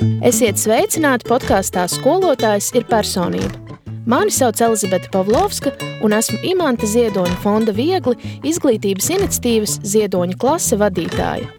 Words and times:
Esiet 0.00 0.56
sveicināti 0.56 1.26
podkāstā 1.28 1.84
Skolotājs 1.90 2.70
ir 2.78 2.86
personība. 2.88 3.78
Mani 4.08 4.32
sauc 4.34 4.58
Elizabete 4.64 5.10
Pavlovska, 5.12 5.74
un 6.02 6.14
esmu 6.16 6.40
Imants 6.48 6.88
Ziedoņa 6.94 7.36
fonda 7.42 7.74
Viegli 7.76 8.16
izglītības 8.48 9.10
iniciatīvas 9.18 9.76
Ziedoņa 9.86 10.38
klase 10.40 10.78
vadītāja. 10.80 11.50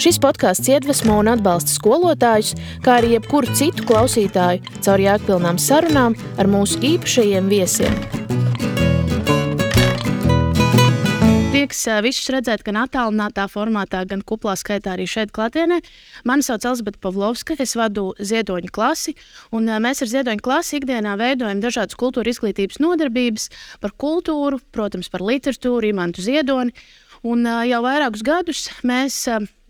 Šis 0.00 0.18
podkāsts 0.24 0.72
iedvesmo 0.72 1.18
un 1.20 1.30
atbalsta 1.34 1.74
skolotājus, 1.74 2.56
kā 2.82 2.96
arī 3.02 3.14
jebkuru 3.18 3.52
citu 3.54 3.84
klausītāju 3.86 4.80
caur 4.80 5.04
jēgpilnām 5.04 5.60
sarunām 5.60 6.16
ar 6.40 6.50
mūsu 6.50 6.80
īpašajiem 6.94 7.52
viesiem. 7.52 8.21
Prieks 11.72 12.04
visus 12.04 12.28
redzēt 12.28 12.62
gan 12.66 12.76
attālinātā 12.84 13.46
formātā, 13.48 14.04
gan 14.04 14.20
kuplā 14.20 14.52
skaitā 14.56 14.92
arī 14.92 15.06
šeit 15.08 15.32
klātienē. 15.32 15.80
Mani 16.24 16.42
sauc 16.44 16.64
Elizabete 16.64 17.00
Pavlovska, 17.00 17.56
es 17.58 17.74
vadu 17.76 18.12
ziedoņu 18.20 18.68
klasi, 18.70 19.14
un 19.52 19.64
mēs 19.80 20.02
ar 20.02 20.10
ziedoņu 20.12 20.42
klasi 20.44 20.80
ikdienā 20.80 21.16
veidojam 21.16 21.62
dažādas 21.62 21.96
kultūra 21.96 22.28
izglītības 22.28 22.78
nodarbības 22.78 23.48
par 23.80 23.92
kultūru, 23.96 24.60
protams, 24.72 25.08
par 25.08 25.24
literatūru, 25.24 25.88
imantu 25.88 26.20
ziedoni. 26.20 26.74
Un 27.24 27.46
jau 27.46 27.80
vairākus 27.84 28.22
gadus 28.26 28.68
mēs 28.84 29.24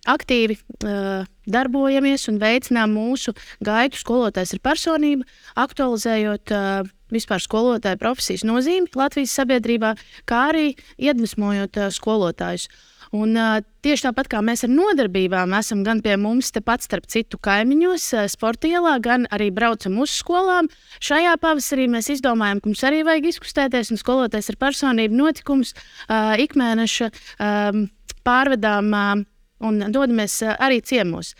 aktīvi 0.08 0.56
uh, 0.58 1.26
darbojamies 1.46 2.28
un 2.30 2.40
veicinām 2.42 2.94
mūsu 2.96 3.34
gaitu 3.64 4.00
skolotājs 4.00 4.56
ar 4.56 4.62
personību, 4.64 5.26
aktualizējot 5.62 6.54
uh, 6.54 6.88
vispār 7.12 7.42
skolotāja 7.42 8.00
profesijas 8.00 8.46
nozīmi 8.48 8.90
Latvijas 8.96 9.34
sabiedrībā, 9.38 9.94
kā 10.28 10.48
arī 10.52 10.72
iedvesmojot 10.98 11.78
uh, 11.78 11.92
skolotājus. 11.94 12.68
Un, 13.12 13.34
uh, 13.36 13.58
tieši 13.84 14.06
tāpat 14.06 14.30
kā 14.32 14.40
mēs 14.40 14.64
ar 14.64 14.70
nodarbībām 14.72 15.52
esam 15.58 15.82
gan 15.84 16.00
pie 16.00 16.14
mums, 16.16 16.48
tepat 16.54 16.86
starp 16.86 17.04
citu 17.12 17.36
kaimiņos, 17.44 18.06
uh, 18.16 18.28
sporta 18.32 18.70
ielā, 18.70 18.96
gan 19.04 19.26
arī 19.30 19.50
braucam 19.52 19.98
uz 20.00 20.14
skolām. 20.16 20.70
Šajā 21.04 21.34
pavasarī 21.42 21.90
mēs 21.92 22.08
izdomājām, 22.16 22.62
ka 22.62 22.72
mums 22.72 22.86
arī 22.88 23.02
vajag 23.04 23.28
izkustēties 23.34 23.92
un 23.92 24.00
skoloties 24.00 24.48
ar 24.48 24.58
personību 24.64 25.18
notikumus 25.18 25.74
uh, 25.76 26.32
ikmēneša 26.40 27.12
um, 27.12 27.84
pārvedām. 28.24 28.90
Uh, 28.96 29.28
un 29.64 29.80
dodamies 29.94 30.40
arī 30.58 30.80
ciemos. 30.84 31.32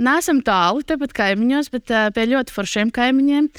Nesam 0.00 0.40
tālu, 0.46 0.84
tepat 0.86 1.12
kaimiņos, 1.18 1.68
bet 1.74 1.92
pie 2.16 2.24
ļoti 2.30 2.54
foršiem 2.54 2.92
kaimiņiem 2.96 3.50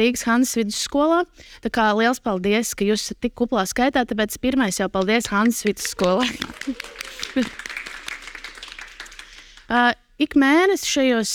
Rīgas 0.00 0.24
Hanzas 0.28 0.56
vidusskolā. 0.62 1.24
Tā 1.66 1.72
kā 1.74 1.90
liels 1.98 2.22
paldies, 2.24 2.72
ka 2.78 2.86
jūs 2.88 3.04
esat 3.08 3.20
tik 3.26 3.36
kuplā 3.36 3.66
skaitā, 3.68 4.06
tāpēc 4.08 4.38
pirmais 4.40 4.80
jau 4.80 4.88
paldies 4.92 5.28
Hanzas 5.34 5.66
vidusskolai. 5.68 6.30
Ik 10.16 10.32
mēnesi 10.32 10.88
šajos, 10.88 11.30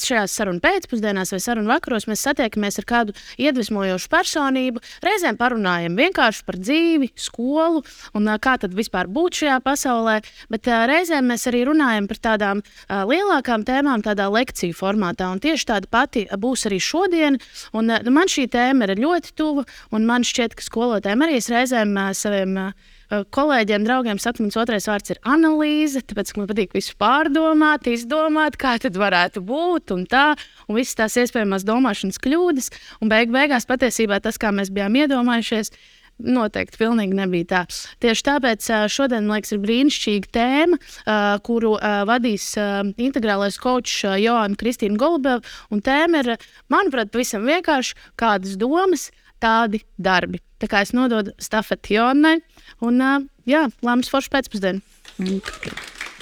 šajās 0.00 0.34
sarunu 0.38 0.62
pēcpusdienās 0.64 1.34
vai 1.34 1.40
sarunu 1.44 1.68
vakaros 1.68 2.06
mēs 2.08 2.22
satiekamies 2.24 2.80
ar 2.80 2.86
kādu 2.88 3.14
iedvesmojošu 3.44 4.08
personību. 4.08 4.80
Reizēm 5.04 5.36
parunājam 5.36 5.98
vienkārši 6.00 6.46
par 6.48 6.56
dzīvi, 6.56 7.10
skolu 7.12 7.82
un 8.16 8.32
kā 8.40 8.54
tad 8.62 8.72
vispār 8.78 9.10
būt 9.12 9.42
šajā 9.42 9.58
pasaulē, 9.66 10.16
bet 10.48 10.72
reizēm 10.88 11.28
mēs 11.28 11.44
arī 11.52 11.66
runājam 11.68 12.08
par 12.08 12.22
tādām 12.30 12.64
lielākām 12.88 13.68
tēmām, 13.68 14.00
tādā 14.08 14.30
lekciju 14.32 14.80
formātā. 14.80 15.28
Un 15.28 15.44
tieši 15.44 15.68
tāda 15.74 15.92
pati 15.92 16.24
būs 16.32 16.64
arī 16.70 16.80
šodien. 16.80 17.36
Un, 17.76 17.98
man 18.16 18.32
šī 18.32 18.48
tēma 18.48 18.88
ir 18.88 18.96
ļoti 19.04 19.36
tuva, 19.36 19.68
un 19.92 20.08
man 20.08 20.24
šķiet, 20.24 20.56
ka 20.56 20.64
skolotājiem 20.64 21.28
arī 21.28 21.42
es 21.44 21.52
reizēm 21.52 21.92
saviem 22.16 22.62
kolēģiem, 23.10 23.84
draugiem 23.86 24.20
saka, 24.22 24.42
mans 24.42 24.58
otrais 24.58 24.88
vārds 24.90 25.14
ir 25.14 25.20
analīze, 25.26 26.02
tāpēc 26.02 26.32
man 26.36 26.48
patīk 26.50 26.74
visu 26.76 26.96
pārdomāt, 27.00 27.86
izdomāt, 27.90 28.58
kā 28.60 28.76
tas 28.82 28.96
varētu 28.98 29.42
būt 29.46 29.94
un 29.94 30.06
tā, 30.10 30.32
un 30.66 30.80
visas 30.80 30.98
tās 30.98 31.18
iespējamās 31.22 31.66
domāšanas 31.66 32.18
kļūdas. 32.22 32.72
Un 33.00 33.12
beig 33.12 33.34
beigās 33.34 33.68
patiesībā 33.68 34.18
tas, 34.24 34.40
kā 34.40 34.52
mēs 34.54 34.72
bijām 34.74 34.98
iedomājušies, 35.04 35.72
Noteikti 36.16 36.78
pilnīgi 36.80 37.12
nebija 37.12 37.46
tā. 37.50 37.58
Tieši 38.00 38.24
tāpēc 38.24 38.68
eh, 38.72 38.84
šodien, 38.88 39.26
man 39.28 39.36
liekas, 39.36 39.52
ir 39.52 39.60
brīnišķīga 39.60 40.30
tēma, 40.32 40.78
eh, 40.80 41.26
kuru 41.44 41.74
vadīs 42.08 42.48
integrālais 42.56 43.60
kočs 43.60 44.00
Joana 44.22 44.56
Kristīna 44.56 44.96
Golubeva. 45.00 45.44
Tēma 45.68 46.24
ir, 46.24 46.32
manuprāt, 46.72 47.12
pavisam 47.12 47.44
vienkārši 47.44 48.00
kādas 48.16 48.56
domas, 48.56 49.10
tādi 49.44 49.84
darbi. 50.00 50.45
Tā 50.62 50.68
kā 50.72 50.80
es 50.84 50.94
nododu 50.96 51.34
stafeti 51.42 51.98
Jonai. 51.98 52.38
Un, 52.84 53.00
uh, 53.02 53.24
jā, 53.48 53.66
lēmums 53.84 54.08
forši 54.12 54.32
pēcpusdienā. 54.32 54.80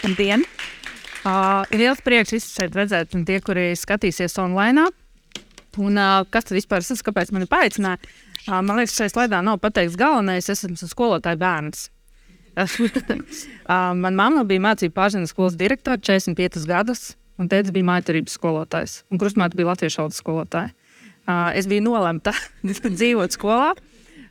Labdien! 0.04 0.42
Uh, 1.24 1.62
ir 1.72 1.80
liels 1.80 2.02
prieks 2.04 2.34
visus 2.34 2.52
šeit 2.52 2.74
redzēt, 2.76 3.14
un 3.16 3.22
tie, 3.24 3.38
kuri 3.40 3.70
skatīsies 3.78 4.36
online. 4.42 4.90
Un, 5.80 5.96
uh, 5.96 6.26
kas 6.30 6.48
tad 6.48 6.58
vispār 6.58 6.84
ir? 6.84 7.00
Kāpēc 7.06 7.32
man 7.34 7.46
ir 7.46 7.50
paaicināja? 7.50 7.98
Uh, 8.44 8.60
man 8.60 8.76
liekas, 8.76 8.98
šajā 8.98 9.14
slaidā 9.14 9.40
nav 9.46 9.60
pateikts 9.62 9.96
galvenais. 9.98 10.50
Es 10.52 10.66
esmu 10.66 10.90
skolotāja 10.90 11.40
bērns. 11.40 11.88
uh, 12.60 13.94
Manā 13.98 14.14
mamma 14.18 14.44
bija 14.46 14.62
mācību 14.62 14.94
pārzina 14.94 15.30
skolas 15.30 15.56
direktore 15.58 15.98
45 15.98 16.68
gadus, 16.70 17.14
un 17.40 17.48
tēvs 17.50 17.72
bija 17.74 17.88
mājaturības 17.88 18.36
skolotājs. 18.36 19.00
Un 19.10 19.22
krustmāte 19.22 19.58
bija 19.58 19.72
latviešu 19.72 20.02
valodas 20.02 20.20
skolotāja. 20.20 20.70
Uh, 21.24 21.48
es 21.56 21.66
biju 21.70 21.86
nolemta 21.88 22.36
dzīvot 23.00 23.34
skolā. 23.34 23.72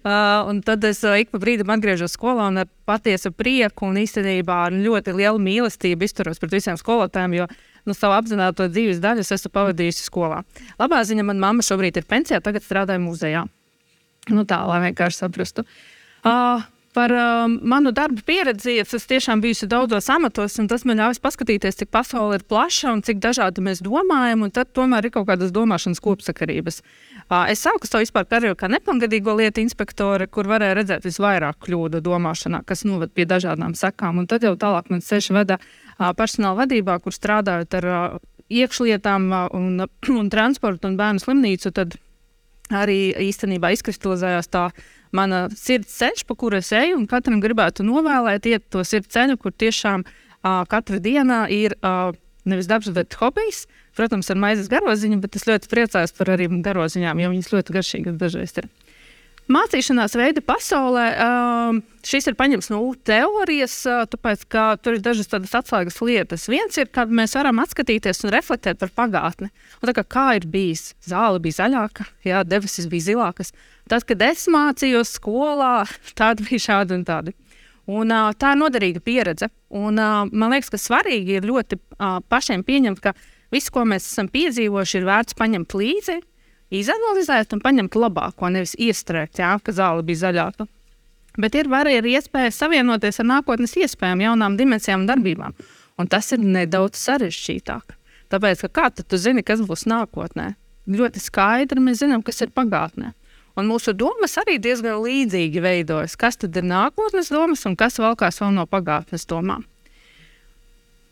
Uh, 0.04 0.44
un 0.52 0.58
tad 0.66 0.84
es 0.84 1.00
uh, 1.08 1.16
ik 1.16 1.30
pa 1.32 1.40
brīdim 1.40 1.70
atgriežos 1.72 2.18
skolā 2.18 2.50
un 2.52 2.60
ar 2.60 2.68
patiesu 2.84 3.30
prieku 3.32 3.88
un 3.88 4.02
īstenībā 4.02 4.58
ar 4.66 4.76
ļoti 4.76 5.14
lielu 5.16 5.40
mīlestību 5.40 6.04
izturos 6.04 6.42
pret 6.42 6.58
visiem 6.58 6.76
skolotājiem, 6.80 7.38
jo 7.38 7.48
nu, 7.88 7.96
savu 7.96 8.18
apzināto 8.18 8.68
dzīves 8.68 9.00
daļu 9.04 9.24
esmu 9.24 9.54
pavadījusi 9.56 10.04
skolā. 10.04 10.42
Labā 10.82 11.00
ziņa, 11.08 11.24
manā 11.30 11.46
mamma 11.46 11.64
šobrīd 11.64 12.02
ir 12.02 12.10
pensijā, 12.10 12.42
tagad 12.44 12.66
strādāja 12.68 13.00
muzejā. 13.00 13.46
Nu, 14.32 14.44
tā, 14.48 14.60
lai 14.68 14.82
vienkārši 14.90 15.24
saprastu. 15.24 15.64
Uh, 16.24 16.68
Par 16.94 17.12
uh, 17.12 17.48
manu 17.62 17.90
darbu 17.92 18.22
pieredzi 18.22 18.76
es 18.82 19.08
tiešām 19.10 19.42
biju 19.42 19.66
daudzos 19.70 20.10
amatos, 20.14 20.60
un 20.62 20.68
tas 20.70 20.84
man 20.86 21.00
ļauj 21.02 21.18
paskatīties, 21.24 21.80
cik 21.80 21.90
pasaule 21.90 22.38
ir 22.38 22.46
plaša 22.46 22.92
un 22.94 23.02
cik 23.02 23.18
dažādi 23.24 23.64
mēs 23.66 23.82
domājam, 23.82 24.46
tad 24.54 24.70
tomēr 24.78 25.08
ir 25.08 25.14
kaut 25.16 25.26
kādas 25.32 25.50
domāšanas 25.56 26.04
kopsakarības. 26.04 26.84
Uh, 27.24 27.50
es 27.50 27.66
sāku 27.66 27.90
savu 27.90 28.06
vispār 28.06 28.28
karjeru 28.30 28.60
kā 28.60 28.70
nepilngadīgo 28.70 29.34
lietu 29.40 29.64
inspektore, 29.64 30.30
kur 30.30 30.46
varēja 30.52 30.78
redzēt 30.78 31.10
visvairāk 31.10 31.64
kļūdu 31.66 32.04
domāšanā, 32.06 32.62
kas 32.70 32.86
noved 32.86 33.16
pie 33.18 33.26
dažādām 33.26 33.74
sekām. 33.80 34.22
Un 34.22 34.30
tad 34.30 34.46
jau 34.46 34.54
tālāk 34.54 34.94
man 34.94 35.02
ceļš 35.02 35.34
veda 35.34 35.58
uh, 35.58 36.12
personāla 36.14 36.62
vadībā, 36.62 37.02
kur 37.02 37.16
strādājot 37.16 37.80
ar 37.82 37.90
uh, 37.90 38.18
iekšlietām 38.54 39.32
uh, 39.32 39.46
un, 39.58 39.88
un 40.22 40.30
transportu 40.30 40.92
un 40.92 41.00
bērnu 41.02 41.26
slimnīcu. 41.26 41.74
Tad 41.74 41.98
arī 42.74 43.14
īstenībā 43.32 43.74
izkristalizējās 43.74 44.54
tā 44.54 44.70
mana 45.16 45.46
sirds 45.58 45.94
ceļš, 46.00 46.26
pa 46.28 46.38
kuru 46.40 46.60
es 46.60 46.72
eju, 46.76 46.98
un 47.00 47.08
katram 47.10 47.42
gribētu 47.44 47.86
novēlēt, 47.88 48.50
iet 48.50 48.68
to 48.74 48.84
sirds 48.88 49.14
ceļu, 49.14 49.38
kur 49.42 49.54
tiešām 49.54 50.06
uh, 50.06 50.64
katra 50.70 51.00
diena 51.04 51.46
ir 51.54 51.78
uh, 51.82 52.12
nevis 52.50 52.70
darbs, 52.70 52.92
bet 52.96 53.16
hobijs. 53.20 53.66
Protams, 53.94 54.32
ar 54.34 54.40
maizes 54.42 54.72
garoziņu, 54.72 55.20
bet 55.22 55.38
es 55.38 55.46
ļoti 55.46 55.70
priecājos 55.70 56.16
par 56.18 56.34
arī 56.34 56.48
garoziņām, 56.66 57.20
jo 57.22 57.30
viņas 57.36 57.52
ļoti 57.54 57.76
garšīgas 57.76 58.18
dažreiz 58.18 58.58
ir. 58.58 58.70
Mācīšanās 59.52 60.14
veida 60.16 60.40
pasaulē 60.46 61.04
uh, 61.20 61.80
šis 62.08 62.30
ir 62.30 62.36
paņemts 62.40 62.70
no 62.72 62.80
teorijas, 63.04 63.76
uh, 63.90 64.06
tāpēc, 64.08 64.46
ka 64.48 64.64
tur 64.80 64.96
ir 64.96 65.04
dažas 65.04 65.28
tādas 65.34 65.52
atslēgas 65.60 66.00
lietas. 66.00 66.48
Viens 66.52 66.80
ir, 66.80 66.88
kad 66.94 67.12
mēs 67.12 67.36
varam 67.36 67.60
atskatīties 67.60 68.24
un 68.24 68.32
reflektēt 68.32 68.80
par 68.80 68.94
pagātni. 68.96 69.52
Un 69.84 69.92
kā, 69.98 70.06
kā 70.08 70.26
ir 70.40 70.48
bijis? 70.48 70.94
Zāle 71.04 71.44
bija 71.44 71.60
zaļāka, 71.60 72.08
jā, 72.24 72.46
debesis 72.48 72.88
bija 72.92 73.10
zilākas. 73.10 73.52
Tad, 73.92 74.08
kad 74.08 74.24
es 74.24 74.48
mācījos 74.48 75.12
skolā, 75.20 75.76
tāda 76.20 76.48
bija 76.48 76.70
šāda 76.70 76.96
un 76.96 77.08
tāda. 77.12 77.36
Un, 77.84 78.16
uh, 78.16 78.32
tā 78.40 78.56
ir 78.56 78.64
noderīga 78.64 79.04
pieredze. 79.04 79.52
Un, 79.76 80.00
uh, 80.00 80.24
man 80.32 80.56
liekas, 80.56 80.72
ka 80.72 80.80
svarīgi 80.80 81.42
ir 81.42 81.50
ļoti 81.52 81.84
pašiem 82.32 82.64
pieņemt, 82.64 83.04
ka 83.04 83.12
visu, 83.52 83.76
ko 83.76 83.84
mēs 83.84 84.08
esam 84.08 84.32
piedzīvojuši, 84.32 85.02
ir 85.02 85.12
vērts 85.12 85.36
paņemt 85.36 85.76
līdzi 85.84 86.22
izanalizēt 86.80 87.54
un 87.54 87.62
paņemt 87.64 87.98
labāko, 87.98 88.50
nevis 88.50 88.76
iestrēgt, 88.82 89.42
jā, 89.42 89.56
ka 89.64 89.76
zāle 89.76 90.06
bija 90.06 90.28
zaļāka. 90.28 90.68
Bet 91.38 91.56
ir 91.58 91.70
arī 91.74 92.14
iespēja 92.14 92.52
savienoties 92.54 93.20
ar 93.20 93.26
nākotnes 93.26 93.74
iespējām, 93.78 94.22
jaunām 94.22 94.58
dimensijām 94.58 95.02
un 95.02 95.10
darbībām. 95.10 95.56
Un 95.98 96.10
tas 96.10 96.32
ir 96.34 96.42
nedaudz 96.42 96.98
sarežģītāk. 97.02 97.98
Tāpēc, 98.30 98.66
ka 98.66 98.70
kā 98.70 98.90
tu 98.94 99.18
zini, 99.18 99.44
kas 99.46 99.62
būs 99.62 99.86
nākotnē? 99.90 100.54
Ļoti 100.90 101.22
skaidri 101.22 101.82
mēs 101.82 102.02
zinām, 102.02 102.22
kas 102.26 102.42
ir 102.42 102.54
pagātnē. 102.54 103.14
Un 103.58 103.70
mūsu 103.70 103.94
domas 103.94 104.34
arī 104.42 104.58
diezgan 104.62 105.02
līdzīgi 105.04 105.62
veidojas. 105.62 106.16
Kas 106.18 106.40
tad 106.42 106.58
ir 106.58 106.66
nākotnes 106.66 107.30
domas 107.34 107.66
un 107.70 107.78
kas 107.78 108.00
valkās 108.02 108.42
vēl 108.42 108.54
no 108.56 108.66
pagātnes 108.70 109.28
domām? 109.30 109.66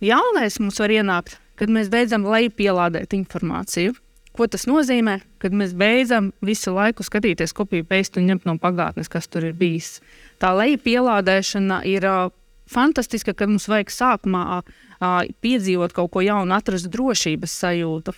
Jaunais 0.02 0.58
mums 0.58 0.81
var 0.81 0.90
ienākt, 0.90 1.38
kad 1.62 1.69
mēs 1.69 1.92
beidzam 1.94 2.25
lejupielādēt 2.25 3.13
informāciju. 3.13 3.94
Ko 4.31 4.48
tas 4.48 4.63
nozīmē? 4.63 5.18
Kad 5.44 5.56
mēs 5.57 5.74
beidzam 5.75 6.30
visu 6.45 6.72
laiku 6.72 7.04
skatīties 7.04 7.51
kopiju 7.56 7.83
pēstu 7.88 8.22
un 8.22 8.30
ņemt 8.31 8.45
no 8.48 8.56
pagātnes, 8.62 9.12
kas 9.12 9.28
tur 9.28 9.50
ir 9.50 9.56
bijis. 9.57 10.00
Tā 10.39 10.54
leja 10.56 10.80
pielādēšana 10.80 11.81
ir 11.89 12.07
uh, 12.07 12.31
fantastiska, 12.72 13.36
ka 13.36 13.48
mums 13.50 13.68
vajag 13.68 13.92
sākumā 13.92 14.44
uh, 14.62 15.24
piedzīvot 15.44 15.95
kaut 15.98 16.13
ko 16.13 16.24
jaunu, 16.24 16.56
atrast 16.56 16.88
drošības 16.94 17.56
sajūtu. 17.63 18.16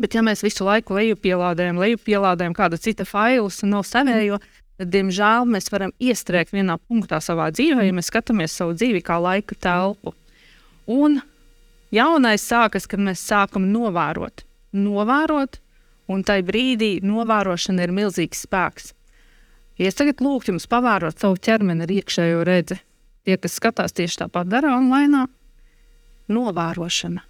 Bet, 0.00 0.14
ja 0.14 0.22
mēs 0.24 0.44
visu 0.46 0.64
laiku 0.64 0.94
lejupielādējam, 0.96 1.80
lejupielādējam 1.82 2.54
kāda 2.56 2.78
cita 2.80 3.04
failus 3.04 3.58
un 3.66 3.74
nav 3.74 3.82
savējo, 3.88 4.38
tad, 4.80 4.92
diemžēl, 4.94 5.48
mēs 5.50 5.66
varam 5.74 5.90
iestrēgt 6.00 6.54
vienā 6.54 6.78
punktā 6.86 7.18
savā 7.20 7.50
dzīvē, 7.52 7.88
ja 7.88 7.96
mēs 7.96 8.08
skatāmies 8.08 8.54
savu 8.56 8.78
dzīvi 8.78 9.02
kā 9.04 9.18
laika 9.20 9.58
telpu. 9.60 10.14
Un 10.90 11.18
jaunais 11.92 12.46
sākas, 12.46 12.86
kad 12.88 13.02
mēs 13.02 13.26
sākam 13.26 13.66
novērot. 13.74 14.46
Novērot, 14.76 15.58
un 16.10 16.22
tajā 16.26 16.44
brīdī 16.46 16.90
novērošana 17.06 17.86
ir 17.86 17.94
milzīgs 17.94 18.44
spēks. 18.46 18.92
Ja 19.80 19.88
es 19.88 19.96
tagad 19.98 20.20
lūgtu 20.20 20.52
jums 20.52 20.68
pavērot 20.70 21.22
savu 21.22 21.38
ķermeni 21.40 21.86
ar 21.86 21.92
iekšējo 21.94 22.44
redzi, 22.46 22.76
tie, 23.24 23.36
kas 23.40 23.56
skatās 23.56 23.96
tieši 23.96 24.24
tāpat 24.24 24.50
dara 24.52 24.74
online, 24.76 25.24
novērošana. 26.30 27.24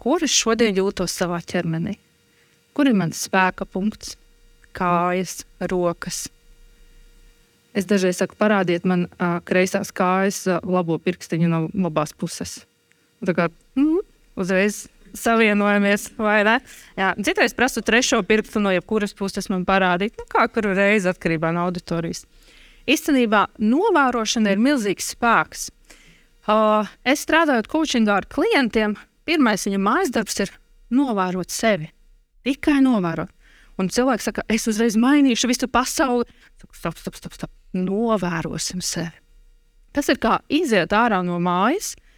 Kur 0.00 0.24
es 0.24 0.32
šodien 0.32 0.78
jūtos 0.78 1.12
savā 1.12 1.42
ķermenī? 1.44 1.98
Kur 2.72 2.88
ir 2.88 2.96
mans 2.96 3.20
spēka 3.26 3.66
punkts? 3.68 4.14
Kājas, 4.72 5.42
rokas. 5.68 6.28
Es 7.76 7.86
dažreiz 7.90 8.18
saku, 8.18 8.38
parādiet 8.38 8.86
man 8.88 9.04
uh, 9.06 9.38
kreisās 9.46 9.92
kājas, 9.94 10.40
uh, 10.48 10.62
labo 10.64 10.96
pirkstiņu 11.02 11.50
no 11.50 11.60
labās 11.74 12.14
puses. 12.16 12.62
Tā 13.26 13.34
kā 13.36 13.50
mm, 13.76 14.00
uzreiz 14.40 14.86
savienojamies, 15.16 16.08
vai 16.18 16.40
ne? 16.46 16.56
Jā, 16.98 17.12
citreiz 17.24 17.54
prasu 17.56 17.82
trešo 17.84 18.20
pirkstu 18.26 18.62
no 18.62 18.72
jebkuras 18.74 19.14
puses 19.16 19.50
man 19.52 19.66
parādīt, 19.68 20.16
nu, 20.18 20.26
kā 20.30 20.46
kuru 20.52 20.74
reizi 20.76 21.10
atkarībā 21.10 21.52
no 21.54 21.66
auditorijas. 21.68 22.24
Īstenībā 22.90 23.46
novērošana 23.60 24.54
ir 24.54 24.62
milzīgs 24.62 25.12
spēks. 25.14 25.68
Uh, 26.50 26.88
es 27.04 27.22
strādāju 27.26 27.68
coachingā 27.70 28.16
ar 28.22 28.26
klientiem, 28.30 28.96
pirmais 29.28 29.66
viņa 29.68 29.80
mājas 29.82 30.12
darbs 30.14 30.40
ir 30.42 30.54
novērot 30.90 31.52
sevi 31.52 31.90
Tikai 32.40 32.80
novērot. 32.80 33.28
Un 33.80 33.88
cilvēks 33.92 34.26
saka, 34.28 34.44
es 34.48 34.64
uzreiz 34.68 34.96
mainīšu 35.00 35.48
visu 35.48 35.68
pasauli. 35.68 36.24
Stop, 36.56 36.96
stop, 36.96 37.16
stop, 37.16 37.36
stop. 37.36 37.52
Novērosim 37.76 38.80
sevi. 38.84 39.12
Tas 39.92 40.08
ir 40.12 40.20
kā 40.22 40.38
iziet 40.52 40.92
ārā 40.96 41.20
no 41.26 41.36
mājas, 41.42 41.92
uh, 41.96 42.09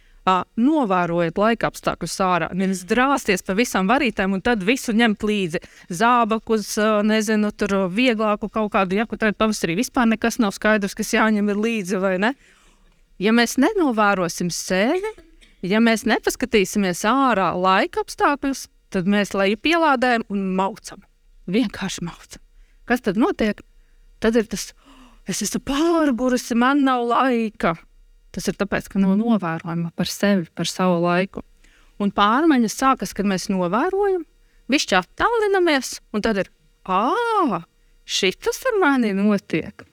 novērojiet 0.55 1.37
laika 1.39 1.67
apstākļus 1.67 2.15
ārā. 2.23 2.49
Nevis 2.55 2.85
drāsties 2.87 3.43
pa 3.43 3.55
visām 3.57 3.89
varītēm 3.91 4.37
un 4.37 4.43
tad 4.43 4.63
visu 4.63 4.95
ņemt 4.95 5.25
līdzi. 5.27 5.61
Zābakus, 5.91 6.69
uh, 6.79 7.01
nezinu, 7.03 7.51
tur 7.51 7.89
vieglāku 7.91 8.49
kaut 8.53 8.71
kādu, 8.75 8.95
ja 8.99 9.07
tad 9.09 9.35
pavasarī 9.39 9.75
vispār 9.79 10.07
nekas 10.13 10.39
nav 10.39 10.55
skaidrs, 10.55 10.95
kas 10.95 11.13
jāņem 11.15 11.51
līdzi 11.59 11.99
vai 11.99 12.15
ne. 12.23 12.33
Ja 13.21 13.35
mēs 13.35 13.57
nenovērosim 13.61 14.49
sevi, 14.53 15.11
ja 15.61 15.83
mēs 15.83 16.07
nepaskatīsimies 16.09 17.03
ārā 17.07 17.51
laika 17.55 18.03
apstākļus, 18.03 18.67
tad 18.95 19.09
mēs 19.09 19.35
leju 19.35 19.59
pielādējam 19.59 20.25
un 20.31 20.47
maucam. 20.57 21.03
Vienkārši 21.51 22.07
maucam. 22.07 22.41
Kas 22.87 23.03
tad 23.03 23.19
notiek? 23.19 23.59
Tad 24.23 24.37
ir 24.39 24.47
tas, 24.47 24.71
es 25.27 25.43
esmu 25.43 25.59
pārgurusi, 25.67 26.55
man 26.55 26.83
nav 26.87 27.03
laika. 27.09 27.75
Tas 28.33 28.49
ir 28.49 28.57
tāpēc, 28.57 28.89
ka 28.89 29.01
nav 29.01 29.15
novērojama 29.19 29.91
par 29.97 30.09
sevi, 30.09 30.47
par 30.57 30.69
savu 30.69 30.97
laiku. 31.03 31.43
Un 32.01 32.11
pārmaiņas 32.15 32.77
sākas, 32.79 33.13
kad 33.13 33.29
mēs 33.29 33.47
novērojam, 33.53 34.25
višķi 34.73 34.97
attālinamies, 34.97 35.99
un 36.13 36.23
tad 36.25 36.41
ir, 36.41 36.49
ah, 36.89 37.61
šis 38.05 38.65
ar 38.71 38.79
mani 38.81 39.13
notiek. 39.13 39.85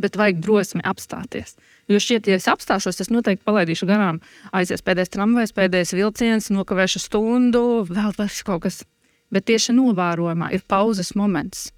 Bet 0.00 0.18
vajag 0.18 0.42
drosmi 0.44 0.84
apstāties. 0.84 1.56
Jo 1.90 1.98
šķiet, 2.00 2.28
ja 2.30 2.38
es 2.38 2.48
apstāšos, 2.50 3.00
es 3.02 3.10
noteikti 3.12 3.44
palaidīšu 3.46 3.86
garām. 3.88 4.20
Aizies 4.54 4.84
pēdējais 4.84 5.12
tramvajs, 5.12 5.54
pēdējais 5.56 5.94
vilciens, 5.96 6.50
nokavēšu 6.54 7.02
stundu, 7.02 7.84
vēl 7.88 8.14
kaut 8.46 8.62
kas. 8.66 8.82
Bet 9.32 9.48
tieši 9.48 9.74
novērojumā 9.76 10.52
ir 10.52 10.64
pauzes 10.68 11.14
moments. 11.16 11.70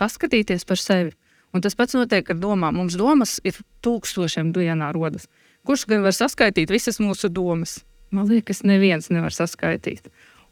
Paskatīties 0.00 0.66
par 0.68 0.80
sevi. 0.80 1.14
Un 1.54 1.64
tas 1.64 1.74
pats 1.74 1.96
notiek 1.98 2.28
ar 2.30 2.38
domām. 2.38 2.76
Mums 2.78 2.96
domas 2.98 3.38
ir 3.46 3.58
tūkstošiem 3.84 4.52
dienā 4.54 4.92
rodas. 4.94 5.26
Kurš 5.66 5.86
gan 5.90 6.04
var 6.06 6.14
saskaitīt 6.16 6.70
visas 6.70 7.00
mūsu 7.02 7.28
domas? 7.32 7.80
Man 8.14 8.28
liekas, 8.30 8.62
neviens 8.66 9.10
nevar 9.10 9.34
saskaitīt. 9.34 10.08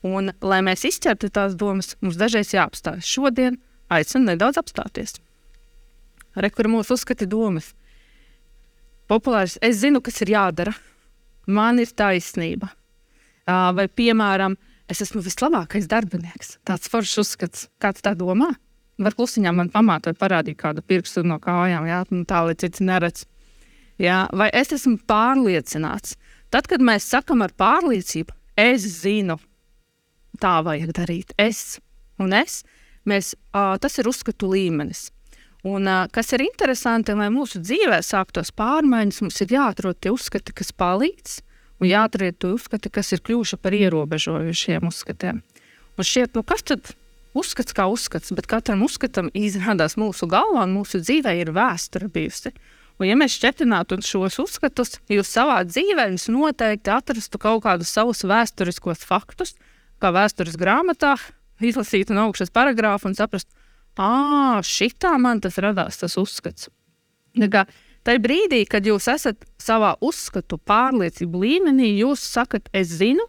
Un, 0.07 0.33
lai 0.43 0.61
mēs 0.63 0.85
izķertu 0.87 1.31
tās 1.35 1.57
domas, 1.59 1.97
mums 2.03 2.19
dažreiz 2.19 2.53
jāapstājas. 2.55 3.07
Šodien 3.07 3.59
aicinu 3.91 4.29
nedaudz 4.33 4.61
apstāties. 4.61 5.17
Rekur 6.39 6.69
mūsu 6.71 6.95
uzskati 6.95 7.27
domas 7.27 7.73
populārs. 9.09 9.57
Es 9.65 9.81
zinu, 9.83 10.03
kas 10.05 10.21
ir 10.23 10.35
jādara. 10.37 10.75
Man 11.49 11.81
ir 11.81 11.91
taisnība. 11.97 12.69
Vai, 13.49 13.87
piemēram, 13.89 14.59
es 14.93 15.01
esmu 15.05 15.23
vislabākais 15.25 15.89
darbinieks. 15.89 16.59
Tāds 16.69 16.91
foršs 16.93 17.23
uzskats. 17.25 17.69
Kāds 17.81 18.05
tā 18.05 18.13
domā? 18.19 18.53
Var 18.99 19.15
klusiņā 19.15 19.53
man 19.55 19.69
pamātot, 19.71 20.19
parādīt 20.19 20.59
kādu 20.59 20.83
pirkstu 20.83 21.23
no 21.27 21.39
kājām, 21.43 21.87
jā, 21.87 22.01
nu, 22.11 22.25
tā 22.27 22.43
lai 22.47 22.57
cits 22.59 22.83
neredz. 22.83 23.27
Jā, 24.03 24.25
vai 24.35 24.49
es 24.55 24.73
esmu 24.75 24.99
pārliecināts? 25.11 26.17
Tad, 26.55 26.67
kad 26.71 26.83
mēs 26.83 27.07
sakam 27.11 27.43
ar 27.45 27.55
pārliecību, 27.59 28.35
es 28.59 28.87
zinu, 29.03 29.39
tā 30.43 30.59
vajag 30.67 30.95
darīt. 30.97 31.35
Es 31.39 31.79
un 32.19 32.35
es, 32.35 32.63
mēs, 33.07 33.35
uh, 33.53 33.77
tas 33.83 33.99
ir 34.01 34.11
uzskatu 34.11 34.51
līmenis. 34.51 35.09
Un, 35.67 35.91
kas 36.15 36.31
ir 36.37 36.45
interesanti, 36.45 37.15
lai 37.19 37.33
mūsu 37.35 37.59
dzīvē 37.59 37.99
sāktos 38.07 38.53
pārmaiņas, 38.55 39.23
mums 39.25 39.41
ir 39.43 39.55
jāatrod 39.57 39.99
tie 39.99 40.13
uzskati, 40.15 40.55
kas 40.55 40.71
palīdz, 40.71 41.41
un 41.83 41.91
jāatrod 41.91 42.39
tie 42.39 42.53
uzskati, 42.55 42.93
kas 42.95 43.11
ir 43.17 43.23
kļuvuši 43.27 43.59
par 43.59 43.75
ierobežojušiem 43.75 44.87
uzskatiem. 44.87 45.43
Un 45.99 46.07
šķiet, 46.07 46.39
nu 46.39 46.45
kas 46.47 46.63
tad 46.63 46.93
uzskats 47.37 47.75
kā 47.77 47.89
uzskats, 47.91 48.33
bet 48.37 48.49
katram 48.51 48.85
uzskatam 48.87 49.31
izrādās 49.37 49.99
mūsu 50.01 50.29
galvā 50.31 50.65
un 50.67 50.77
mūsu 50.79 51.01
dzīvē 51.03 51.35
ir 51.41 51.53
vēsture 51.57 52.11
bijusi. 52.13 52.55
Un, 52.99 53.07
ja 53.07 53.15
mēs 53.19 53.37
šķetinātu 53.39 54.01
šos 54.03 54.41
uzskatus, 54.43 54.97
jūs 55.13 55.31
savā 55.31 55.61
dzīvē 55.69 56.09
jūs 56.13 56.29
noteikti 56.35 56.91
atrastu 56.91 57.39
kaut 57.39 57.63
kādus 57.67 57.93
savus 57.95 58.25
vēsturiskos 58.27 59.05
faktus, 59.07 59.55
kā 60.03 60.11
vēstures 60.15 60.59
grāmatā, 60.59 61.15
izlasītu 61.63 62.17
no 62.17 62.27
augšas 62.29 62.51
paragrāfu 62.55 63.11
un 63.11 63.19
saprastu, 63.19 63.55
ah, 63.99 64.59
šitā 64.67 65.15
man 65.23 65.43
tas 65.43 65.61
radās, 65.63 66.01
tas 66.03 66.19
uzskats. 66.19 66.71
Tajā 68.07 68.23
brīdī, 68.25 68.63
kad 68.71 68.87
jūs 68.87 69.09
esat 69.11 69.43
savā 69.61 69.93
uzskatu 70.05 70.57
pārliecību 70.59 71.43
līmenī, 71.43 71.91
jūs 72.01 72.23
sakat, 72.25 72.71
es 72.73 72.95
zinu, 73.01 73.27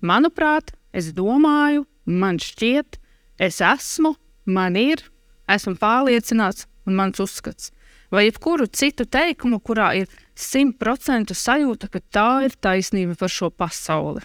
manuprāt, 0.00 0.72
es 0.94 1.10
domāju, 1.12 1.84
man 2.06 2.38
šķiet, 2.40 2.98
es 3.42 3.60
esmu, 3.64 4.14
man 4.46 4.78
ir, 4.78 5.02
esmu 5.50 5.74
pārliecināts 5.80 6.68
un 6.86 6.98
mans 6.98 7.22
uzskats. 7.22 7.72
Vai 8.12 8.26
jebkuru 8.26 8.66
citu 8.68 9.06
teikumu, 9.08 9.58
kurā 9.64 9.92
ir 9.96 10.10
simtprocentu 10.36 11.34
sajūta, 11.36 11.88
ka 11.88 12.02
tā 12.12 12.28
ir 12.46 12.56
taisnība 12.60 13.16
par 13.18 13.32
šo 13.32 13.48
pasauli. 13.50 14.24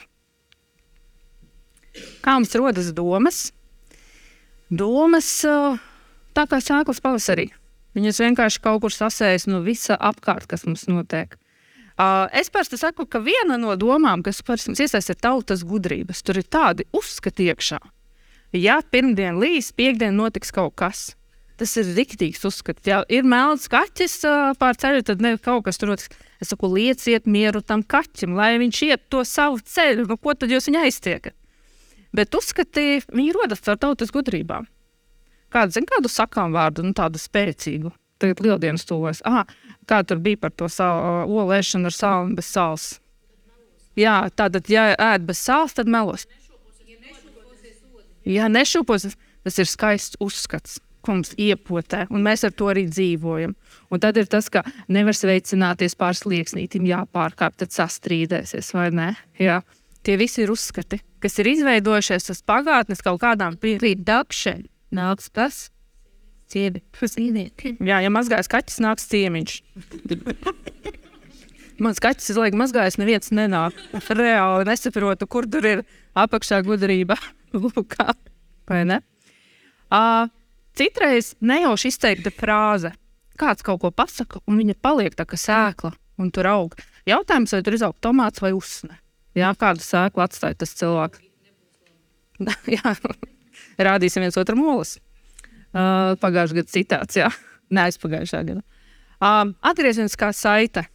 Kā 2.21 2.35
mums 2.37 2.53
rodas 2.59 2.91
domas? 2.93 3.47
Domas 4.69 5.29
uh, 5.47 5.79
tā 6.35 6.43
kā 6.51 6.59
sēklas 6.61 6.99
pavasarī. 7.01 7.47
Viņas 7.97 8.19
vienkārši 8.21 8.61
kaut 8.61 8.83
kur 8.83 8.93
sasējas 8.93 9.47
no 9.49 9.63
visa 9.65 9.95
apkārt, 9.95 10.45
kas 10.51 10.67
mums 10.67 10.85
notiek. 10.91 11.37
Uh, 11.97 12.27
es 12.35 12.51
parasti 12.53 12.77
saku, 12.77 13.07
ka 13.09 13.23
viena 13.23 13.55
no 13.57 13.73
domām, 13.79 14.21
kas 14.21 14.43
mums 14.45 14.83
iesaistās, 14.83 15.15
ir 15.15 15.21
tautas 15.23 15.63
gudrības. 15.65 16.21
Tur 16.21 16.37
ir 16.37 16.45
tādi 16.45 16.85
uzskati 16.93 17.47
iekšā. 17.49 17.79
Ja 18.55 18.79
pirmdien 18.91 19.41
līs, 19.41 19.73
piekdien 19.75 20.15
notiks 20.15 20.53
kaut 20.55 20.77
kas, 20.79 21.09
tas 21.59 21.73
ir 21.79 21.89
rīktīgs 21.97 22.45
uzskats. 22.47 22.85
Ja 22.87 23.01
ir 23.11 23.27
melns 23.27 23.67
kaķis 23.71 24.21
uh, 24.29 24.53
pār 24.59 24.79
ceļu, 24.79 25.03
tad 25.09 25.23
ne, 25.23 25.35
kaut 25.41 25.65
kas 25.67 25.81
tur 25.81 25.91
notiks. 25.91 26.13
Es 26.41 26.53
saku, 26.53 26.69
lieciet 26.69 27.25
mieru 27.25 27.63
tam 27.65 27.81
kaķim, 27.81 28.37
lai 28.37 28.55
viņš 28.61 28.81
iet 28.87 29.07
to 29.09 29.23
savu 29.25 29.59
ceļu. 29.59 30.05
Nu, 30.07 30.19
ko 30.21 30.37
tad 30.37 30.53
jūs 30.53 30.69
viņu 30.69 30.83
aiztiekat? 30.85 31.35
Bet 32.15 32.35
uzskati, 32.37 33.01
viņi 33.09 33.35
rodas 33.35 33.65
ar 33.67 33.79
tautas 33.81 34.13
gudrībām 34.13 34.69
kādu, 35.53 35.73
zin, 35.75 35.87
kādu 35.87 36.11
sakām 36.11 36.55
vārdu, 36.55 36.85
nu, 36.85 36.93
tādu 36.97 37.21
spēcīgu. 37.21 37.93
Tagad 38.21 38.41
lieldienas 38.41 38.85
tuvojas. 38.89 39.21
Ah, 39.29 39.45
kā 39.89 40.01
tur 40.07 40.21
bija 40.23 40.39
par 40.41 40.53
to 40.57 40.65
uh, 40.65 41.27
olēšanu 41.29 41.89
ar 41.89 41.95
sāli 41.95 42.29
un 42.29 42.33
bez 42.37 42.49
sāls? 42.49 42.87
Jā, 43.97 44.17
tātad, 44.37 44.69
ja 44.69 44.89
ēd 44.93 45.25
bez 45.29 45.41
sāls, 45.41 45.75
tad 45.77 45.89
melos. 45.89 46.25
Jā, 48.27 48.49
nešūpos, 48.51 49.07
tas 49.47 49.61
ir 49.63 49.69
skaists 49.69 50.19
uzskats 50.23 50.81
mums 51.07 51.33
iepotē, 51.39 52.05
un 52.11 52.23
mēs 52.25 52.43
ar 52.43 52.53
to 52.57 52.67
arī 52.71 52.83
dzīvojam. 52.89 53.53
Un 53.93 54.01
tad 54.03 54.17
ir 54.19 54.27
tas, 54.27 54.49
ka 54.51 54.63
nevar 54.91 55.15
sveicināties 55.15 55.95
pār 55.99 56.17
slieksnītim, 56.19 56.87
jāpārkāp, 56.89 57.55
tad 57.61 57.71
sastrīdēsies, 57.71 58.73
vai 58.75 58.89
ne? 58.91 59.09
Jā. 59.39 59.61
Tie 60.03 60.17
visi 60.19 60.43
ir 60.43 60.51
uzskati, 60.53 60.99
kas 61.23 61.39
ir 61.41 61.49
izveidojušies 61.51 62.31
uz 62.35 62.43
pagātnes 62.47 63.03
kaut 63.03 63.21
kādām 63.23 63.57
pīrīdakšēm 63.59 64.67
nāks 64.95 65.31
kas? 65.33 65.67
Ciebi. 66.47 66.79
Jā, 67.83 67.99
ja 68.05 68.11
mazgājas 68.13 68.47
kaķis, 68.51 68.79
nāks 68.85 69.09
ciemiņš. 69.11 69.57
Mans 71.83 71.99
kaķis 72.01 72.31
ir 72.31 72.39
laika 72.39 72.57
mazgājis, 72.61 72.95
neviens 73.01 73.33
nenāk. 73.35 73.75
Reāli 74.07 74.69
nesaprotu, 74.69 75.27
kur 75.27 75.45
tur 75.51 75.67
ir 75.67 75.83
apakšā 76.17 76.63
gudrība. 76.65 77.19
Lūkā, 77.63 78.11
vai 78.69 78.83
ne? 78.87 79.01
Uh, 79.87 80.27
citreiz 80.77 81.33
nejauši 81.39 81.91
izteikta 81.93 82.33
frāze. 82.33 82.93
Kāds 83.37 83.63
kaut 83.65 83.83
ko 83.83 83.91
pasaka, 83.93 84.41
un 84.49 84.57
viņa 84.59 84.75
paliek 84.81 85.15
tā 85.15 85.27
kā 85.29 85.37
sēkla, 85.39 85.93
un 86.17 86.31
tur 86.33 86.49
aug. 86.49 86.75
Jautājums, 87.07 87.53
vai 87.53 87.61
tur 87.63 87.77
izaug 87.77 87.95
tomāts 88.01 88.41
vai 88.43 88.51
usne? 88.57 88.97
Jā, 89.37 89.51
kādu 89.59 89.83
sēklu 89.85 90.23
atstāja 90.25 90.57
tas 90.57 90.73
cilvēks? 90.79 91.21
jā, 92.77 92.93
rādīsim 93.87 94.25
viens 94.25 94.39
otram 94.41 94.63
olas. 94.65 94.97
Uh, 95.67 96.15
pagājušā 96.21 96.57
gada 96.57 96.73
citāts, 96.73 97.19
jā, 97.19 97.29
neaizpagājušā 97.73 98.41
gada. 98.47 98.63
Uh, 99.17 99.53
atgriezeniskā 99.65 100.31
saite. 100.33 100.87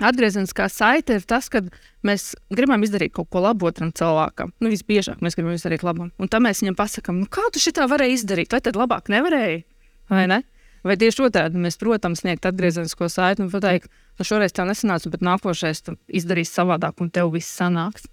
Atgriezeniskā 0.00 0.64
saite 0.72 1.18
ir 1.18 1.24
tas, 1.28 1.50
kad 1.52 1.66
mēs 2.06 2.30
gribam 2.52 2.80
izdarīt 2.86 3.12
kaut 3.16 3.28
ko 3.32 3.42
labu 3.44 3.68
otram 3.68 3.90
cilvēkam. 3.96 4.54
Nu, 4.62 4.70
visbiežāk 4.72 5.20
mēs 5.20 5.36
gribam 5.36 5.52
izdarīt 5.56 5.84
labu. 5.84 6.08
Un 6.16 6.30
tad 6.32 6.44
mēs 6.44 6.62
viņam 6.64 6.78
pasakām, 6.78 7.18
nu, 7.20 7.28
kā 7.28 7.44
tu 7.52 7.60
šitā 7.60 7.84
varēji 7.90 8.20
izdarīt, 8.20 8.54
vai 8.54 8.62
tad 8.64 8.78
labāk 8.80 9.12
nevarēji? 9.12 9.64
Vai 10.10 10.24
ne? 10.30 10.40
Vai 10.86 10.96
tieši 10.96 11.26
otrādi 11.26 11.60
mēs, 11.60 11.76
protams, 11.80 12.22
sniegt 12.22 12.46
atgriezenisko 12.48 13.10
saiti 13.12 13.44
un 13.44 13.50
pateikt, 13.52 13.90
nu, 14.16 14.24
šoreiz 14.24 14.54
tā 14.56 14.64
nesanāca, 14.64 15.12
bet 15.12 15.24
nākošais 15.26 15.84
tu 15.84 15.98
izdarīsi 16.08 16.56
savādāk 16.56 17.04
un 17.04 17.12
tev 17.12 17.34
viss 17.34 17.52
sanāks. 17.60 18.08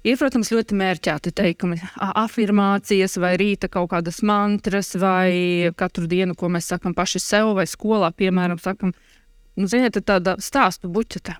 Ir, 0.00 0.16
protams, 0.16 0.48
ļoti 0.48 0.76
mērķēti 0.80 1.32
teikumi, 1.36 1.76
afirmācijas, 2.00 3.18
vai 3.20 3.34
rīta 3.40 3.68
kaut 3.72 3.90
kādas 3.92 4.22
mantras, 4.24 4.94
vai 4.96 5.72
katru 5.76 6.08
dienu, 6.08 6.36
ko 6.36 6.48
mēs 6.52 6.70
sakām 6.72 6.94
paši 6.96 7.20
sev, 7.20 7.52
vai 7.58 7.66
skolā, 7.68 8.08
piemēram, 8.16 8.60
sakām, 8.60 8.94
nu, 9.58 9.68
ziniet, 9.70 9.98
tāda 10.06 10.36
stāstu 10.42 10.90
buķeta. 10.92 11.38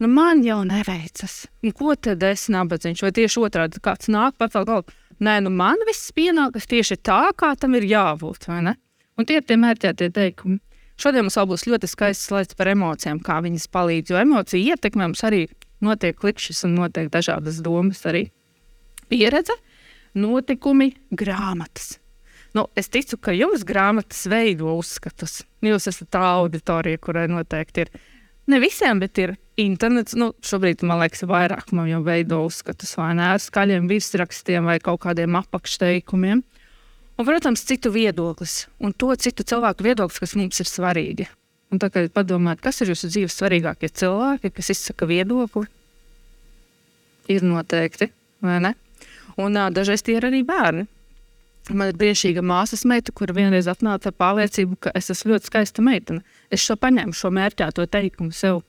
Nu, 0.00 0.08
man 0.08 0.40
jau 0.44 0.62
neveicas. 0.64 1.44
Un 1.60 1.74
ko 1.76 1.92
tad 1.92 2.22
es 2.24 2.46
nabadzīšu? 2.48 3.04
Vai 3.04 3.12
tieši 3.18 3.42
otrādi 3.44 3.82
kāds 3.84 4.08
nāk, 4.08 4.38
pacēl 4.40 4.64
galvu? 4.68 4.96
Nē, 5.20 5.42
nu 5.44 5.52
man 5.52 5.82
viss 5.84 6.14
pienākas 6.16 6.64
tieši 6.70 6.96
tā, 7.04 7.20
kā 7.36 7.52
tam 7.60 7.76
ir 7.76 7.84
jābūt. 7.84 8.48
Un 8.48 9.28
tie 9.28 9.36
ir 9.36 9.44
tie 9.44 9.58
mērķētie 9.60 10.08
teikumi. 10.16 10.56
Šodien 11.00 11.26
mums 11.26 11.36
būs 11.36 11.66
ļoti 11.68 11.88
skaists 11.88 12.28
slaids 12.28 12.56
par 12.56 12.72
emocijām, 12.72 13.20
kā 13.24 13.42
viņas 13.44 13.68
palīdz. 13.72 14.12
Jo 14.12 14.20
emociju 14.24 14.72
ietekmē 14.72 15.10
mums 15.10 15.24
arī 15.24 15.46
notiek 15.84 16.16
klikšķis 16.16 16.64
un 16.68 16.76
notiek 16.80 17.12
dažādas 17.12 17.60
domas 17.64 18.00
arī. 18.08 18.30
Pieredze, 19.12 19.56
notikumi, 20.16 20.94
grāmatas. 21.12 21.99
Nu, 22.56 22.66
es 22.78 22.90
ticu, 22.90 23.18
ka 23.22 23.34
jums 23.34 23.62
grāmatas 23.66 24.24
veido 24.30 24.72
uzskatus. 24.74 25.44
Jūs 25.62 25.86
esat 25.90 26.10
tā 26.16 26.22
auditorija, 26.40 26.98
kurai 26.98 27.28
noteikti 27.30 27.84
ir. 27.84 27.92
Ne 28.50 28.58
visiem, 28.58 28.98
bet 28.98 29.18
ir 29.22 29.36
internets. 29.60 30.16
Nu, 30.18 30.32
šobrīd 30.42 30.82
man 30.86 30.98
liekas, 31.04 31.22
vairāk 31.30 31.70
man 31.76 31.86
jau 31.90 32.00
veido 32.06 32.40
uzskatus, 32.48 32.96
vai 32.98 33.12
ne 33.18 33.28
ar 33.36 33.42
skaļiem 33.42 33.86
virsrakstiem 33.90 34.66
vai 34.66 34.80
kaut 34.82 35.04
kādiem 35.04 35.38
apakšteikumiem. 35.38 36.42
Un, 37.20 37.26
protams, 37.28 37.62
citu 37.68 37.92
viedoklis 37.94 38.64
un 38.80 38.96
to 38.96 39.12
citu 39.20 39.44
cilvēku 39.46 39.84
viedoklis, 39.86 40.22
kas 40.22 40.34
mums 40.40 40.62
ir 40.62 40.70
svarīgi. 40.70 41.28
Un 41.70 41.78
tā 41.78 41.90
kā 41.92 42.06
padomājat, 42.10 42.64
kas 42.64 42.80
ir 42.82 42.90
jūsu 42.90 43.12
dzīves 43.12 43.36
svarīgākie 43.38 43.92
cilvēki, 43.94 44.50
kas 44.56 44.72
izsaka 44.74 45.06
viedokli, 45.06 45.68
ir 47.30 47.44
noteikti, 47.46 48.08
vai 48.42 48.58
ne? 48.64 48.72
Un 49.38 49.54
uh, 49.54 49.68
dažreiz 49.70 50.02
tie 50.02 50.16
ir 50.18 50.26
arī 50.26 50.42
bērni. 50.46 50.88
Man 51.68 51.90
ir 51.90 51.98
brīnišķīga 52.00 52.42
māsas 52.46 52.86
meita, 52.88 53.12
kur 53.14 53.30
vienreiz 53.36 53.68
atnāca 53.70 54.10
ar 54.10 54.16
pārliecību, 54.18 54.78
ka 54.86 54.92
es 54.96 55.10
esmu 55.12 55.34
ļoti 55.34 55.50
skaista 55.50 55.84
meitene. 55.84 56.24
Es 56.50 56.64
šo 56.64 56.78
paņēmu, 56.80 57.14
šo 57.14 57.30
mērķēto 57.36 57.84
teikumu 57.92 58.34
sev. 58.34 58.62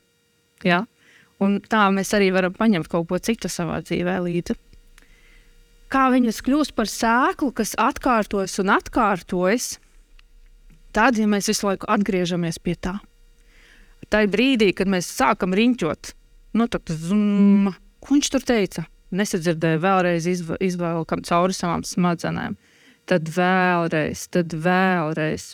Ja? 0.66 0.84
Un 1.42 1.58
tā 1.64 1.86
mēs 1.94 2.12
arī 2.14 2.28
varam 2.34 2.54
paņemt 2.54 2.90
kaut 2.92 3.08
ko 3.10 3.18
citu 3.18 3.50
savā 3.50 3.80
dzīvē 3.82 4.18
līdzi. 4.26 4.58
Kā 5.92 6.06
viņas 6.12 6.40
kļūst 6.44 6.76
par 6.76 6.88
sēklu, 6.88 7.50
kas 7.56 7.74
atkārtojas 7.80 8.60
un 8.62 8.70
atkārtojas, 8.76 9.74
tad, 10.94 11.18
ja 11.18 11.26
mēs 11.28 11.50
visu 11.50 11.66
laiku 11.68 11.88
atgriežamies 11.90 12.60
pie 12.62 12.76
tā, 12.80 12.94
tā 14.12 14.22
brīdī, 14.30 14.70
kad 14.76 14.88
mēs 14.88 15.10
sākam 15.10 15.56
riņķot, 15.56 16.14
nu, 16.60 16.68
tad 16.68 16.92
zum, 17.02 17.72
ko 18.00 18.14
viņš 18.14 18.32
tur 18.32 18.46
teica? 18.46 18.86
Nesadzirdēju, 19.12 19.82
vēlreiz 19.82 20.28
izvēlkam 20.30 21.24
cauri 21.28 21.56
savām 21.56 21.82
smadzenēm 21.84 22.54
tad 23.12 23.28
vēlreiz, 23.34 24.26
tad 24.32 24.54
vēlreiz. 24.56 25.52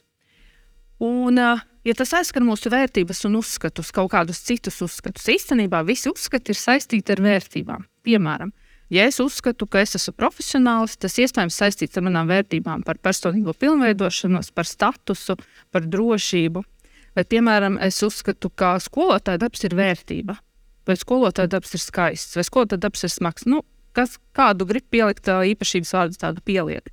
Un, 1.03 1.39
ja 1.39 1.95
tas 1.99 2.15
aizskar 2.19 2.45
mūsu 2.47 2.71
vērtības 2.75 3.25
un 3.29 3.39
uzskatus, 3.39 3.93
kaut 3.95 4.13
kādus 4.15 4.43
citus 4.47 4.81
uzskatus, 4.85 5.29
īstenībā 5.35 5.85
visi 5.87 6.11
uzskati 6.11 6.55
ir 6.55 6.59
saistīti 6.59 7.15
ar 7.15 7.23
vērtībām. 7.23 7.87
Piemēram, 8.07 8.51
ja 8.95 9.07
es 9.11 9.21
uzskatu, 9.23 9.69
ka 9.71 9.83
es 9.83 9.95
esmu 9.99 10.15
profesionāls, 10.19 10.97
tas 10.99 11.19
iespējams 11.23 11.59
saistīts 11.63 11.99
ar 11.99 12.07
manām 12.07 12.31
vērtībām, 12.31 12.85
par 12.87 12.99
personīgo 13.03 13.55
pilnveidošanos, 13.59 14.51
par 14.55 14.69
statusu, 14.71 15.39
par 15.75 15.87
drošību. 15.87 16.65
Vai, 17.17 17.25
piemēram, 17.27 17.81
es 17.83 17.99
uzskatu, 18.07 18.51
ka 18.55 18.77
skolotāja 18.83 19.41
darbs 19.43 19.65
ir 19.67 19.75
vērtība, 19.75 20.37
vai 20.87 20.97
skolotāja 20.99 21.51
darbs 21.51 21.75
ir 21.75 21.83
skaists, 21.83 22.39
vai 22.39 22.47
skolotāja 22.47 22.85
darbs 22.85 23.03
ir 23.07 23.11
smags. 23.11 23.47
Nu, 23.51 23.65
kas, 23.97 24.21
kādu 24.37 24.69
grib 24.69 24.87
pielikt 24.93 25.27
īpašības 25.27 25.95
vārdu, 25.97 26.21
tādu 26.21 26.45
pieliek. 26.47 26.93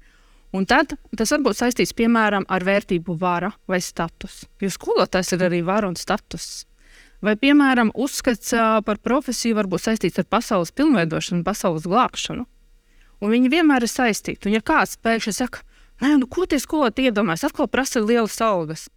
Un 0.55 0.63
tad 0.69 0.93
tas 1.17 1.33
var 1.33 1.41
būt 1.43 1.59
saistīts 1.59 1.91
piemēram 1.97 2.45
ar 2.47 2.63
vērtību 2.63 3.17
vara 3.19 3.51
vai 3.67 3.81
status. 3.83 4.45
Jo 4.63 4.69
skolotājs 4.71 5.33
ir 5.35 5.43
arī 5.49 5.59
vara 5.67 5.89
un 5.89 5.97
status. 5.99 6.63
Vai, 7.23 7.33
piemēram, 7.39 7.89
uzskats 7.95 8.53
par 8.85 8.99
profesiju 9.03 9.57
var 9.57 9.67
būt 9.71 9.83
saistīts 9.87 10.19
ar 10.21 10.27
pasaules 10.29 10.71
pilnveidošanu, 10.75 11.43
pasaules 11.43 11.87
glābšanu. 11.89 12.45
Un 13.23 13.31
viņi 13.31 13.51
vienmēr 13.51 13.85
ir 13.85 13.91
saistīti. 13.91 14.47
Un, 14.47 14.55
ja 14.55 14.63
kāds 14.63 14.99
pēkšņi 15.01 15.33
saka, 15.33 15.63
nē, 16.03 16.15
nu, 16.21 16.29
ko 16.31 16.45
tie 16.47 16.59
skolotāji 16.61 17.09
iedomājas, 17.09 17.47
atkal 17.49 17.69
prasa 17.71 18.03
lielas 18.03 18.37
algas, 18.43 18.87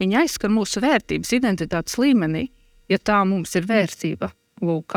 viņi 0.00 0.20
aizskar 0.22 0.52
mūsu 0.54 0.80
vērtības, 0.84 1.32
identitātes 1.34 1.98
līmenī, 2.00 2.46
ja 2.88 3.00
tā 3.00 3.18
mums 3.28 3.56
ir 3.58 3.66
vērtība. 3.68 4.30
Lūk, 4.64 4.96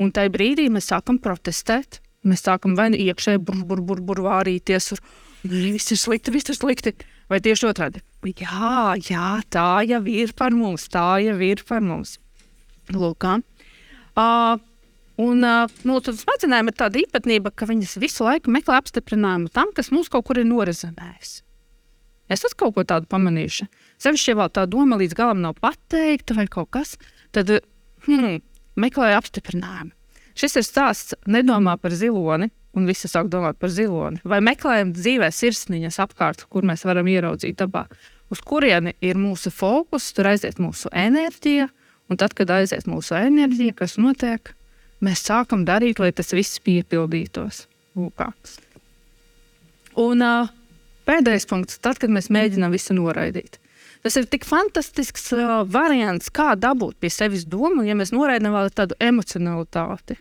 un 0.00 0.12
tajā 0.14 0.32
brīdī 0.34 0.68
mēs 0.72 0.90
sākam 0.92 1.18
protestēt, 1.22 2.02
Mēs 2.26 2.42
sākam 2.42 2.74
vai 2.78 2.88
nu 2.92 2.98
iekšēji 2.98 3.40
bur, 3.46 3.60
bur, 3.68 3.82
bur, 3.84 4.00
bur, 4.02 4.22
vārīties, 4.26 4.92
un 4.96 5.52
viss 5.52 5.94
ir 5.94 6.00
slikti, 6.00 6.34
viss 6.34 6.50
ir 6.50 6.58
slikti. 6.58 6.94
Vai 7.28 7.42
tieši 7.44 7.68
otrādi? 7.68 8.00
Jā, 8.40 8.96
jā, 9.04 9.26
tā 9.52 9.66
jau 9.86 10.00
ir 10.08 10.32
par 10.36 10.54
mums, 10.56 10.88
tā 10.90 11.20
jau 11.20 11.36
ir 11.44 11.60
par 11.68 11.84
mums. 11.84 12.16
Lūk, 12.88 13.26
uh, 13.28 14.56
un 15.20 15.44
mūsu 15.90 16.14
smadzenēm 16.16 16.70
ir 16.70 16.78
tāda 16.78 17.02
īpatnība, 17.02 17.52
ka 17.52 17.68
viņas 17.68 17.98
visu 18.00 18.24
laiku 18.24 18.54
meklē 18.54 18.78
apstiprinājumu 18.80 19.52
tam, 19.52 19.74
kas 19.76 19.92
mums 19.92 20.08
kaut 20.08 20.24
kur 20.30 20.40
ir 20.40 20.48
norizonējis. 20.48 21.42
Es 22.32 22.44
esmu 22.44 22.60
kaut 22.60 22.74
ko 22.76 22.84
tādu 22.88 23.08
pamanījuši. 23.12 23.68
Sevišķi, 24.04 24.32
ja 24.34 24.48
tā 24.52 24.66
doma 24.68 24.98
līdz 25.00 25.16
galam 25.16 25.44
nav 25.44 25.60
pateikta 25.60 26.36
vai 26.36 26.48
kaut 26.48 26.72
kas, 26.76 26.96
tad 27.32 27.52
hmm, 28.06 28.40
meklēju 28.80 29.20
apstiprinājumu. 29.20 29.94
Šis 30.38 30.54
ir 30.60 30.66
stāsts 30.66 31.16
nedomā 31.26 31.74
par 31.82 31.94
ziloni, 31.98 32.46
un 32.78 32.86
visi 32.86 33.08
sāk 33.10 33.26
domāt 33.32 33.58
par 33.58 33.72
ziloni. 33.74 34.20
Vai 34.28 34.38
meklējam 34.44 34.92
dzīvē 34.94 35.32
sirsniņas 35.34 35.98
apkārt, 36.04 36.44
kur 36.52 36.66
mēs 36.68 36.84
varam 36.86 37.08
ieraudzīt 37.10 37.58
dabā, 37.58 37.88
uz 38.30 38.42
kurieni 38.46 38.94
ir 39.02 39.18
mūsu 39.18 39.50
fokus, 39.50 40.12
tur 40.14 40.30
aiziet 40.30 40.60
mūsu 40.62 40.92
enerģija, 40.94 41.66
un 42.08 42.20
tad, 42.20 42.36
kad 42.38 42.52
aiziet 42.54 42.86
mūsu 42.86 43.16
enerģija, 43.18 43.74
kas 43.80 43.96
notiek, 43.98 44.52
mēs 45.04 45.24
sākam 45.26 45.64
darīt, 45.66 45.98
lai 45.98 46.12
tas 46.14 46.30
viss 46.36 46.62
piepildītos. 46.62 47.64
Lūkā. 47.98 48.30
Un 49.98 50.22
uh, 50.22 50.52
pēdējais 51.08 51.48
punkts, 51.50 51.80
tad, 51.82 51.98
kad 51.98 52.14
mēs 52.14 52.30
mēģinām 52.30 52.76
visu 52.76 52.94
noraidīt. 52.94 53.58
Tas 54.04 54.14
ir 54.20 54.28
tik 54.30 54.46
fantastisks 54.46 55.32
uh, 55.34 55.64
variants, 55.66 56.30
kā 56.30 56.52
dabūt 56.54 57.00
pie 57.02 57.10
sevis 57.10 57.42
domu, 57.42 57.82
ja 57.82 57.98
mēs 57.98 58.14
noraidām 58.14 58.54
vēl 58.54 58.70
tādu 58.70 58.94
emocionalitāti. 59.02 60.20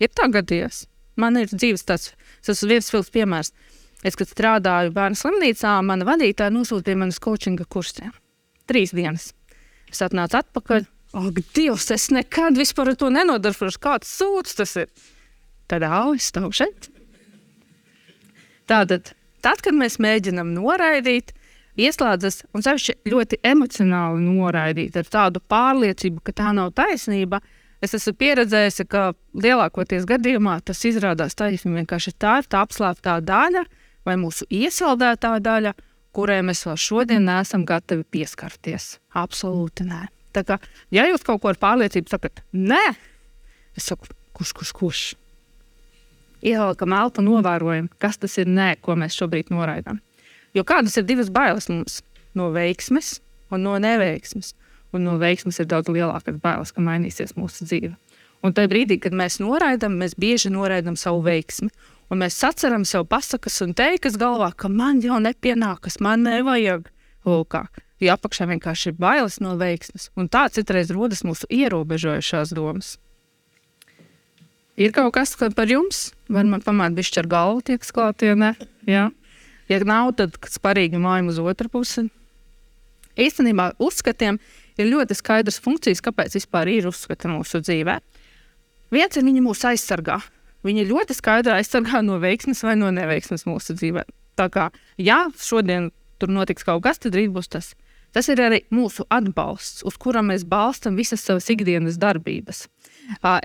Ir 0.00 0.12
tā 0.16 0.30
gadījies. 0.32 0.86
Man 1.20 1.36
ir 1.36 1.50
dzīves 1.52 1.84
tāds, 1.84 2.12
tas 2.46 2.62
ir 2.62 2.72
viens 2.72 2.88
filmas 2.92 3.12
piemērs. 3.12 3.52
Es, 4.00 4.16
kad 4.16 4.30
strādāju 4.30 4.94
bērnu 4.96 5.18
slimnīcā, 5.20 5.74
mana 5.84 6.06
vadītāja 6.08 6.52
nosūtīja 6.54 6.96
man 7.02 7.12
uz 7.12 7.18
coachinga 7.20 7.66
kursiem. 7.68 8.14
Trīs 8.70 8.94
dienas. 8.96 9.34
Es 9.90 10.00
atnācu 10.06 10.38
atpakaļ. 10.40 10.86
Ak, 11.20 11.40
Dievs, 11.56 11.88
es 11.90 12.06
nekad 12.14 12.56
vispār 12.56 12.94
to 12.96 13.10
nenodarbošos. 13.12 13.80
Kāds 13.82 14.12
sūds 14.14 14.56
tas 14.56 14.76
ir? 14.78 14.88
Tad 15.68 15.84
ausis 15.84 16.30
stāv 16.30 16.54
šeit. 16.56 16.88
Tātad, 18.70 19.12
tad, 19.42 19.60
kad 19.66 19.74
mēs 19.74 19.98
mēģinām 20.00 20.54
noraidīt, 20.54 21.34
ieslēdzas 21.80 22.44
un 22.54 22.64
sevišķi 22.64 23.10
ļoti 23.10 23.40
emocionāli 23.50 24.22
noraidīt 24.22 24.96
ar 25.00 25.10
tādu 25.10 25.42
pārliecību, 25.50 26.22
ka 26.22 26.34
tā 26.38 26.52
nav 26.54 26.70
taisnība, 26.78 27.42
Es 27.80 27.94
esmu 27.96 28.12
pieredzējis, 28.20 28.82
ka 28.92 29.10
lielākoties 29.40 30.04
gadījumā 30.08 30.58
tas 30.68 30.82
izrādās 30.84 31.36
taisnība. 31.38 31.80
Vienkārši 31.80 32.12
tā 32.20 32.40
ir 32.42 32.48
tā 32.52 32.60
apslēptā 32.66 33.16
daļa 33.24 33.64
vai 34.04 34.16
mūsu 34.20 34.44
iesaldētā 34.52 35.32
daļa, 35.44 35.72
kurai 36.16 36.40
mēs 36.44 36.66
vēl 36.66 36.76
šodien 36.80 37.24
neesam 37.24 37.64
gatavi 37.68 38.04
pieskarties. 38.04 38.98
Absolūti 39.16 39.86
nē. 39.88 40.02
Tā 40.36 40.44
kā, 40.46 40.60
ja 40.94 41.06
jūs 41.08 41.24
kaut 41.26 41.40
ko 41.42 41.50
ar 41.50 41.58
pārliecību 41.58 42.12
sakat, 42.12 42.44
nē, 42.54 42.82
es 43.78 43.88
saku, 43.88 44.12
kurš, 44.36 44.52
kurš, 44.58 44.74
kurš? 44.76 45.02
Ievelkam 46.46 46.94
elpu, 46.96 47.24
novērojam, 47.24 47.90
kas 48.00 48.20
tas 48.20 48.36
ir 48.40 48.48
nē, 48.48 48.74
ko 48.84 48.94
mēs 49.00 49.16
šobrīd 49.18 49.50
noraidām. 49.52 49.98
Jo 50.56 50.64
kādas 50.66 50.96
ir 51.00 51.08
divas 51.08 51.32
bailes 51.32 51.68
mums 51.72 52.00
no 52.36 52.48
veiksmes 52.54 53.18
un 53.50 53.66
no 53.66 53.76
neveiksmes? 53.82 54.54
Un 54.94 55.04
no 55.06 55.16
veiksmes 55.20 55.60
ir 55.62 55.68
daudz 55.70 55.90
lielākas 55.92 56.40
bailes, 56.42 56.72
ka 56.74 56.82
mainīsies 56.82 57.36
mūsu 57.38 57.66
dzīve. 57.68 57.94
Un 58.42 58.54
tajā 58.56 58.70
brīdī, 58.72 58.96
kad 59.02 59.14
mēs 59.16 59.38
noraidām, 59.42 59.98
mēs 60.00 60.16
bieži 60.18 60.50
noraidām 60.52 60.96
savu 60.98 61.20
veiksmi. 61.26 61.68
Un 62.10 62.22
mēs 62.24 62.40
atceram 62.46 62.86
sev 62.88 63.04
pasakas 63.10 63.60
un 63.62 63.74
teikas 63.76 64.16
galvā, 64.18 64.50
ka 64.56 64.70
man 64.72 64.98
jau 65.04 65.20
nepienākas, 65.22 66.00
man 66.02 66.24
nevajag. 66.26 66.88
Lūkā. 67.28 67.66
Jo 68.00 68.16
apakšā 68.16 68.46
vienkārši 68.48 68.90
ir 68.90 68.96
bailes 68.98 69.38
no 69.44 69.52
veiksmes. 69.60 70.08
Un 70.16 70.30
tā 70.32 70.46
citreiz 70.50 70.90
rodas 70.94 71.20
mūsu 71.26 71.46
ierobežojušās 71.52 72.54
domas. 72.56 72.96
Ir 74.80 74.94
kaut 74.96 75.12
kas 75.12 75.34
par 75.36 75.68
jums? 75.68 76.08
Var 76.32 76.46
man 76.48 76.62
pamāt 76.64 76.96
bišķi 76.96 77.20
ar 77.20 77.28
galvu 77.28 77.60
tiek 77.68 77.84
klātienē? 77.84 78.54
Jā. 78.88 79.10
Ja 79.68 79.78
nav, 79.84 80.14
tad 80.16 80.38
sparīgi 80.48 80.98
mājam 80.98 81.28
uz 81.28 81.38
otru 81.38 81.68
pusi. 81.68 82.08
Īstenībā 83.20 83.74
uzskatiem 83.78 84.40
ir 84.80 84.90
ļoti 84.90 85.16
skaidrs 85.18 85.60
funkcijas, 85.62 86.02
kāpēc 86.04 86.36
vispār 86.38 86.70
ir 86.72 86.88
uzskati 86.90 87.30
mūsu 87.30 87.62
dzīvē. 87.62 87.98
Viens 88.90 89.16
ir 89.16 89.26
viņi 89.26 89.44
mūs 89.44 89.62
aizsargā. 89.70 90.18
Viņi 90.66 90.88
ļoti 90.90 91.16
skaidri 91.16 91.54
aizsargā 91.54 92.02
no 92.04 92.18
veiksmes 92.20 92.64
vai 92.66 92.74
no 92.76 92.90
neveiksmes 92.92 93.46
mūsu 93.48 93.76
dzīvē. 93.78 94.04
Tā 94.36 94.48
kā, 94.52 94.68
ja 95.00 95.22
šodien 95.40 95.90
tur 96.20 96.32
notiks 96.32 96.66
kaut 96.66 96.82
kas, 96.84 97.00
tad 97.00 97.16
rīt 97.16 97.32
būs 97.32 97.48
tas. 97.52 97.72
Tas 98.10 98.26
ir 98.32 98.42
arī 98.42 98.64
mūsu 98.74 99.06
atbalsts, 99.12 99.84
uz 99.86 99.96
kura 100.00 100.22
mēs 100.26 100.42
balstām 100.48 100.96
visas 100.98 101.22
savas 101.22 101.46
ikdienas 101.52 101.98
darbības. 102.02 102.64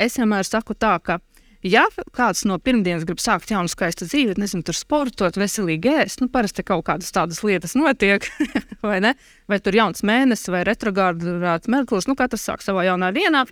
Es 0.02 0.18
vienmēr 0.18 0.48
saku 0.48 0.74
tā, 0.74 0.96
ka, 1.06 1.20
ja 1.66 1.86
kāds 2.16 2.44
no 2.48 2.58
pirmdienas 2.62 3.06
grib 3.08 3.20
sākt 3.22 3.52
jaunu 3.52 3.72
skaistu 3.72 4.08
dzīvi, 4.08 4.38
nezinu, 4.42 4.64
tur 4.66 4.78
sportot, 4.78 5.38
veselīgi 5.40 5.94
ēst, 6.04 6.22
nu, 6.22 6.30
parasti 6.32 6.66
kaut 6.66 6.86
kādas 6.88 7.14
tādas 7.16 7.42
lietas 7.46 7.76
notiek, 7.78 8.28
vai 8.86 9.00
ne? 9.04 9.16
Vai 9.52 9.60
tur 9.64 9.78
jauns 9.78 10.06
mēnesis, 10.06 10.52
vai 10.54 10.64
retrogrāds 10.68 11.70
merklis, 11.72 12.10
nu, 12.10 12.18
katrs 12.20 12.46
sāk 12.48 12.66
savā 12.66 12.86
jaunā 12.88 13.12
dienā, 13.16 13.46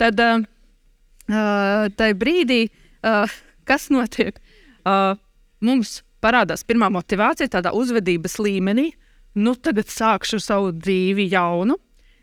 tad 0.00 0.20
uh, 0.24 0.44
tajā 1.28 2.18
brīdī, 2.18 2.62
uh, 3.04 3.38
kas 3.68 3.88
notiek? 3.94 4.40
Uh, 4.88 5.18
mums 5.64 6.00
parādās 6.24 6.64
pirmā 6.66 6.88
motivācija 6.92 7.50
tādā 7.58 7.74
uzvedības 7.76 8.38
līmenī, 8.42 8.90
nu, 9.38 9.54
tagad 9.54 9.90
sākšu 9.92 10.40
savu 10.42 10.72
dzīvi 10.74 11.28
jaunu. 11.34 11.78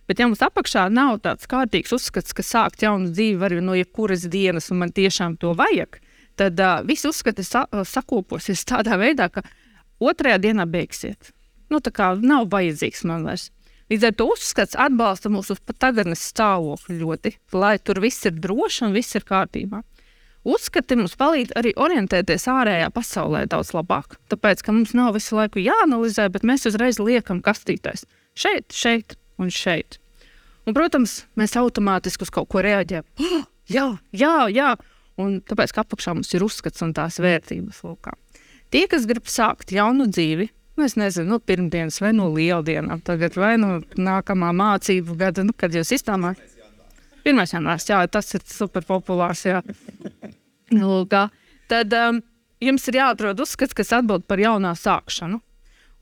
Bet, 0.06 0.20
ja 0.20 0.28
mums 0.30 0.44
apakšā 0.46 0.86
nav 0.94 1.18
tāds 1.26 1.50
kārtīgs 1.50 1.94
uzskats, 1.96 2.36
ka 2.36 2.46
sākt 2.46 2.84
jaunu 2.86 3.10
dzīvi 3.10 3.40
var 3.42 3.56
no 3.66 3.74
jebkuras 3.78 4.28
dienas, 4.30 4.70
un 4.70 4.84
man 4.84 4.94
tiešām 4.94 5.40
to 5.42 5.56
vajag, 5.58 5.98
tad 6.38 6.60
uh, 6.62 6.84
viss 6.86 7.08
uzskati 7.10 7.46
sa 7.46 7.66
sakoposies 7.90 8.66
tādā 8.70 9.00
veidā, 9.02 9.32
ka 9.34 9.42
otrajā 10.04 10.38
dienā 10.44 10.68
beigsiet. 10.70 11.32
Nu, 11.74 11.82
tā 11.82 11.90
kā 11.96 12.14
nav 12.22 12.52
vajadzīgs 12.54 13.06
man 13.10 13.26
vairs. 13.26 13.50
Līdz 13.90 14.08
ar 14.08 14.14
to 14.18 14.30
uzskats 14.34 14.78
atbalsta 14.82 15.30
mūsu 15.30 15.58
tagadnes 15.78 16.24
stāvokli 16.32 17.00
ļoti, 17.02 17.36
lai 17.54 17.76
tur 17.78 18.02
viss 18.02 18.26
ir 18.26 18.38
droši 18.42 18.88
un 18.88 18.96
viss 18.98 19.18
ir 19.18 19.26
kārtībā. 19.26 19.82
Uzskati 20.46 20.98
mums 20.98 21.16
palīdz 21.18 21.56
arī 21.58 21.72
orientēties 21.82 22.46
ārējā 22.50 22.92
pasaulē 22.94 23.46
daudz 23.50 23.74
labāk. 23.74 24.20
Tāpēc, 24.30 24.62
ka 24.62 24.74
mums 24.74 24.94
nav 24.98 25.16
visu 25.18 25.38
laiku 25.38 25.62
jāanalizē, 25.62 26.28
bet 26.34 26.46
mēs 26.46 26.68
uzreiz 26.70 27.02
liekam 27.02 27.42
kastītēs. 27.46 28.06
Šeit, 28.38 28.70
šeit 28.74 29.18
un 29.42 29.52
šeit. 29.54 30.00
Un, 30.66 30.74
protams, 30.74 31.24
mēs 31.38 31.56
automātiski 31.60 32.26
uz 32.26 32.34
kaut 32.34 32.50
ko 32.52 32.66
reaģējam. 32.66 33.08
Oh, 33.66 33.74
jā, 33.74 33.86
jā, 34.14 34.34
jā. 34.54 34.68
Un 35.18 35.40
tāpēc, 35.42 35.72
apakšā 35.82 36.12
mums 36.14 36.30
ir 36.38 36.44
uzskats 36.46 36.84
un 36.86 36.92
tās 36.94 37.16
vērtības. 37.18 37.80
Lūkā. 37.82 38.12
Tie, 38.70 38.84
kas 38.92 39.08
grib 39.10 39.26
sākt 39.26 39.74
jaunu 39.74 40.06
dzīvi, 40.06 40.46
nu, 40.78 40.84
es 40.86 40.94
nezinu, 41.00 41.26
no 41.32 41.40
nu, 41.40 41.42
pirmdienas 41.42 41.98
vai 42.04 42.12
no 42.14 42.28
lieldienām, 42.30 43.02
tagad 43.08 43.40
vai 43.40 43.56
no 43.58 43.80
nākamā 43.98 44.52
mācību 44.54 45.18
gada, 45.18 45.48
nu, 45.48 45.56
kad 45.58 45.74
jūs 45.74 45.96
iztāmājat. 45.98 46.44
Pirmais 47.26 47.56
janvārs, 47.56 47.88
jā, 47.90 48.04
tas 48.06 48.30
ir 48.38 48.46
super 48.46 48.86
populārs. 48.86 49.42
Jā. 49.48 49.64
Lūk, 50.76 51.18
tad 51.72 51.98
um, 51.98 52.22
jums 52.62 52.86
ir 52.92 53.00
jāatrod 53.00 53.42
uzskats, 53.42 53.74
kas 53.74 53.96
atbild 53.98 54.28
par 54.30 54.42
jaunā 54.42 54.76
sākšanu. 54.78 55.42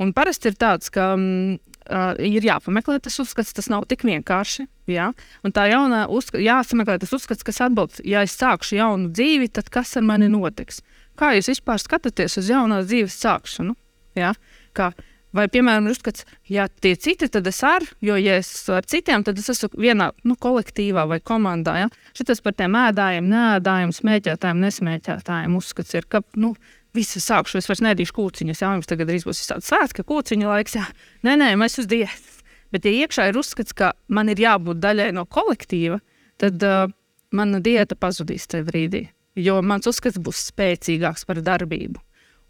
Un 0.04 0.12
parasti 0.12 0.52
ir 0.52 0.58
tāds, 0.60 0.90
ka 0.92 1.14
um, 1.16 1.56
uh, 1.90 2.14
ir 2.20 2.46
jāpameklē 2.48 3.00
tas 3.04 3.20
uzskats, 3.24 3.54
tas 3.56 3.70
nav 3.72 3.88
tik 3.92 4.06
vienkārši. 4.08 4.68
Jā? 4.92 5.12
Un 5.44 5.56
tā 5.56 5.68
jaunā 5.72 6.06
uzskats, 6.12 6.44
jāsameklē 6.44 6.98
tas 7.02 7.14
uzskats, 7.16 7.46
kas 7.46 7.62
atbild, 7.66 8.02
ja 8.08 8.26
es 8.26 8.36
sākšu 8.40 8.80
jaunu 8.80 9.14
dzīvi, 9.14 9.52
tad 9.54 9.72
kas 9.74 9.96
ar 10.00 10.06
mani 10.08 10.30
notiks? 10.32 10.84
Kā 11.20 11.34
jūs 11.38 11.52
vispār 11.54 11.82
skatāties 11.82 12.40
uz 12.42 12.52
jaunās 12.52 12.90
dzīves 12.90 13.18
sākšanu? 13.24 13.76
Jā? 14.18 14.34
Kā, 14.78 14.92
Vai, 15.34 15.48
piemēram, 15.50 15.88
uzskats, 15.90 16.28
ja 16.46 16.68
tie 16.70 16.94
citi, 16.94 17.26
tad 17.34 17.48
es 17.50 17.58
ar, 17.66 17.82
jo, 18.06 18.14
ja 18.22 18.36
es 18.38 18.52
ar 18.70 18.86
citiem, 18.86 19.24
tad 19.26 19.40
es 19.42 19.50
esmu 19.50 19.72
vienā 19.82 20.12
nu, 20.30 20.36
kolektīvā 20.38 21.08
vai 21.10 21.18
komandā. 21.26 21.74
Ja? 21.82 21.88
Šis 22.14 22.44
par 22.46 22.54
tiem 22.60 22.78
ēdājiem, 22.78 23.32
neēdājiem, 23.32 23.96
smēķētājiem, 23.98 24.62
nesmēķētājiem 24.62 25.56
uzskats 25.58 25.98
ir, 25.98 26.06
ka 26.06 26.22
nu, 26.38 26.54
visi 26.96 27.22
sākšu, 27.24 27.60
es 27.60 27.70
vairs 27.70 27.84
nedīšu 27.86 28.16
kūciņas, 28.18 28.62
jā, 28.64 28.72
jums 28.78 28.90
tagad 28.90 29.12
būs 29.12 29.44
tāds 29.50 29.70
svētki, 29.70 30.06
svētki, 30.06 30.48
laiks, 30.50 30.78
jā. 30.78 30.86
Nē, 31.26 31.36
nē, 31.42 31.50
mēs 31.60 31.80
uz 31.82 31.90
diētas. 31.90 32.40
Bet, 32.74 32.88
ja 32.90 33.06
iekšā 33.06 33.28
ir 33.30 33.38
uzskats, 33.38 33.76
ka 33.78 33.92
man 34.10 34.32
ir 34.34 34.40
jābūt 34.42 34.80
daļai 34.82 35.12
no 35.14 35.28
kolektīva, 35.30 36.00
tad 36.42 36.64
uh, 36.66 36.88
mana 37.34 37.60
diēta 37.62 37.98
pazudīs 38.00 38.50
tajā 38.50 38.66
brīdī. 38.70 39.04
Jo 39.38 39.60
mans 39.66 39.86
uzskats 39.90 40.18
būs 40.22 40.48
spēcīgāks 40.50 41.26
par 41.30 41.42
darbību 41.46 42.02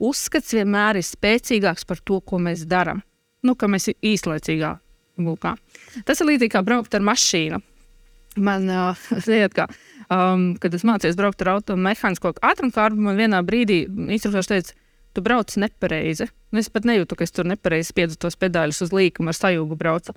uzskats 0.04 0.54
vienmēr 0.58 1.00
ir 1.00 1.08
spēcīgāks 1.08 1.88
par 1.88 2.02
to, 2.06 2.20
ko 2.22 2.40
mēs 2.42 2.66
darām. 2.70 3.04
Nu, 3.44 3.58
ka 3.60 3.68
mēs 3.72 3.90
īslaicīgā 3.94 4.72
gulkā. 5.20 5.56
Tas 6.08 6.22
ir 6.22 6.30
līdzīgi 6.32 6.54
kā 6.54 6.64
braukt 6.66 6.96
ar 6.96 7.04
mašīnu. 7.06 7.60
Man, 8.44 8.70
uh, 8.72 9.04
ziniet, 9.26 9.54
kā, 9.56 9.68
um, 10.12 10.54
kad 10.62 10.74
es 10.76 10.86
mācījos 10.88 11.18
braukt 11.20 11.44
ar 11.44 11.56
automehānisko 11.58 12.34
ātrumkārbu, 12.44 13.08
man 13.08 13.20
vienā 13.20 13.42
brīdī 13.46 13.84
instruktors 13.88 14.52
teica, 14.52 14.76
tu 15.14 15.24
brauc 15.26 15.54
nepareizi. 15.62 16.30
Un 16.54 16.62
es 16.62 16.70
pat 16.74 16.88
nejūtu, 16.90 17.18
ka 17.18 17.26
es 17.26 17.34
tur 17.34 17.48
nepareizi 17.50 17.92
spiedu 17.92 18.18
tos 18.20 18.38
pedāļus 18.40 18.84
uz 18.88 18.94
līkumu 18.96 19.32
ar 19.32 19.38
sajūgu 19.38 19.78
braucu. 19.80 20.16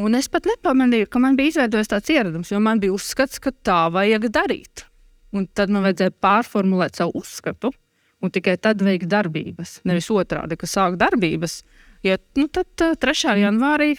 Un 0.00 0.18
es 0.18 0.26
pat 0.28 0.48
nepamanīju, 0.50 1.08
ka 1.10 1.22
man 1.22 1.38
bija 1.38 1.52
izveidojies 1.52 1.92
tāds 1.92 2.10
ieradums, 2.10 2.50
jo 2.50 2.58
man 2.62 2.82
bija 2.82 2.94
uzskats, 2.96 3.38
ka 3.42 3.54
tā 3.54 3.86
vajag 3.94 4.26
darīt. 4.34 4.88
Un 5.34 5.46
tad 5.50 5.70
man 5.74 5.86
vajadzēja 5.86 6.14
pārformulēt 6.22 6.98
savu 6.98 7.14
uzskatu 7.22 7.72
un 8.24 8.32
tikai 8.32 8.56
tad 8.62 8.82
veikt 8.82 9.08
darbības. 9.10 9.78
Nevis 9.88 10.08
otrādi, 10.12 10.56
ka 10.58 10.68
sāk 10.70 10.96
darbības. 11.00 11.60
Ja, 12.06 12.18
nu, 12.38 12.48
tad 12.52 12.84
uh, 12.84 12.96
3. 13.00 13.36
janvārī 13.42 13.94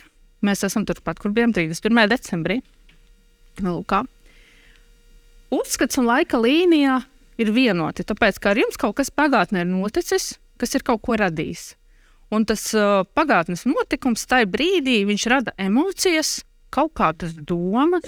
mēs 0.46 0.66
esam 0.68 0.86
turpat, 0.88 1.20
kur 1.22 1.34
bijām 1.36 1.54
31. 1.56 2.06
decembrī. 2.12 2.60
Lūkā. 3.64 4.04
Uzskats 5.54 6.00
un 6.02 6.08
laika 6.10 6.40
līnijā 6.42 7.00
ir 7.42 7.52
vienoti, 7.54 8.06
tāpēc 8.08 8.40
ka 8.42 8.54
ar 8.54 8.60
jums 8.60 8.80
kaut 8.82 8.98
kas 8.98 9.12
pagātnē 9.14 9.62
ir 9.62 9.70
noticis, 9.70 10.36
kas 10.58 10.74
ir 10.78 10.86
kaut 10.88 11.04
ko 11.06 11.18
radījis. 11.20 11.76
Un 12.34 12.48
tas 12.50 12.64
uh, 12.74 13.04
pagātnes 13.14 13.68
notikums 13.70 14.26
tajā 14.26 14.48
brīdī 14.50 15.04
rada 15.30 15.54
emocijas, 15.58 16.44
kaut 16.74 16.96
kādas 16.98 17.36
domas, 17.38 18.08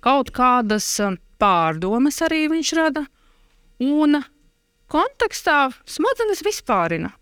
kaut 0.00 0.32
kādas 0.34 0.88
uh, 1.00 1.14
pārdomas 1.38 2.20
arī 2.26 2.48
viņš 2.50 2.72
rada. 2.74 3.06
Un 3.78 4.22
kontekstā 4.90 5.70
smadzenes 5.86 6.42
vispārina. 6.42 7.12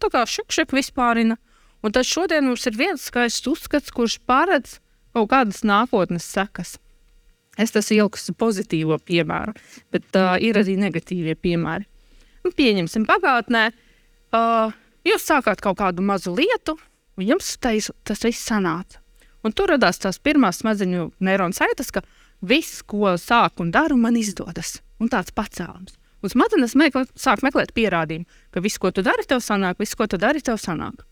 Tā 0.00 0.08
kā 0.14 0.24
šukšek 0.24 0.72
vispārina. 0.72 1.36
Un 1.82 1.94
tad 1.94 2.06
šodien 2.06 2.46
mums 2.46 2.66
ir 2.66 2.78
viens 2.78 3.04
skaists 3.06 3.46
uzskats, 3.46 3.92
kurš 3.94 4.18
paredz 4.26 4.78
kaut 5.14 5.28
kādas 5.30 5.62
nākotnes 5.66 6.26
sekas. 6.26 6.78
Es 7.58 7.74
tas 7.74 7.90
ilgstu 7.90 8.34
pozitīvo 8.38 9.00
piemēru, 9.02 9.54
bet 9.94 10.14
uh, 10.16 10.36
ir 10.38 10.60
arī 10.60 10.76
negatīvie 10.78 11.34
piemēri. 11.34 11.88
Nu, 12.44 12.52
pieņemsim, 12.54 13.06
pagātnē 13.08 13.64
uh, 13.74 14.76
jūs 15.08 15.26
sākāt 15.26 15.62
kaut 15.64 15.80
kādu 15.80 16.04
mazu 16.06 16.34
lietu, 16.36 16.76
un 17.18 17.26
jums 17.26 17.56
tais, 17.58 17.90
tas 18.06 18.22
viss 18.24 18.46
sanāca. 18.46 19.02
Un 19.46 19.54
tur 19.54 19.70
radās 19.72 20.00
tās 20.02 20.18
pirmās 20.22 20.62
smadzeņu 20.62 21.10
neironu 21.24 21.54
saites, 21.54 21.92
ka 21.94 22.02
viss, 22.42 22.82
ko 22.86 23.14
sāku 23.18 23.64
un 23.64 23.72
daru, 23.74 23.98
man 23.98 24.18
izdodas. 24.18 24.78
Un 24.98 25.10
tāds 25.10 25.34
pacēlums. 25.34 25.94
Un 26.22 26.32
smadzenes 26.32 26.74
meklē, 26.78 27.04
sāk 27.14 27.44
meklēt 27.46 27.70
pierādījumu, 27.76 28.26
ka 28.54 28.62
viss, 28.62 28.80
ko 28.82 28.90
tu 28.90 29.04
dari, 29.06 29.22
tev 29.26 29.42
sanāk, 29.44 29.78
viss, 29.78 29.94
ko 29.98 30.08
tu 30.10 30.18
dari, 30.18 30.42
tev 30.42 30.58
sanāk. 30.58 31.04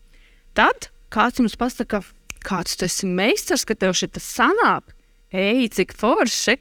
Tad 0.57 0.89
kāds 1.13 1.39
jums 1.39 1.55
pasaka, 1.59 2.01
kāds 2.43 2.75
tu 2.75 2.87
esi 2.87 3.07
meistars, 3.07 3.63
ka 3.67 3.77
tev 3.79 3.95
šis 3.95 4.19
sanāk, 4.23 4.91
ej, 5.31 5.67
cik 5.75 5.95
forši. 5.97 6.57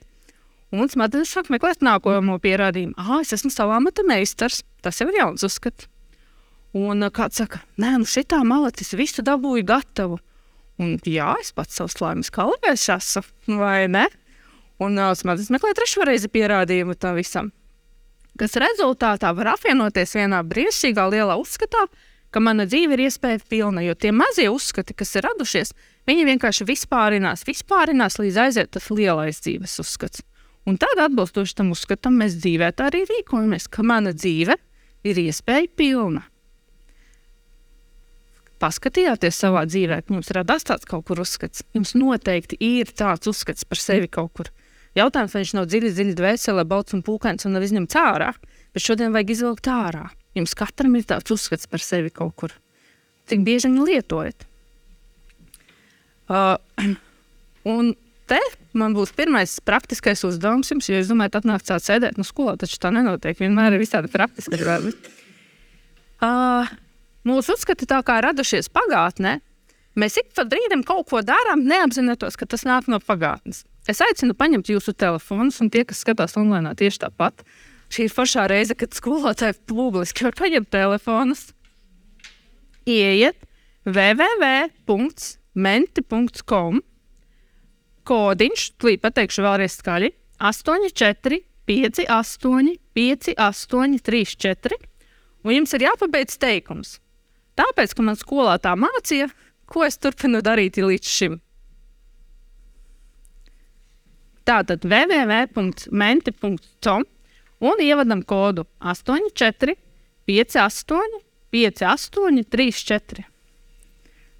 Un 0.75 0.91
smadzenes 0.91 1.31
sāk 1.31 1.51
meklēt 1.53 1.85
nākamo 1.85 2.39
pierādījumu. 2.43 2.97
Ah, 2.99 3.21
es 3.23 3.33
esmu 3.37 3.53
savā 3.55 3.79
amata 3.79 4.03
meistars. 4.07 4.65
Tas 4.83 4.99
jau 5.01 5.07
ir 5.11 5.21
jauns 5.21 5.47
uzskats. 5.47 5.87
Un 6.77 7.07
kāds 7.15 7.39
saka, 7.41 7.63
nē, 7.81 7.95
nu 8.03 8.09
šitā 8.09 8.43
malacis 8.45 8.93
visu 8.99 9.23
dabūju 9.25 9.65
gatavu. 9.65 10.19
Un, 10.83 10.99
jā, 11.09 11.31
es 11.41 11.55
pats 11.57 11.79
savus 11.79 11.97
laimes 12.03 12.29
kalvēs 12.35 12.85
esmu, 12.93 13.23
vai 13.57 13.87
ne? 13.89 14.05
Un 14.83 14.99
uh, 15.01 15.15
smadzenes 15.17 15.49
meklē 15.55 15.73
trešo 15.79 16.05
reizi 16.05 16.29
pierādījumu 16.29 16.99
tam 17.01 17.17
visam. 17.17 17.49
Kas 18.37 18.59
rezultātā 18.61 19.31
var 19.39 19.55
apvienoties 19.55 20.13
vienā 20.19 20.43
brīnišķīgā 20.45 21.07
lielā 21.15 21.39
uzskatā, 21.41 21.87
ka 22.29 22.43
mana 22.45 22.67
dzīve 22.69 22.99
ir 22.99 23.07
iespēja 23.07 23.41
pilna, 23.49 23.81
jo 23.87 23.95
tie 23.97 24.13
mazie 24.13 24.51
uzskati, 24.53 24.93
kas 24.93 25.15
ir 25.17 25.25
radušies, 25.25 25.73
viņi 26.07 26.29
vienkārši 26.31 26.69
vispārinās, 26.69 27.45
vispārinās 27.49 28.21
līdz 28.23 28.41
aiziet 28.45 28.73
tas 28.77 28.89
lielais 28.91 29.43
dzīves 29.43 29.81
uzskats. 29.83 30.25
Un 30.67 30.79
tad, 30.83 30.99
atbilstoši 30.99 31.59
tam 31.61 31.75
uzskatam, 31.75 32.17
mēs 32.19 32.39
dzīvē 32.41 32.73
tā 32.75 32.89
arī 32.91 33.05
rīkojamies, 33.07 33.69
ka 33.71 33.87
mana 33.87 34.15
dzīve 34.17 34.59
ir 35.07 35.23
iespēja 35.27 35.71
pilna 35.79 36.25
paskatījāties 38.63 39.39
savā 39.43 39.65
dzīvē, 39.69 40.01
jums 40.11 40.33
radās 40.35 40.67
tāds 40.67 40.89
kaut 40.89 41.07
kur 41.09 41.21
uzskats. 41.23 41.65
Jums 41.77 41.95
noteikti 41.99 42.59
ir 42.63 42.91
tāds 42.97 43.29
uzskats 43.31 43.67
par 43.69 43.81
sevi 43.81 44.09
kaut 44.13 44.33
kur. 44.37 44.53
Jautājums, 44.97 45.35
vai 45.35 45.43
viņš 45.43 45.55
nav 45.59 45.67
dziļi, 45.69 45.93
dziļi 45.93 46.15
dvēselē, 46.17 46.65
balts 46.69 46.97
un 46.97 47.03
pūkains 47.05 47.45
un 47.45 47.57
nav 47.57 47.67
izņemts 47.67 47.99
ārā, 48.01 48.31
bet 48.73 48.85
šodien 48.85 49.13
vajag 49.13 49.35
izvilkt 49.35 49.69
ārā. 49.69 50.07
Jums 50.37 50.57
katram 50.57 50.97
ir 50.97 51.05
tāds 51.09 51.33
uzskats 51.33 51.69
par 51.69 51.85
sevi 51.85 52.13
kaut 52.13 52.33
kur. 52.41 52.55
Cik 53.29 53.45
bieži 53.45 53.69
viņu 53.69 53.89
lietojat? 53.91 54.46
Uh, 56.27 56.57
un 57.77 57.93
te 58.27 58.41
man 58.77 58.97
būs 58.97 59.13
pirmais 59.17 59.59
praktiskais 59.65 60.25
uzdevums 60.27 60.73
jums, 60.73 60.89
jo 60.91 60.99
es 60.99 61.11
domāju, 61.13 61.39
atnākt 61.39 61.69
tāds 61.69 61.87
sēdēt 61.89 62.19
no 62.19 62.25
nu, 62.25 62.31
skolā, 62.31 62.57
taču 62.61 62.81
tā 62.83 62.91
nenotiek. 62.95 63.39
Vienmēr 63.39 63.77
ir 63.77 63.85
visādi 63.85 64.11
praktiski 64.13 64.59
darbi. 64.61 64.93
Uh, 66.17 66.67
Mūsu 67.27 67.57
uzskati 67.57 67.89
tā 67.91 67.99
kā 68.07 68.21
radušies 68.23 68.69
pagātnē, 68.71 69.41
mēs 69.99 70.19
ik 70.21 70.29
pa 70.37 70.45
brīdim 70.47 70.85
kaut 70.87 71.09
ko 71.11 71.25
darām, 71.27 71.65
neapzinoties, 71.67 72.39
ka 72.39 72.47
tas 72.47 72.63
nāk 72.69 72.87
no 72.93 73.01
pagātnes. 73.03 73.65
Es 73.91 74.03
aicinu 74.03 74.37
paņemt 74.39 74.71
jūsu 74.71 74.95
telefonus, 74.95 75.59
un 75.63 75.71
tie, 75.75 75.83
kas 75.87 76.05
skatās 76.05 76.37
online, 76.39 76.71
tieši 76.79 77.03
tāpat. 77.03 77.43
Šī 77.91 78.07
ir 78.07 78.15
foršā 78.15 78.47
reize, 78.51 78.77
kad 78.79 78.95
skolotāji 78.95 79.59
publiski 79.67 80.27
var 80.27 80.39
paņemt 80.39 80.71
telefonus. 80.71 81.49
Iet 82.87 83.43
www.menti.com 85.57 86.83
kodiņš, 88.07 88.79
tūlīt 88.79 89.01
pateikšu 89.03 89.43
vēlreiz 89.43 89.75
skaļi 89.81 90.13
84, 90.39 91.41
58, 91.67 92.77
58, 92.95 93.99
34, 94.07 94.77
un 95.47 95.53
jums 95.57 95.73
ir 95.75 95.83
jāpabeidz 95.89 96.39
teikums. 96.39 96.91
Tāpēc, 97.57 97.95
ka 97.97 98.03
man 98.05 98.17
skolā 98.21 98.55
tā 98.63 98.73
mācīja, 98.79 99.27
ko 99.67 99.85
es 99.87 99.99
turpinu 99.99 100.43
darīt 100.45 100.77
līdz 100.79 101.09
šim. 101.11 101.41
Tātad 104.47 104.81
www.menti.com 104.87 107.03
un 107.67 107.77
ievadam 107.83 108.23
kodu 108.23 108.63
84, 108.79 109.75
58, 110.29 111.23
58, 111.51 112.45
34. 112.53 113.36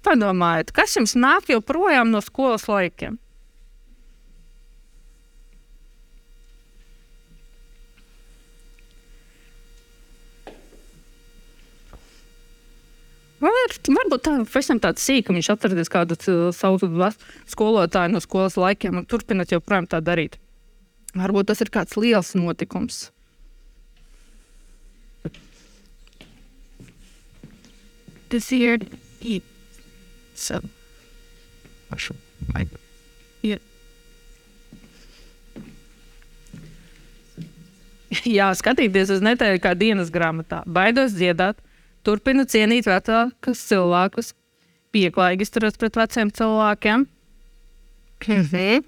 Padomājiet, 0.05 0.73
kas 0.75 0.95
jums 0.95 1.15
nāk 1.17 1.49
joprojām 1.51 2.11
no 2.13 2.21
skolas 2.23 2.67
laikiem? 2.69 3.17
Var, 13.37 13.75
varbūt 13.93 14.23
tā, 14.25 14.33
pavisam 14.49 14.79
tāds 14.81 15.03
sīkums. 15.05 15.37
Viņš 15.37 15.49
atradis 15.53 15.91
kādu 15.93 16.17
savu 16.55 16.89
skolotāju 17.45 18.13
no 18.15 18.21
skolas 18.23 18.57
laikiem 18.57 19.01
un 19.01 19.05
turpināt 19.05 19.53
joprojām 19.53 19.85
tā 19.89 20.01
darīt. 20.01 20.39
Varbūt 21.17 21.51
tas 21.51 21.61
ir 21.61 21.69
kāds 21.73 21.97
liels 21.99 22.33
notikums. 22.37 23.11
Tas 28.27 28.49
ir 28.51 28.83
īsi. 30.37 30.61
Pašu 31.89 32.15
laiku. 32.53 32.79
Jā, 38.23 38.47
skatīties 38.55 39.09
uz 39.17 39.23
netēju 39.23 39.59
kā 39.63 39.73
dienas 39.75 40.11
grāmatā. 40.13 40.61
Baidos 40.65 41.11
dziedāt, 41.15 41.59
turpinu 42.07 42.45
cienīt 42.47 42.87
vecākus 42.87 43.63
cilvēkus, 43.67 44.31
pieklājīgi 44.95 45.43
izturos 45.43 45.79
pret 45.79 45.99
veciem 45.99 46.31
cilvēkiem. 46.31 47.07
Mhm. 48.27 48.85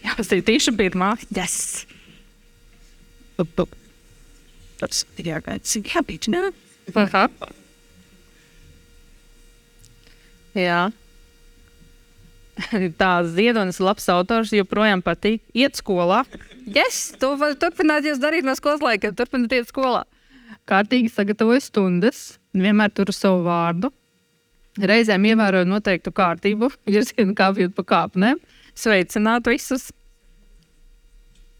Jā, 0.00 0.16
tas 0.16 0.30
ir 0.32 0.44
tieši 0.44 0.76
pirmā. 0.76 1.14
Yes! 1.36 1.86
Tas 4.80 5.04
ir 5.20 5.32
jāgaida, 5.32 5.64
cik 5.64 5.94
jāpīč, 5.96 6.28
ne? 6.32 6.50
Aha. 6.96 7.26
Jā. 10.56 10.88
Tā 13.00 13.10
Ziedonis, 13.24 13.78
labs 13.80 14.08
autors, 14.12 14.52
joprojām 14.52 15.00
patīk 15.04 15.40
iet 15.56 15.78
skolā. 15.78 16.24
Yes, 16.68 17.14
to 17.20 17.32
var 17.40 17.54
turpināt 17.60 18.08
jūs 18.08 18.20
darīt 18.20 18.46
no 18.46 18.54
skolas 18.58 18.82
laika. 18.84 19.12
Turpiniet 19.16 19.54
iet 19.56 19.70
skolā. 19.70 20.02
Kārtīgi 20.68 21.08
sagatavoju 21.10 21.62
stundas, 21.64 22.18
vienmēr 22.54 22.92
turu 22.94 23.14
savu 23.16 23.42
vārdu. 23.46 23.90
Reizēm 24.80 25.24
ievēroju 25.32 25.66
noteiktu 25.70 26.12
kārtību, 26.14 26.70
ja 26.94 27.00
zinu, 27.06 27.34
kā 27.38 27.50
iet 27.56 27.74
pa 27.76 27.86
kāpnēm. 27.94 28.42
Sveicināt 28.78 29.48
visus! 29.50 29.84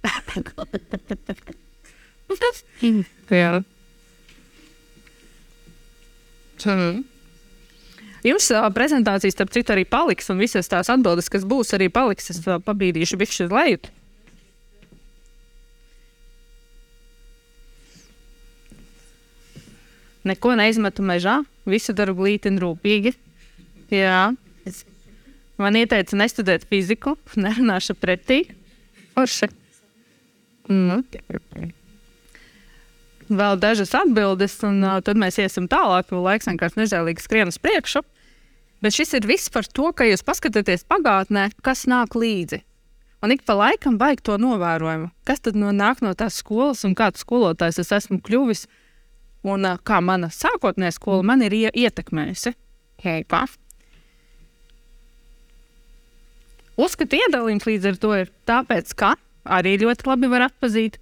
Tas 2.31 2.63
ir. 2.81 3.05
Jums 8.27 8.51
prezentācijas, 8.77 9.33
starp 9.37 9.53
citu, 9.55 9.73
arī 9.73 9.87
paliks, 9.89 10.29
un 10.33 10.41
visas 10.43 10.69
tās 10.69 10.91
atbildes, 10.93 11.31
kas 11.33 11.47
būs, 11.49 11.73
arī 11.77 11.89
paliks. 11.93 12.31
Es 12.35 12.43
pabīdīšu 12.45 13.19
bišķi 13.21 13.47
uz 13.49 13.55
leju. 13.55 13.81
Neko 20.29 20.53
neizmetu 20.61 21.03
mežā, 21.07 21.39
visu 21.65 21.97
daru 21.97 22.13
glīti 22.19 22.53
un 22.53 22.61
rūpīgi. 22.61 23.15
Jā. 23.95 24.29
Es... 24.69 24.85
Man 25.61 25.77
ieteica 25.81 26.17
nestudēt 26.21 26.69
fiziku, 26.69 27.17
nerunāšu 27.41 27.97
pretī. 27.97 28.43
Forši. 29.17 29.49
Mm 30.69 31.80
vēl 33.39 33.59
dažas 33.61 33.95
atbildes, 33.97 34.57
un 34.67 34.83
uh, 34.85 34.99
tad 35.05 35.19
mēs 35.21 35.39
iesim 35.43 35.69
tālāk, 35.71 36.11
laiks 36.15 36.49
vienkārši 36.51 36.81
nežēlīgi 36.83 37.25
skrien 37.25 37.53
uz 37.53 37.59
priekšu. 37.63 38.03
Bet 38.81 38.97
šis 38.97 39.15
ir 39.19 39.29
viss 39.29 39.53
par 39.53 39.69
to, 39.69 39.91
ka 39.93 40.07
jūs 40.09 40.25
paskatāties 40.25 40.87
pagātnē, 40.89 41.51
kas 41.65 41.85
nāk 41.91 42.17
līdzi. 42.17 42.63
Un 43.21 43.35
ik 43.35 43.45
pa 43.45 43.53
laikam 43.59 43.99
vajag 44.01 44.23
to 44.25 44.39
novērojumu. 44.41 45.11
Kas 45.29 45.43
tad 45.45 45.59
no 45.61 45.75
nāk 45.77 46.01
no 46.01 46.15
tās 46.17 46.39
skolas 46.41 46.87
un 46.89 46.97
kāds 46.97 47.21
skolotājs 47.21 47.83
es 47.83 47.93
esmu 47.93 48.23
kļuvis 48.25 48.65
un 49.45 49.69
uh, 49.69 49.77
kā 49.85 50.01
mana 50.05 50.31
sākotnējā 50.33 50.97
skola 50.97 51.27
man 51.33 51.45
ir 51.45 51.57
ietekmējusi. 51.69 52.55
Heipa. 53.05 53.45
Uzskatu 56.81 57.19
iedalījums 57.19 57.67
līdz 57.69 57.91
ar 57.91 58.01
to 58.01 58.11
ir 58.17 58.33
tāpēc, 58.49 58.93
ka 58.97 59.15
arī 59.45 59.77
ļoti 59.83 60.07
labi 60.09 60.31
var 60.33 60.47
atpazīt. 60.49 60.97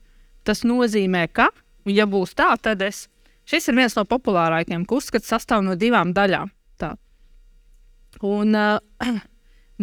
Tas 0.46 0.64
nozīmē, 0.66 1.26
ka 1.30 1.50
ja 1.92 2.06
būs 2.06 2.34
tā, 2.38 2.52
tad 2.62 2.82
es. 2.82 3.06
Šis 3.48 3.70
ir 3.70 3.78
viens 3.78 3.96
no 3.96 4.04
populārākajiem, 4.04 4.84
kurš 4.88 5.08
uzskats 5.08 5.30
sastāv 5.32 5.62
no 5.64 5.76
divām 5.78 6.12
daļām. 6.16 6.50
Tā. 6.80 6.92
Un 8.28 8.54
uh, 8.56 8.76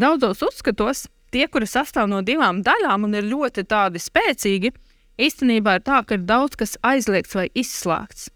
daudzos 0.03 0.43
uzskatos, 0.45 1.07
tie, 1.33 1.47
kuri 1.49 1.67
sastāv 1.69 2.09
no 2.11 2.21
divām 2.25 2.61
daļām 2.65 3.07
un 3.07 3.17
ir 3.17 3.25
ļoti 3.25 3.65
tādi 3.65 4.01
spēcīgi, 4.01 4.71
īstenībā 5.17 5.79
ir 5.79 5.85
tā, 5.87 6.03
ka 6.05 6.19
ir 6.19 6.27
daudz 6.29 6.59
kas 6.59 6.77
aizliegts 6.85 7.37
vai 7.37 7.49
izslēgts. 7.57 8.29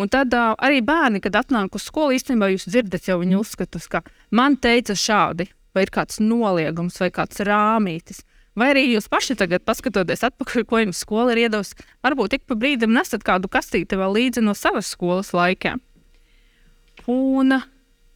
Un 0.00 0.08
tad 0.08 0.32
uh, 0.34 0.54
arī 0.56 0.80
bērni, 0.82 1.20
kad 1.20 1.36
atnāk 1.36 1.76
uz 1.76 1.86
skolu, 1.86 2.16
īstenībā 2.16 2.48
jūs 2.54 2.66
dzirdat 2.70 3.08
jau 3.10 3.18
viņu 3.20 3.42
uzskatus, 3.44 3.86
ka 3.92 4.00
man 4.32 4.56
teica 4.56 4.96
šādi, 4.96 5.50
vai 5.76 5.86
ir 5.86 5.92
kāds 5.92 6.18
noliegums, 6.20 6.98
vai 7.00 7.10
kāds 7.12 7.42
rāmītis. 7.44 8.24
Vai 8.58 8.68
arī 8.74 8.82
jūs 8.90 9.08
paši 9.08 9.36
tagad, 9.40 9.62
paskatoties 9.64 10.26
atpakaļ, 10.28 10.64
ko 10.68 10.82
jums 10.82 11.00
skola 11.00 11.32
ir 11.32 11.46
iedavusi, 11.46 11.78
varbūt 12.04 12.36
ik 12.36 12.42
pa 12.50 12.56
brīdim 12.58 12.92
nesat 12.92 13.24
kādu 13.24 13.48
kastīti 13.52 13.96
vēl 13.96 14.12
līdzi 14.18 14.42
no 14.44 14.52
savas 14.56 14.90
skolas 14.92 15.32
laikiem. 15.32 15.80
Un 17.08 17.56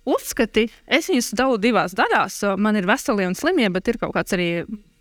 uzskati, 0.07 0.66
es 0.87 1.09
viņus 1.09 1.33
dalu 1.40 1.57
divās 1.62 1.96
daļās. 1.96 2.42
Man 2.61 2.77
ir 2.77 2.88
veselie 2.88 3.27
un 3.31 3.38
slimie, 3.38 3.70
bet 3.72 3.88
ir 3.88 4.01
kaut 4.03 4.12
kāds 4.18 4.37
arī 4.37 4.51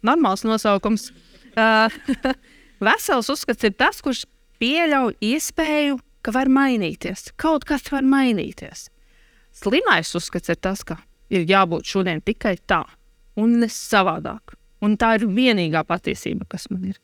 normāls 0.07 0.45
nosaukums. 0.47 1.09
Uh, 1.55 1.91
vesels 2.87 3.29
uzskats 3.31 3.67
ir 3.67 3.75
tas, 3.75 3.99
kurš 4.03 4.23
pieļauj 4.63 5.17
iespēju, 5.19 5.99
ka 6.23 6.33
var 6.35 6.49
mainīties. 6.49 7.33
Kaut 7.35 7.67
kas 7.67 7.91
var 7.91 8.07
mainīties. 8.07 8.87
Slimais 9.55 10.15
uzskats 10.17 10.51
ir 10.51 10.63
tas, 10.63 10.83
ka 10.87 10.97
ir 11.31 11.43
jābūt 11.47 11.91
šodien 11.91 12.23
tikai 12.23 12.55
tā, 12.67 12.83
un 13.39 13.59
ne 13.61 13.69
savādāk. 13.71 14.55
Un 14.83 14.97
tā 14.99 15.15
ir 15.17 15.27
vienīgā 15.31 15.85
patiesība, 15.87 16.47
kas 16.51 16.67
man 16.71 16.91
ir. 16.91 16.99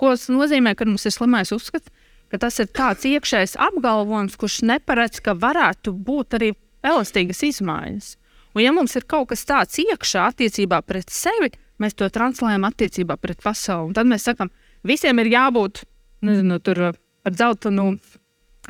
Ko 0.00 0.12
tas 0.14 0.28
nozīmē, 0.32 0.76
kad 0.78 0.88
mums 0.88 1.04
ir 1.08 1.14
slimais 1.14 1.52
uzskats? 1.52 1.90
Ka 2.30 2.38
tas 2.38 2.60
ir 2.62 2.68
tāds 2.70 3.04
iekšējs 3.08 3.56
apgalvojums, 3.58 4.36
kurš 4.38 4.60
neparedz, 4.70 5.18
ka 5.24 5.34
varētu 5.34 5.92
būt 5.92 6.38
arī 6.38 6.52
elastīgas 6.86 7.42
izmaiņas. 7.48 8.12
Un, 8.54 8.62
ja 8.62 8.72
mums 8.74 8.94
ir 8.98 9.06
kaut 9.10 9.32
kas 9.32 9.42
tāds 9.46 9.78
iekšā 9.82 10.28
attiecībā 10.30 10.80
pret 10.86 11.10
sevi, 11.10 11.50
mēs 11.82 11.98
to 11.98 12.08
translējam 12.10 12.66
attiecībā 12.70 13.18
pret 13.20 13.42
pasauli. 13.42 13.90
Un 13.90 13.98
tad 13.98 14.08
mēs 14.10 14.26
sakām, 14.30 14.50
visiem 14.86 15.18
ir 15.22 15.32
jābūt 15.34 15.84
nezinu, 16.26 16.60
tur, 16.62 16.82
ar 17.26 17.34
dzeltenu 17.34 17.92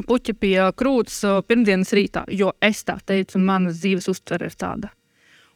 puķi 0.07 0.37
pie 0.41 0.57
krūts 0.77 1.21
pirmdienas 1.49 1.93
rītā, 1.97 2.25
jo 2.33 2.55
es 2.65 2.85
tā 2.89 2.97
teicu, 3.05 3.39
un 3.39 3.47
manas 3.49 3.81
dzīves 3.83 4.09
uztvere 4.13 4.51
ir 4.51 4.57
tāda. 4.59 4.93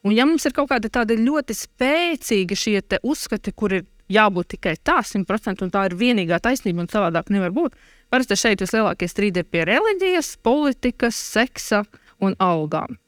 Un, 0.05 0.12
ja 0.12 0.27
mums 0.29 0.45
ir 0.45 0.53
kaut 0.53 0.69
kādi 0.69 0.90
tādi 0.93 1.17
ļoti 1.17 1.57
spēcīgi 1.57 2.57
šie 2.59 2.81
uzskati, 3.01 3.55
kur 3.57 3.73
ir 3.73 3.87
jābūt 4.12 4.55
tikai 4.57 4.75
tā, 4.85 4.99
100%, 5.01 5.64
un 5.64 5.73
tā 5.73 5.87
ir 5.88 5.97
vienīgā 5.97 6.40
taisnība, 6.45 6.85
un 6.85 6.90
savādāk 6.93 7.31
nevar 7.33 7.55
būt, 7.57 7.79
parasti 8.12 8.37
šeit 8.37 8.61
vislielākie 8.61 9.09
strīdi 9.09 9.40
ir 9.40 9.49
pie 9.49 9.64
reliģijas, 9.64 10.35
politikas, 10.45 11.17
seksa 11.17 11.85
un 12.21 12.37
algām. 12.43 12.99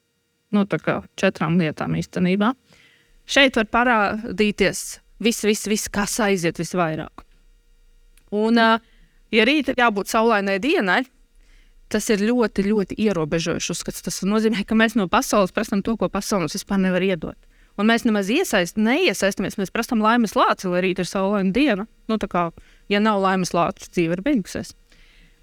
Nu, 0.55 0.63
tā 0.65 0.79
kā 0.81 1.01
četrām 1.19 1.59
lietām 1.59 1.93
īstenībā. 1.99 2.53
Šeit 3.27 3.59
var 3.59 3.67
parādīties 3.69 4.83
viss, 5.19 5.43
viss, 5.45 5.67
viss 5.67 5.91
kas 5.91 6.15
aiziet 6.23 6.57
visvairāk. 6.57 7.25
Un, 8.33 8.57
ja 8.57 9.47
rīt 9.47 9.69
ir 9.69 9.79
jābūt 9.79 10.09
saulainai 10.11 10.57
dienai, 10.63 11.03
tas 11.93 12.09
ir 12.13 12.23
ļoti, 12.27 12.65
ļoti 12.67 12.97
ierobežojošs 13.07 13.73
uzskats. 13.73 14.03
Tas 14.05 14.23
nozīmē, 14.27 14.65
ka 14.67 14.77
mēs 14.77 14.97
no 14.99 15.07
pasaules 15.11 15.53
prasām 15.55 15.83
to, 15.85 15.97
ko 15.99 16.09
pasaule 16.11 16.45
mums 16.45 16.57
vispār 16.57 16.81
nevar 16.83 17.05
iedot. 17.05 17.37
Un 17.77 17.85
mēs 17.91 18.07
nemaz 18.07 18.31
iesaist, 18.33 18.79
neiesaistamies. 18.81 19.59
Mēs 19.59 19.73
prasām 19.73 20.01
laimes 20.01 20.33
lāci, 20.37 20.69
lai 20.71 20.81
rīt 20.85 21.03
ir 21.03 21.07
saulaina 21.09 21.53
diena. 21.53 21.85
Nu, 22.09 22.17
kā, 22.17 22.49
ja 22.89 23.01
nav 23.03 23.21
laimes 23.21 23.53
lācis, 23.53 23.91
dzīve 23.93 24.17
ir 24.17 24.23
beigusies. 24.25 24.73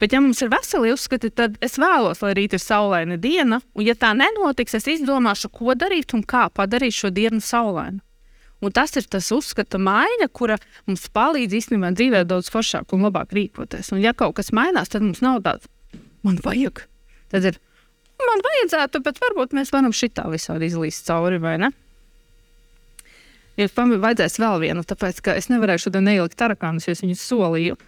Bet, 0.02 0.12
ja 0.12 0.18
mums 0.18 0.42
ir 0.42 0.50
veseli 0.50 0.90
uzskati, 0.90 1.30
tad 1.30 1.54
es 1.62 1.78
vēlos, 1.78 2.24
lai 2.24 2.32
rīt 2.34 2.56
ir 2.56 2.62
saulaina 2.62 3.16
diena. 3.20 3.60
Un, 3.78 3.84
ja 3.86 3.94
tā 3.94 4.10
nenotiks, 4.18 4.74
es 4.80 4.90
izdomāšu, 4.96 5.52
ko 5.54 5.76
darīt 5.78 6.16
un 6.18 6.24
kā 6.26 6.48
padarīt 6.50 6.96
šo 6.96 7.12
dienu 7.14 7.38
saulainu. 7.40 8.02
Un 8.64 8.72
tas 8.72 8.94
ir 8.96 9.06
tas 9.10 9.28
uzskata 9.34 9.78
maiņa, 9.82 10.28
kura 10.32 10.56
mums 10.88 11.04
palīdz 11.14 11.54
īstenībā 11.58 11.92
dzīvē 11.94 12.24
daudz 12.26 12.48
foršāk 12.50 12.94
un 12.96 13.04
labāk 13.06 13.34
rīkoties. 13.36 13.92
Un, 13.92 14.00
ja 14.02 14.14
kaut 14.16 14.38
kas 14.38 14.54
mainās, 14.56 14.90
tad 14.90 15.04
mums 15.04 15.20
nav 15.22 15.42
tāds, 15.44 15.68
man 16.26 16.40
vajag. 16.44 16.84
Tad 17.32 17.48
ir, 17.50 17.58
man 18.20 18.44
vajadzētu, 18.44 19.00
bet 19.04 19.20
varbūt 19.22 19.56
mēs 19.56 19.72
varam 19.74 19.94
šitā 19.94 20.26
visādi 20.32 20.70
izlīst 20.70 21.06
cauri, 21.08 21.40
vai 21.42 21.56
ne? 21.62 21.70
Ja 23.60 23.68
man 23.78 23.98
vajadzēs 24.02 24.40
vēl 24.42 24.62
vienu, 24.64 24.82
tāpēc 24.82 25.20
ka 25.22 25.36
es 25.38 25.46
nevarēšu 25.52 25.88
šodien 25.88 26.08
neielikt 26.08 26.38
tarakānus, 26.40 26.88
jo 26.88 26.94
es 26.96 27.04
viņus 27.04 27.22
solīju. 27.28 27.78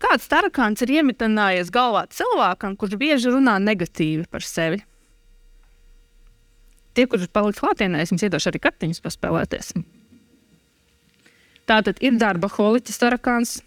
Kāds 0.00 0.28
tarakāns 0.32 0.80
ir 0.84 0.92
iemitinājies 0.98 1.72
galvā 1.72 2.06
cilvēkam, 2.12 2.76
kurš 2.80 2.98
bieži 3.00 3.32
runā 3.32 3.58
negatīvi 3.60 4.26
par 4.32 4.44
sevi? 4.44 4.82
Tie, 6.96 7.06
kurš 7.08 7.28
paliks 7.32 7.60
klātienē, 7.62 8.02
es 8.02 8.12
jums 8.12 8.24
iedošu 8.26 8.50
arī 8.50 8.60
kartiņus 8.64 9.02
paspēlēties. 9.04 9.72
Tātad 11.70 12.00
ir 12.02 12.16
darba 12.18 12.48
holiķis 12.50 12.98
tarakāns, 13.00 13.60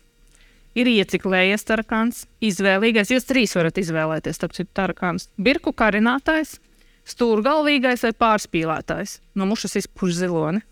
ir 0.78 0.90
ieciklējies 0.90 1.66
tarakāns, 1.68 2.26
izvēlīgais. 2.44 3.12
Jūs 3.14 3.28
trīs 3.30 3.56
varat 3.58 3.78
izvēlēties, 3.82 4.38
starp 4.40 4.56
citu, 4.58 4.72
tarakāns. 4.76 5.30
Birku 5.38 5.74
karinātājs, 5.78 6.58
stūrgalvīgais 7.10 8.06
vai 8.08 8.14
pārspīlētājs. 8.26 9.20
No 9.38 9.48
mušas 9.50 9.78
izpuš 9.84 10.18
ziloni. 10.22 10.64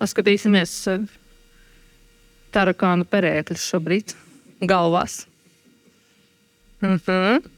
Paskatīsimies 0.00 0.74
eh, 0.88 1.02
tarakānu 2.54 3.04
perēkļus 3.10 3.66
šobrīd 3.72 4.14
galvās. 4.64 5.26
Mm 6.80 6.96
-hmm. 6.96 7.50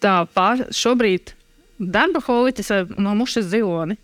Tā 0.00 0.14
pār, 0.32 0.64
šobrīd 0.72 1.34
darba 1.78 2.20
holiķis 2.24 2.70
vai 2.72 2.80
no 2.98 3.14
mušas 3.14 3.44
ziloni. 3.52 3.98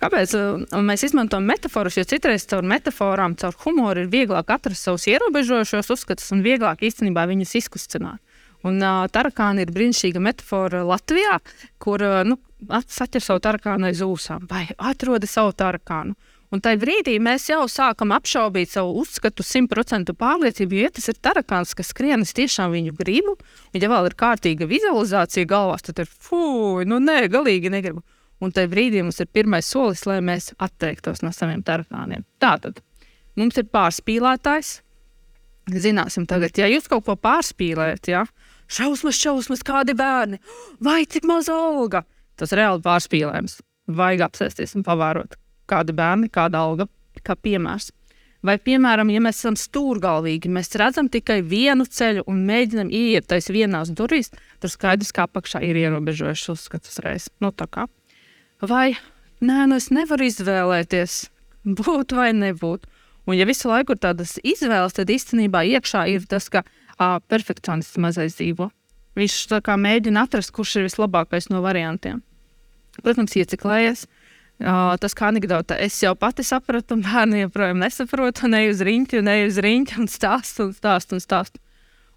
Kāpēc 0.00 0.32
uh, 0.38 0.80
mēs 0.80 1.04
izmantojam 1.10 1.44
metaforus? 1.50 1.98
Jo 2.00 2.06
citreiz 2.08 2.46
caur 2.48 2.64
metaforām, 2.64 3.36
caur 3.40 3.56
humoru 3.64 4.06
ir 4.06 4.12
vieglāk 4.12 4.52
atrast 4.54 4.86
savus 4.86 5.04
ierobežojošos 5.10 5.92
uzskatus 5.92 6.32
un 6.32 6.44
vieglāk 6.46 6.86
īstenībā 6.88 7.26
viņus 7.28 7.56
izkustināt. 7.60 8.22
Un 8.64 8.80
uh, 8.80 9.04
tarakāna 9.12 9.64
ir 9.64 9.72
brīnišķīga 9.72 10.20
metafora 10.24 10.82
Latvijā, 10.88 11.38
kur 11.80 12.04
uh, 12.04 12.20
nu, 12.28 12.36
saķer 12.68 13.24
savu 13.24 13.40
tarakānu 13.44 13.88
aiz 13.88 14.02
ūsām 14.04 14.48
vai 14.50 14.66
atrod 14.76 15.24
savu 15.28 15.52
tarakānu. 15.56 16.16
Un 16.50 16.58
tajā 16.58 16.80
brīdī 16.82 17.12
mēs 17.22 17.44
jau 17.46 17.62
sākam 17.70 18.10
apšaubīt 18.16 18.72
savu 18.72 18.96
uzskatu, 19.04 19.44
simtprocentu 19.46 20.16
pārliecību, 20.18 20.74
jo 20.74 20.88
ja 20.88 20.94
tas 20.96 21.06
ir 21.12 21.20
tarakāns, 21.22 21.76
kas 21.78 21.92
skrien, 21.92 22.24
es 22.26 22.34
tiešām 22.34 22.72
viņu 22.74 22.96
gribu. 22.98 23.36
Un, 23.70 23.78
ja 23.78 23.90
vēl 23.92 24.08
ir 24.08 24.16
kārtīga 24.18 24.66
vizualizācija 24.70 25.46
galvā, 25.46 25.76
tad 25.86 26.02
ir 26.02 26.10
fuck, 26.10 26.82
nu 26.90 26.98
nē, 27.04 27.20
galīgi 27.30 27.70
negribu. 27.70 28.02
Un 28.40 28.54
tajā 28.56 28.70
brīdī 28.72 29.02
mums 29.04 29.20
ir 29.20 29.28
pirmais 29.28 29.68
solis, 29.68 30.06
lai 30.08 30.20
mēs 30.24 30.54
atteiktos 30.58 31.20
no 31.24 31.32
saviem 31.36 31.60
tarakāniem. 31.66 32.24
Tātad 32.40 32.80
mums 33.36 33.58
ir 33.60 33.68
pārspīlētājs. 33.72 34.78
Zināsim, 35.70 36.24
tagad, 36.26 36.56
ja 36.58 36.66
jūs 36.70 36.88
kaut 36.90 37.04
ko 37.06 37.14
pārspīlējat, 37.20 38.08
ja, 38.10 38.24
šausmas, 38.70 39.18
šausmas, 39.20 39.62
kādi 39.66 39.94
bērni, 39.94 40.40
vai 40.82 41.04
cik 41.06 41.28
maza 41.28 41.54
alga. 41.54 42.02
Tas 42.40 42.56
reāli 42.56 42.82
pārspīlējums. 42.82 43.60
Vajag 44.00 44.24
apsēsties 44.30 44.74
un 44.78 44.86
pavērot, 44.86 45.36
kādi 45.70 45.94
bērni, 45.94 46.30
kāda 46.32 46.64
alga, 46.64 46.88
kā 47.26 47.36
piemērs. 47.36 47.90
Vai, 48.46 48.56
piemēram, 48.56 49.10
ja 49.12 49.20
mēs 49.20 49.42
esam 49.42 49.56
stūrgalvīgi, 49.60 50.48
mēs 50.48 50.72
redzam 50.80 51.10
tikai 51.12 51.42
vienu 51.44 51.84
ceļu 51.84 52.24
un 52.30 52.40
mēģinam 52.48 52.88
ieiet 52.88 53.28
tajā 53.28 53.52
vienās 53.52 53.92
durvīs, 53.92 54.32
tad 54.62 54.72
skaidrs, 54.72 55.12
ka 55.12 55.28
apakšā 55.28 55.60
ir 55.68 55.76
ierobežojušs 55.82 56.52
uzskats 56.54 56.94
uzreiz. 56.94 57.28
Nu, 57.44 57.52
vai 58.60 58.94
nē, 59.40 59.66
nu 59.70 59.78
es 59.80 59.90
nevaru 59.94 60.26
izvēlēties, 60.28 61.20
būt 61.80 62.16
vai 62.16 62.30
nebūt. 62.36 62.86
Un, 63.28 63.36
ja 63.36 63.46
visu 63.46 63.68
laiku 63.70 63.94
ir 63.94 64.00
tādas 64.02 64.38
izvēles, 64.42 64.96
tad 64.96 65.10
īstenībā 65.12 65.62
iekšā 65.76 66.06
ir 66.10 66.24
tas, 66.28 66.48
ka 66.52 66.64
uh, 66.64 67.18
perfekcionists 67.30 68.00
mazais 68.00 68.38
dzīvo. 68.38 68.70
Viņš 69.18 69.36
kā, 69.66 69.76
mēģina 69.76 70.24
atrast, 70.26 70.52
kurš 70.56 70.78
ir 70.78 70.86
vislabākais 70.88 71.50
no 71.52 71.60
variantiem. 71.64 72.22
Protams, 73.00 73.36
ieciklējies. 73.38 74.06
Uh, 74.60 74.92
tas 75.00 75.14
kā 75.16 75.30
anekdote, 75.30 75.76
es 75.80 75.94
jau 76.02 76.12
pati 76.20 76.44
sapratu, 76.44 76.98
un 76.98 77.04
bērni 77.04 77.46
joprojām 77.46 77.80
nesaprot, 77.80 78.42
un 78.44 78.58
eju 78.58 78.74
uz 78.74 78.82
riņķi, 78.84 79.20
un 79.22 79.30
eju 79.32 79.46
uz 79.48 79.60
riņķi, 79.64 79.96
un 80.02 80.10
stāstu, 80.10 80.66
un 80.68 80.74
stāstu, 80.76 81.16
un 81.16 81.24
stāstu. 81.24 81.62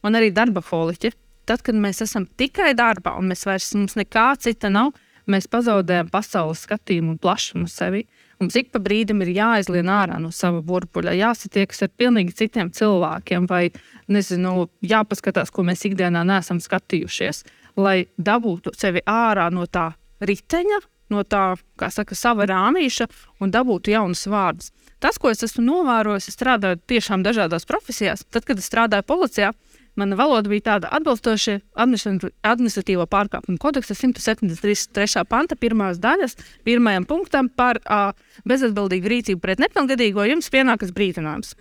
Un 0.03 0.19
arī 0.19 0.33
darba 0.35 0.63
holiķi. 0.67 1.13
Tad, 1.47 1.63
kad 1.63 1.75
mēs 1.79 2.01
esam 2.03 2.25
tikai 2.39 2.73
darbā, 2.75 3.15
un 3.19 3.31
mēs 3.31 3.45
vairs 3.47 3.69
mums 3.75 3.95
nekā 3.99 4.33
cita 4.43 4.71
nav, 4.71 4.91
mēs 5.29 5.47
pazaudējam 5.51 6.11
pasaules 6.13 6.63
skatījumu 6.65 7.15
un 7.15 7.19
plašumu 7.21 7.67
sevi. 7.71 8.05
Mums 8.41 8.57
ik 8.59 8.71
pa 8.73 8.81
brīdim 8.83 9.21
ir 9.23 9.31
jāizlien 9.37 9.89
ārā 9.91 10.17
no 10.19 10.31
sava 10.35 10.61
burbuļa, 10.65 11.15
jāsatiekas 11.15 11.85
ar 11.85 11.91
pilnīgi 11.97 12.35
citiem 12.41 12.71
cilvēkiem, 12.75 13.47
vai 13.47 13.69
nezinu, 14.11 14.67
jāpaskatās, 14.83 15.53
ko 15.53 15.63
mēs 15.67 15.85
ikdienā 15.87 16.25
neesam 16.27 16.59
skatījušies, 16.63 17.43
lai 17.79 18.03
dabūtu 18.17 18.73
sevi 18.75 19.03
ārā 19.07 19.47
no 19.53 19.67
tā 19.67 19.91
riteņa, 20.23 20.81
no 21.13 21.23
tā, 21.27 21.53
kā 21.79 21.89
saka, 21.93 22.17
sava 22.17 22.47
rāmīša 22.49 23.07
un 23.43 23.53
dabūtu 23.53 23.93
jaunus 23.93 24.25
vārdus. 24.31 24.71
Tas, 25.03 25.19
ko 25.19 25.31
es 25.33 25.43
esmu 25.43 25.65
novērojis, 25.67 26.31
strādājot 26.31 26.85
tiešām 26.87 27.25
dažādās 27.25 27.67
profesijās, 27.69 28.23
tad, 28.31 28.45
kad 28.47 28.59
es 28.59 28.69
strādāju 28.69 29.07
policijā, 29.07 29.51
mana 29.99 30.17
valoda 30.19 30.49
bija 30.49 30.65
tāda 30.71 30.89
atbilstoša 30.97 31.59
administratīvo 31.77 33.05
pārkāpumu 33.09 33.59
kodeksa 33.61 33.95
173. 33.97 35.25
panta 35.29 35.57
pirmās 35.59 36.01
daļas, 36.03 36.37
pirmajam 36.65 37.05
punktam 37.09 37.49
par 37.49 37.81
uh, 37.83 38.11
bezatbildīgu 38.49 39.13
rīcību 39.13 39.43
pret 39.43 39.61
nepilngadīgo, 39.63 40.25
jums 40.29 40.49
pienākas 40.53 40.93
brīdinājums. 40.95 41.55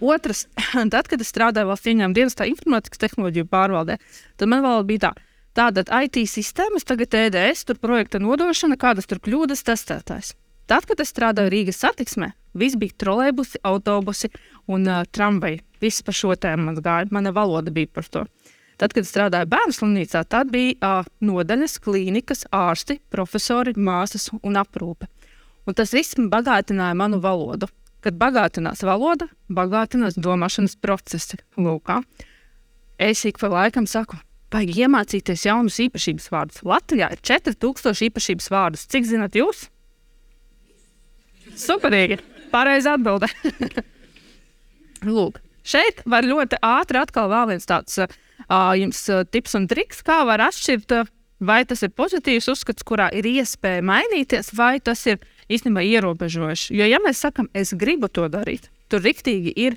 Otrs, 0.00 0.46
tad, 0.94 1.08
kad 1.08 1.20
es 1.20 1.32
strādāju 1.32 1.70
valsts 1.70 1.88
ieņēmuma 1.90 2.16
dienestā 2.16 2.48
informātikas 2.50 3.00
tehnoloģiju 3.06 3.48
pārvaldē, 3.50 3.98
tad 4.36 4.52
man 4.52 4.64
valoda 4.66 4.88
bija 4.90 5.08
tā. 5.08 5.14
Tātad 5.56 5.88
IT 5.88 6.20
sistēmas, 6.28 6.84
tagad 6.84 7.14
EDS, 7.16 7.62
tur 7.64 7.78
projekta 7.80 8.20
nodošana, 8.20 8.76
kādas 8.76 9.08
tur 9.08 9.22
kļūdas 9.24 9.64
testētājs. 9.64 10.34
Tad, 10.68 10.84
kad 10.84 11.00
es 11.00 11.14
strādāju 11.14 11.48
Rīgas 11.54 11.80
satiksmē, 11.80 12.34
viss 12.60 12.78
bija 12.80 12.96
trolēbusi, 13.02 13.60
autobusi 13.66 14.30
un 14.72 14.86
uh, 14.88 15.04
tramvaji. 15.12 15.62
Viss 15.82 16.04
par 16.04 16.16
šo 16.16 16.36
tēmu 16.40 16.70
man 16.70 16.82
gāja, 16.82 17.08
mana 17.12 17.32
valoda 17.36 17.72
bija 17.74 17.90
par 17.92 18.08
to. 18.10 18.24
Tad, 18.76 18.92
kad 18.92 19.08
strādāju 19.08 19.48
bērnu 19.48 19.72
slimnīcā, 19.72 20.22
tad 20.28 20.52
bija 20.52 20.76
uh, 21.00 21.08
nodaļas, 21.24 21.78
klīnikas, 21.84 22.44
ārsti, 22.52 22.98
profesori, 23.12 23.72
māsas 23.76 24.28
un 24.42 24.60
aprūpe. 24.60 25.08
Un 25.66 25.74
tas 25.74 25.94
viss 25.96 26.16
bagātināja 26.16 26.96
manu 26.96 27.20
valodu. 27.20 27.68
kad 28.06 28.14
bagātinās 28.14 28.84
valoda, 28.86 29.26
bagātinās 29.50 30.14
domāšanas 30.14 30.76
procesi. 30.78 31.40
Lūk, 31.58 31.90
es 33.02 33.24
ik 33.26 33.40
pa 33.42 33.48
laikam 33.50 33.88
saku, 33.90 34.20
vajag 34.54 34.78
iemācīties 34.84 35.46
jaunus 35.48 35.80
īpašības 35.82 36.30
vārdus. 36.30 36.62
Latvijā 36.62 37.10
ir 37.10 37.24
4000 37.26 38.06
īpašības 38.06 38.48
vārdus. 38.52 38.86
Cik 38.86 39.10
zinat 39.10 39.34
jūs? 39.34 39.66
Superīgi! 41.56 42.35
Pareizi 42.56 42.88
atbildē. 42.88 43.28
Lūk, 45.06 45.42
šeit 45.66 46.00
var 46.08 46.24
ļoti 46.24 46.60
ātri 46.64 47.02
atkal 47.02 47.28
vēl 47.32 47.50
viens 47.52 47.68
tāds 47.68 47.98
uh, 48.00 48.08
jums 48.78 49.02
tips 49.32 49.58
un 49.58 49.66
triks, 49.70 50.00
kā 50.06 50.22
var 50.28 50.40
atšķirt, 50.46 50.96
vai 51.44 51.62
tas 51.68 51.84
ir 51.84 51.92
pozitīvs 51.96 52.48
uzskats, 52.52 52.86
kurā 52.86 53.10
ir 53.12 53.28
iespēja 53.28 53.84
mainīties, 53.84 54.54
vai 54.56 54.78
tas 54.80 55.04
ir 55.10 55.20
īstenībā 55.52 55.84
ierobežojoši. 55.84 56.72
Jo, 56.78 56.88
ja 56.88 57.02
mēs 57.04 57.20
sakām, 57.26 57.50
es 57.54 57.74
gribu 57.76 58.08
to 58.08 58.26
darīt, 58.32 58.70
tur 58.90 59.04
riktīgi 59.04 59.52
ir 59.66 59.76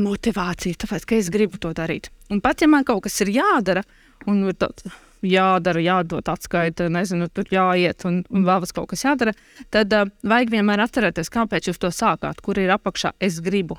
motivācija, 0.00 0.78
tāpēc, 0.80 1.04
ka 1.04 1.18
es 1.18 1.28
gribu 1.34 1.60
to 1.60 1.74
darīt. 1.76 2.08
Un 2.32 2.40
pat 2.40 2.62
ja 2.62 2.70
man 2.70 2.86
kaut 2.88 3.04
kas 3.06 3.20
ir 3.24 3.34
jādara, 3.36 3.84
un 4.30 4.46
ir 4.46 4.56
tāds 4.58 4.86
jādara, 5.26 5.82
jādod 5.82 6.28
atskaita, 6.30 6.88
nezinu, 6.92 7.28
tur 7.32 7.48
jāiet 7.52 8.04
un, 8.08 8.22
un 8.30 8.46
vēl 8.46 8.66
kaut 8.74 8.90
kas 8.92 9.04
jādara, 9.06 9.34
tad 9.74 9.92
uh, 9.94 10.08
vajag 10.22 10.54
vienmēr 10.54 10.84
atcerēties, 10.84 11.32
kāpēc 11.34 11.70
jūs 11.70 11.82
to 11.82 11.90
sākāt, 11.94 12.42
kur 12.44 12.58
ir 12.60 12.72
apakšā 12.74 13.14
es 13.20 13.40
gribu. 13.44 13.78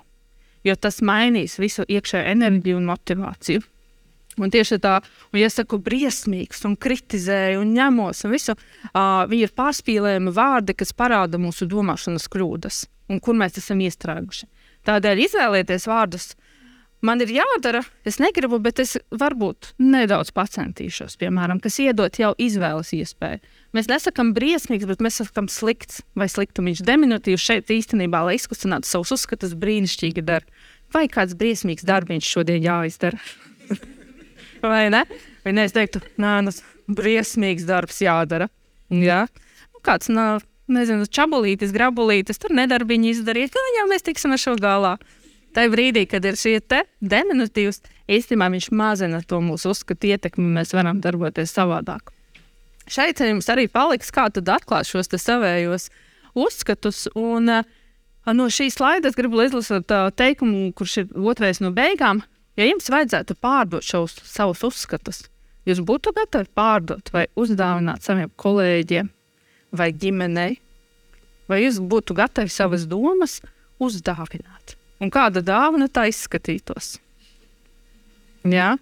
Jo 0.68 0.76
tas 0.76 1.00
mainīs 1.06 1.60
visu 1.60 1.86
iekšējo 1.88 2.26
enerģiju 2.34 2.80
un 2.82 2.90
motivāciju. 2.90 3.64
Un 4.40 4.52
tieši 4.54 4.78
tā, 4.80 5.00
un 5.34 5.40
es 5.44 5.58
saku 5.58 5.80
briesmīgs, 5.84 6.62
un 6.68 6.78
kritizēju, 6.80 7.64
un 7.64 7.74
ņemos, 7.76 8.24
un 8.24 8.36
visu, 8.36 8.56
uh, 8.56 9.26
viņi 9.28 9.48
ir 9.48 9.56
pārspīlējami 9.58 10.36
vārdi, 10.36 10.76
kas 10.80 10.96
parāda 10.96 11.40
mūsu 11.42 11.68
domāšanas 11.68 12.30
kļūdas, 12.32 12.86
un 13.12 13.20
kur 13.24 13.36
mēs 13.40 13.60
esam 13.60 13.82
iestrēguši. 13.84 14.48
Tādēļ 14.88 15.26
izvēlieties 15.26 15.88
vārdus, 15.90 16.32
man 17.06 17.22
ir 17.24 17.32
jādara, 17.34 17.82
es 18.08 18.20
negribu, 18.22 18.60
bet 18.64 18.82
es 18.84 18.98
varbūt 19.12 19.74
nedaudz 19.82 20.32
pacentīšos, 20.36 21.18
piemēram, 21.22 21.62
kas 21.64 21.80
iedot 21.84 22.20
jau 22.20 22.34
izvēles 22.42 22.92
iespēju. 22.98 23.42
Mēs 23.78 23.90
nesakām 23.92 24.34
briesmīgs, 24.34 24.88
bet 24.90 25.04
mēs 25.06 25.22
sakām 25.22 25.50
slikts 25.52 26.02
vai 26.18 26.30
sliktumiņš. 26.32 26.84
Deminutīvs 26.88 27.46
šeit 27.46 27.74
īstenībā, 27.74 28.24
lai 28.26 28.40
izkustinātu 28.40 28.90
savus 28.90 29.14
uzskatus, 29.18 29.54
brīnišķīgi 29.60 30.26
dara. 30.26 30.66
Vai 30.94 31.06
kāds 31.12 31.38
briesmīgs 31.38 31.86
darbiņš 31.86 32.32
šodien 32.34 32.64
jāizdara? 32.66 33.20
vai 34.66 34.88
ne? 34.94 35.04
Vai 35.46 35.54
ne, 35.54 35.68
es 35.70 35.76
teiktu, 35.76 36.02
nē, 36.18 36.34
tas 36.50 36.64
nu, 36.64 36.96
briesmīgs 36.98 37.68
darbs 37.70 38.02
jādara. 38.02 38.50
Jā. 38.90 39.28
Nu, 39.70 39.84
kāds, 39.86 40.10
nā, 40.10 40.40
nezinu, 40.72 41.06
čabulītis, 41.06 41.74
grabulītis, 41.76 42.42
tur 42.42 42.54
nedarbiņi 42.58 43.14
izdarīt, 43.14 43.54
ka 43.54 43.64
jau 43.78 43.86
mēs 43.92 44.06
tiksim 44.06 44.34
ar 44.34 44.42
šo 44.42 44.56
galā. 44.62 44.98
Tajā 45.56 45.72
brīdī, 45.74 46.06
kad 46.10 46.26
ir 46.30 46.38
šie 46.38 46.60
deminutīvs, 47.02 47.82
īstenībā 48.10 48.52
viņš 48.54 48.70
mazina 48.76 49.22
to 49.26 49.40
mūsu 49.42 49.74
uzskatu 49.74 50.12
ietekmi, 50.12 50.46
mēs 50.60 50.76
varam 50.78 51.02
darboties 51.02 51.56
savādāk. 51.56 52.14
Šeit 52.90 53.22
jums 53.22 53.50
arī 53.54 53.68
paliks, 53.70 54.10
kā 54.14 54.28
tad 54.34 54.50
atklāt 54.50 54.90
šos 54.90 55.10
savējos 55.14 55.90
uzskatus. 56.38 57.08
Un, 57.18 57.50
no 58.34 58.48
šīs 58.50 58.78
slaidas 58.78 59.18
gribu 59.18 59.42
izlasīt 59.44 59.90
teikumu, 60.18 60.72
kurš 60.78 60.98
ir 61.04 61.12
otrais 61.18 61.62
no 61.62 61.74
beigām. 61.74 62.24
Ja 62.58 62.66
jums 62.66 62.90
vajadzētu 62.92 63.38
pārdot 63.40 63.86
šos 63.86 64.18
savus 64.28 64.66
uzskatus, 64.68 65.22
jūs 65.70 65.80
būtu 65.86 66.12
gatavi 66.18 66.50
pārdot 66.58 67.14
vai 67.14 67.28
uzdāvināt 67.40 68.04
saviem 68.04 68.34
kolēģiem 68.42 69.14
vai 69.80 69.92
ģimenei, 69.94 70.58
vai 71.48 71.62
jūs 71.64 71.80
būtu 71.80 72.18
gatavi 72.18 72.52
savas 72.52 72.90
domas 72.90 73.38
uzdāvināt? 73.80 74.79
Un 75.00 75.12
kāda 75.14 75.44
dāvana 75.46 75.88
tā 75.88 76.10
izskatītos? 76.12 76.98
Jā? 78.48 78.74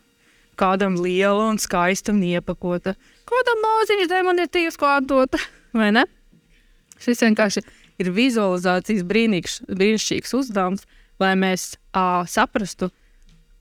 Kādam 0.57 0.95
liela 0.97 1.51
un 1.51 1.59
skaista 1.61 2.13
un 2.13 2.23
iepakota, 2.25 2.95
kādam 3.29 3.59
maziņš 3.61 4.09
demonitīvs, 4.09 4.77
ko 4.81 4.89
atdot, 4.95 5.37
vai 5.77 5.91
ne? 5.93 6.07
Šis 6.97 7.21
vienkārši 7.21 7.61
ir 8.01 8.09
vizualizācijas 8.13 9.05
brīnīgs, 9.05 9.59
brīnišķīgs 9.69 10.33
uzdevums, 10.39 10.87
lai 11.21 11.35
mēs 11.37 11.75
ā, 11.93 12.25
saprastu, 12.29 12.89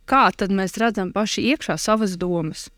kā 0.09 0.31
mēs 0.49 0.79
redzam 0.81 1.13
paši 1.13 1.45
iekšā 1.53 1.77
savas 1.81 2.17
domas. 2.17 2.71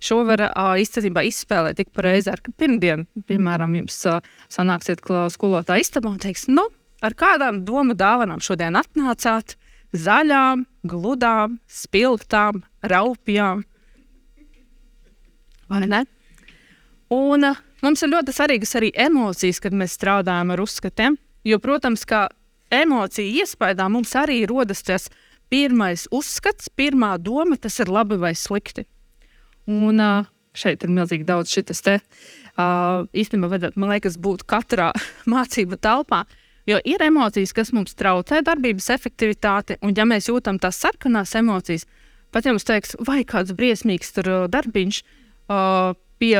Šo 0.00 0.22
var 0.24 0.40
uh, 0.46 0.76
īstenībā 0.80 1.26
izspēlēt 1.28 1.76
tik 1.76 1.90
pareizi, 1.92 2.32
ka 2.32 2.52
pirmdien, 2.56 3.04
piemēram, 3.28 3.74
jums 3.82 3.98
uh, 4.08 4.20
sanāksiet 4.48 5.04
skolotāja 5.04 5.84
istabā 5.84 6.08
un 6.14 6.20
teiks, 6.22 6.46
nu, 6.48 6.64
ar 7.00 7.16
kādām 7.18 7.64
domu 7.66 7.96
dāvanām 7.98 8.42
šodien 8.44 8.78
atnācāt? 8.80 9.56
Zaļām, 9.90 10.66
gludām, 10.86 11.58
spilgtām, 11.66 12.62
raupjām. 12.86 13.64
Vai 15.70 15.80
ne? 15.86 16.04
Un 17.10 17.48
uh, 17.48 17.58
mums 17.82 18.04
ir 18.04 18.12
ļoti 18.12 18.34
svarīgas 18.34 18.76
arī 18.78 18.92
emocijas, 18.94 19.58
kad 19.62 19.74
mēs 19.74 19.96
strādājam 19.98 20.52
ar 20.54 20.62
uzskatiem. 20.62 21.18
Jo, 21.46 21.58
protams, 21.58 22.04
ka 22.06 22.28
emociju 22.70 23.42
iespējā 23.42 23.88
mums 23.90 24.14
arī 24.18 24.44
rodas 24.46 24.84
tas 24.86 25.08
pirmais 25.50 26.06
uzskats, 26.14 26.70
pirmā 26.70 27.16
doma, 27.18 27.58
tas 27.58 27.80
ir 27.82 27.90
labi 27.90 28.18
vai 28.20 28.36
slikti. 28.38 28.86
Un 29.70 29.98
uh, 29.98 30.28
šeit 30.54 30.84
ir 30.86 30.92
milzīgi 30.94 31.26
daudz 31.26 31.50
šis 31.50 31.82
te. 31.82 31.98
Uh, 32.54 33.06
īstenībā, 33.16 33.50
vajadzētu, 33.50 33.80
man 33.80 33.92
liekas, 33.94 34.18
būt 34.20 34.46
katrā 34.50 34.90
mācību 35.32 35.78
telpā. 35.82 36.24
Jo 36.70 36.78
ir 36.86 37.02
emocijas, 37.02 37.54
kas 37.56 37.72
mums 37.74 37.96
traucē 37.98 38.44
darbības 38.46 38.90
efektivitāti, 38.94 39.80
un 39.82 39.96
ja 39.96 40.06
mēs 40.06 40.28
jūtam 40.30 40.60
tās 40.62 40.78
sarkanās 40.78 41.34
emocijas, 41.40 41.86
pat 42.30 42.46
ja 42.46 42.54
mums 42.54 42.68
teiks, 42.68 42.94
vai 43.06 43.24
kāds 43.26 43.56
briesmīgs 43.58 44.14
tur 44.14 44.30
darbiņš 44.52 45.00
uh, 45.02 45.96
pie, 46.22 46.36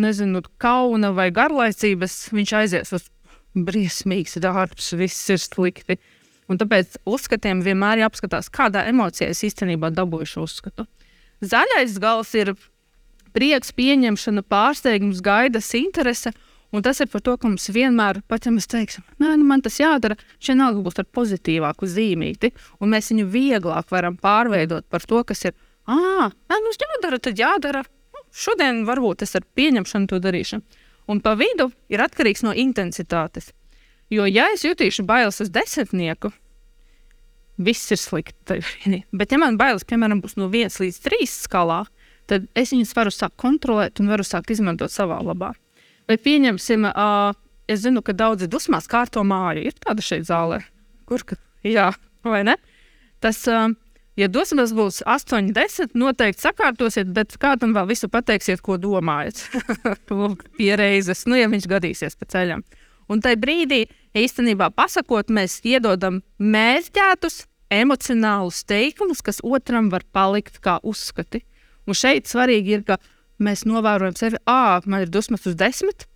nezinu, 0.00 0.40
kauna 0.62 1.12
vai 1.14 1.28
garlaicības, 1.34 2.16
viņš 2.32 2.54
aizies 2.62 2.94
uz 2.96 3.10
briesmīgs 3.54 4.38
darbs, 4.42 4.92
viss 4.98 5.30
ir 5.30 5.42
slikti. 5.42 5.98
Un 6.50 6.60
tāpēc 6.60 6.98
uzskatiem 7.08 7.62
vienmēr 7.64 8.02
jāapskatās, 8.02 8.50
kādā 8.52 8.84
emocijā 8.90 9.30
es 9.32 9.44
īstenībā 9.46 9.92
dabūju 9.94 10.28
šo 10.28 10.46
uzskatu. 10.48 10.88
Zaļais 11.44 11.96
gals 12.00 12.32
ir 12.36 12.52
prieks, 13.36 13.72
pieņemšana, 13.76 14.44
pārsteigums, 14.48 15.22
gaidas, 15.24 15.70
interese. 15.78 16.34
Un 16.74 16.82
tas 16.82 16.98
ir 16.98 17.06
par 17.06 17.22
to, 17.22 17.36
ka 17.38 17.46
mums 17.46 17.68
vienmēr, 17.70 18.18
pat 18.26 18.48
ja 18.48 18.50
mēs 18.50 18.66
teiksim, 18.66 19.04
nē, 19.22 19.36
nu 19.38 19.46
man 19.46 19.62
tas 19.62 19.76
jādara, 19.78 20.16
šī 20.42 20.56
nauda 20.58 20.82
būs 20.82 20.98
ar 20.98 21.06
pozitīvāku 21.06 21.86
zīmīti, 21.86 22.50
un 22.82 22.90
mēs 22.90 23.12
viņu 23.12 23.28
vieglāk 23.30 23.92
varam 23.94 24.16
pārveidot 24.18 24.88
par 24.90 25.06
to, 25.06 25.20
kas 25.28 25.46
ir, 25.46 25.54
ah, 25.86 26.32
nē, 26.34 26.58
nu, 26.64 26.74
jādara, 26.74 27.20
tad 27.22 27.38
jādara. 27.38 27.84
Nu, 28.10 28.24
šodien 28.34 28.82
varbūt 28.88 29.22
es 29.22 29.36
ar 29.38 29.46
pieņemšanu 29.54 30.10
to 30.10 30.18
darīšu. 30.24 30.60
Un 31.06 31.20
pa 31.22 31.36
vidu 31.38 31.70
ir 31.92 32.02
atkarīgs 32.02 32.42
no 32.42 32.50
intensitātes. 32.50 33.52
Jo, 34.10 34.26
ja 34.26 34.50
es 34.50 34.66
jutīšu 34.66 35.06
bailes 35.06 35.38
uz 35.44 35.54
desmitnieku, 35.54 36.32
viss 37.62 37.92
ir 37.94 38.02
slikti. 38.02 38.60
Bet, 39.12 39.30
ja 39.30 39.38
man 39.38 39.60
bailes, 39.60 39.86
piemēram, 39.86 40.24
būs 40.24 40.40
no 40.40 40.50
1 40.50 40.80
līdz 40.82 41.02
3 41.06 41.28
skalā, 41.30 41.84
tad 42.26 42.48
es 42.58 42.74
viņus 42.74 42.96
varu 42.96 43.14
sākt 43.14 43.38
kontrolēt 43.38 44.02
un 44.02 44.10
varu 44.10 44.26
sākt 44.26 44.50
izmantot 44.50 44.90
savā 44.90 45.22
labā. 45.22 45.54
Vai 46.08 46.18
pieņemsim, 46.20 46.84
uh, 46.90 47.32
es 47.70 47.84
zinu, 47.84 48.02
ka 48.04 48.12
daudzi 48.16 48.48
dusmās 48.50 48.88
kārto 48.90 49.24
māju. 49.24 49.64
Ir 49.68 49.78
tāda 49.80 50.04
šeit 50.04 50.26
zālē, 50.28 50.60
kur 51.08 51.24
ka, 51.24 51.38
jā, 51.64 51.90
vai 52.26 52.42
ne? 52.44 52.58
Tas, 53.24 53.40
uh, 53.48 53.70
ja 54.20 54.28
dusmas 54.28 54.74
būs 54.76 55.00
8, 55.08 55.52
10, 55.56 55.96
noteikti 55.96 56.44
sakārtosiet, 56.44 57.08
bet 57.16 57.38
kādam 57.40 57.72
vēl 57.76 57.88
visu 57.94 58.10
pateiksiet, 58.12 58.60
ko 58.64 58.76
domājat. 58.80 59.46
Pierēzes, 60.58 61.24
nu, 61.30 61.40
ja 61.40 61.48
viņš 61.52 61.70
gadīsies 61.72 62.20
pa 62.20 62.28
ceļam. 62.36 62.64
Un 63.08 63.20
tajā 63.24 63.40
brīdī, 63.40 63.82
īstenībā 64.16 64.70
pasakot, 64.76 65.32
mēs 65.32 65.58
iedodam 65.64 66.22
mērķētus, 66.40 67.42
emocionālus 67.74 68.62
teikumus, 68.68 69.20
kas 69.24 69.42
otram 69.44 69.90
var 69.92 70.04
palikt 70.12 70.60
kā 70.64 70.78
uzskati. 70.84 71.42
Un 71.84 71.96
šeit 71.96 72.30
svarīgi 72.30 72.78
ir, 72.78 72.84
ka 72.86 72.96
mēs 73.42 73.64
novērojam 73.68 74.16
sevi, 74.18 74.40
ah, 74.50 74.82
man 74.86 75.04
ir 75.04 75.12
dusmas 75.12 75.46
uz 75.48 75.56
desmit. 75.58 76.06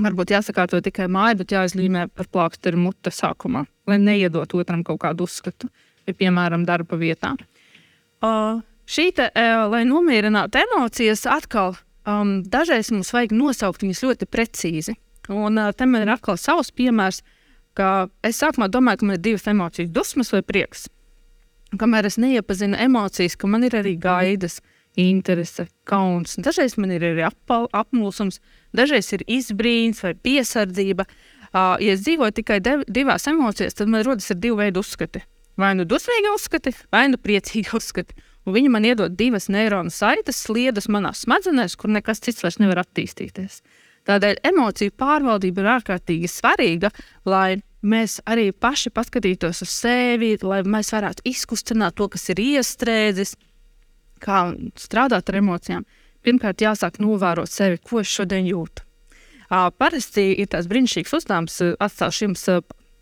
Varbūt 0.00 0.32
jāsakārto 0.32 0.80
tikai 0.80 1.10
māja, 1.12 1.36
bet 1.42 1.52
jāizlīmē 1.52 2.06
par 2.16 2.28
plāksteri 2.32 2.78
mute 2.80 3.12
sākumā, 3.12 3.66
lai 3.88 3.98
neiedot 4.00 4.54
otram 4.56 4.84
kaut 4.86 5.02
kādu 5.02 5.26
uzskatu, 5.28 5.68
vai, 6.06 6.14
piemēram, 6.16 6.64
darba 6.68 6.96
vietā. 7.00 7.34
Uh, 8.24 8.62
šī 8.88 9.10
te, 9.16 9.28
uh, 9.28 9.66
lai 9.72 9.82
nomierinātu 9.88 10.62
emocijas, 10.62 11.26
atkal 11.28 11.76
um, 12.08 12.40
dažreiz 12.48 12.92
mums 12.94 13.12
vajag 13.12 13.36
nosaukt 13.36 13.84
viņas 13.84 14.04
ļoti 14.06 14.28
precīzi. 14.30 14.96
Un 15.30 15.60
uh, 15.60 15.74
tam 15.76 15.98
ir 15.98 16.08
atkal 16.10 16.40
savs 16.40 16.72
piemērs, 16.72 17.20
ka 17.76 18.08
es 18.26 18.40
sākumā 18.40 18.70
domāju, 18.72 19.02
ka 19.02 19.10
man 19.10 19.18
ir 19.18 19.24
divas 19.28 19.46
emocijas, 19.52 19.92
dusmas 19.92 20.32
vai 20.34 20.42
prieks. 20.46 20.88
Kamēr 21.78 22.08
es 22.08 22.18
neiepazinu 22.18 22.78
emocijas, 22.82 23.36
ka 23.38 23.50
man 23.50 23.68
ir 23.68 23.76
arī 23.78 23.94
gaidas, 24.00 24.58
interese, 24.98 25.66
kauns. 25.88 26.36
Dažreiz 26.42 26.76
man 26.80 26.92
ir 26.94 27.04
arī 27.06 27.26
apmulsums, 27.26 28.40
dažreiz 28.76 29.12
ir 29.16 29.24
izbrīns 29.30 30.02
vai 30.04 30.14
piesardzība. 30.14 31.06
Uh, 31.50 31.76
ja 31.82 31.94
es 31.96 32.04
dzīvoju 32.06 32.36
tikai 32.38 32.60
divās 32.62 33.26
emocijās, 33.30 33.74
tad 33.78 33.90
man 33.90 34.04
rodas 34.06 34.30
divi 34.34 34.56
veidi 34.64 34.78
uzskati. 34.78 35.22
Vai 35.58 35.74
nu 35.76 35.84
dusmīgi 35.84 36.30
uzskati, 36.34 36.72
vai 36.94 37.08
nu 37.10 37.18
priecīgi 37.20 37.74
uzskati. 37.76 38.14
Un 38.46 38.56
viņi 38.56 38.70
man 38.72 38.86
iedod 38.88 39.16
divas 39.18 39.50
neironu 39.52 39.92
saites, 39.92 40.38
sliedas 40.46 40.88
manā 40.88 41.12
smadzenēs, 41.16 41.76
kur 41.76 41.92
nekas 41.92 42.22
cits 42.24 42.44
vairs 42.44 42.60
nevar 42.62 42.80
attīstīties. 42.84 43.60
Tādēļ 44.08 44.40
emociju 44.48 44.94
pārvaldība 44.96 45.60
ir 45.60 45.72
ārkārtīgi 45.74 46.30
svarīga, 46.30 46.88
lai 47.28 47.60
mēs 47.82 48.18
arī 48.28 48.48
paši 48.52 48.92
paskatītos 48.96 49.60
uz 49.66 49.74
sevi, 49.74 50.32
lai 50.42 50.62
mēs 50.64 50.92
varētu 50.94 51.26
izkustināt 51.28 51.98
to, 52.00 52.08
kas 52.08 52.28
ir 52.32 52.40
iestrēdzis, 52.40 53.34
kā 54.22 54.44
strādāt 54.78 55.32
ar 55.32 55.40
emocijām. 55.40 55.86
Pirmkārt, 56.24 56.60
jāsāk 56.60 57.00
novērot 57.00 57.48
sevi, 57.48 57.80
ko 57.80 58.02
es 58.02 58.10
šodien 58.12 58.48
jūtu. 58.48 58.84
Parasti 59.50 60.28
ir 60.38 60.50
tāds 60.52 60.68
brīnišķīgs 60.70 61.14
uzdevums, 61.16 61.56
atstāšu 61.82 62.28
jums 62.28 62.44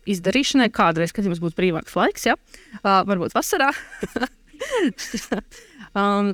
izdarīšanai, 0.09 0.69
kādreiz, 0.73 1.13
kad 1.13 1.27
jums 1.27 1.41
būs 1.43 1.57
brīvāks 1.57 1.97
laiks, 1.99 2.25
ja? 2.25 2.37
varbūt 2.81 3.35
vasarā. 3.35 3.69
um, 5.99 6.31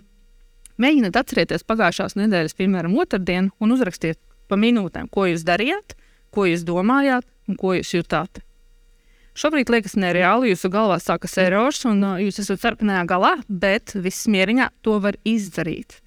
mēģiniet 0.81 1.19
atcerēties 1.19 1.67
pagājušās 1.67 2.15
nedēļas, 2.21 2.55
piemēram, 2.55 2.95
otrdienu, 3.01 3.51
un 3.59 3.75
uzrakstiet 3.75 4.21
pa 4.47 4.59
minūtēm, 4.61 5.09
ko 5.11 5.27
jūs 5.27 5.43
darījāt, 5.47 5.97
ko 6.31 6.47
jūs 6.47 6.63
domājāt 6.67 7.27
un 7.49 7.59
ko 7.59 7.75
jūs 7.75 7.95
jutāt. 7.97 8.43
Šobrīd 9.35 9.67
liekas 9.67 9.97
nereāli, 9.99 10.53
jūsu 10.53 10.69
galvā 10.71 10.95
sākas 11.03 11.33
erors, 11.43 11.81
un 11.89 11.99
uh, 12.07 12.19
jūs 12.23 12.39
esat 12.39 12.61
sarkanajā 12.61 13.01
galā, 13.09 13.33
bet 13.51 13.91
viss 13.99 14.29
mieriņā 14.31 14.69
to 14.85 14.95
var 15.03 15.17
izdarīt. 15.27 15.97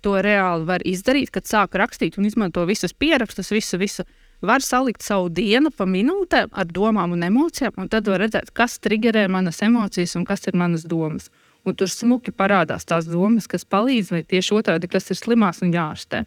To 0.00 0.14
reāli 0.24 0.64
var 0.64 0.80
izdarīt, 0.88 1.28
kad 1.34 1.44
sāk 1.44 1.76
rakstīt 1.76 2.16
un 2.16 2.24
izmanto 2.24 2.64
visus 2.64 2.96
pierakstus, 2.96 3.52
visu, 3.52 3.76
visu. 3.82 4.06
Var 4.40 4.64
salikt 4.64 5.04
savu 5.04 5.28
dienu 5.28 5.68
pa 5.76 5.84
minūtēm 5.84 6.56
ar 6.56 6.72
domām 6.72 7.12
un 7.12 7.28
emocijām, 7.28 7.76
un 7.76 7.92
tad 7.92 8.08
var 8.08 8.24
redzēt, 8.24 8.48
kas 8.56 8.78
triggerē 8.80 9.26
manas 9.28 9.60
emocijas 9.60 10.16
un 10.16 10.24
kas 10.24 10.48
ir 10.48 10.56
manas 10.56 10.88
domas. 10.88 11.28
Un 11.68 11.76
tur 11.76 11.92
smuki 11.92 12.32
parādās 12.32 12.88
tās 12.88 13.04
domas, 13.04 13.44
kas 13.44 13.68
palīdz, 13.68 14.14
vai 14.14 14.24
tieši 14.24 14.56
otrādi, 14.56 14.88
kas 14.88 15.12
ir 15.12 15.20
slimās 15.20 15.60
un 15.60 15.76
jārastē. 15.76 16.24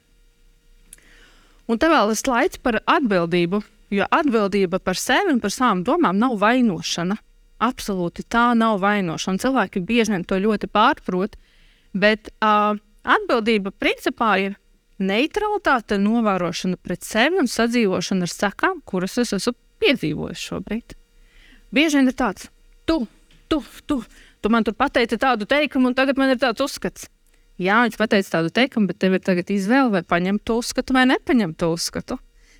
Un 1.65 1.81
te 1.81 1.89
vēl 1.89 2.13
ir 2.13 2.21
slaids 2.21 2.61
par 2.61 2.77
atbildību, 2.85 3.63
jo 3.93 4.07
atbildība 4.11 4.79
par 4.81 4.97
sevi 4.99 5.33
un 5.33 5.41
par 5.43 5.53
savām 5.53 5.83
domām 5.85 6.17
nav 6.21 6.37
vainošana. 6.41 7.17
Absolūti 7.63 8.25
tā 8.27 8.51
nav 8.57 8.81
vainošana. 8.83 9.39
Cilvēki 9.39 9.83
bieži 9.87 10.15
vien 10.15 10.25
to 10.27 10.39
ļoti 10.41 10.67
pārprot, 10.73 11.37
bet 11.93 12.31
uh, 12.43 12.75
atbildība 13.03 13.71
principā 13.71 14.33
ir 14.41 14.57
neutralitāte, 15.03 15.97
novērošana 16.01 16.79
pret 16.81 17.05
sevi 17.05 17.39
un 17.41 17.49
sadzīvošana 17.49 18.27
ar 18.27 18.33
sekām, 18.33 18.81
kuras 18.85 19.17
es 19.21 19.33
esmu 19.37 19.55
piedzīvojis 19.83 20.43
šobrīd. 20.49 20.97
Bieži 21.73 21.99
vien 21.99 22.11
ir 22.11 22.17
tāds, 22.17 22.49
tu, 22.89 23.03
tu, 23.51 23.61
tu, 23.89 24.01
tu 24.41 24.51
man 24.53 24.65
tur 24.65 24.75
pateici 24.77 25.17
tādu 25.19 25.47
teikumu, 25.49 25.89
un 25.89 25.97
tagad 25.97 26.19
man 26.19 26.33
ir 26.33 26.41
tāds 26.41 26.63
uzskats. 26.63 27.09
Jā, 27.61 27.83
viņš 27.85 27.97
pateica 27.99 28.39
tādu 28.39 28.51
teikumu, 28.53 28.89
bet 28.89 28.99
tev 29.01 29.15
ir 29.17 29.23
tagad 29.25 29.49
izvēle, 29.53 29.91
vai 29.93 30.03
paņemt 30.05 30.43
to 30.45 30.57
uzskatu, 30.61 30.95
vai 30.95 31.05
nepaņemt 31.09 31.57
to 31.61 31.69
uzskatu. 31.75 32.17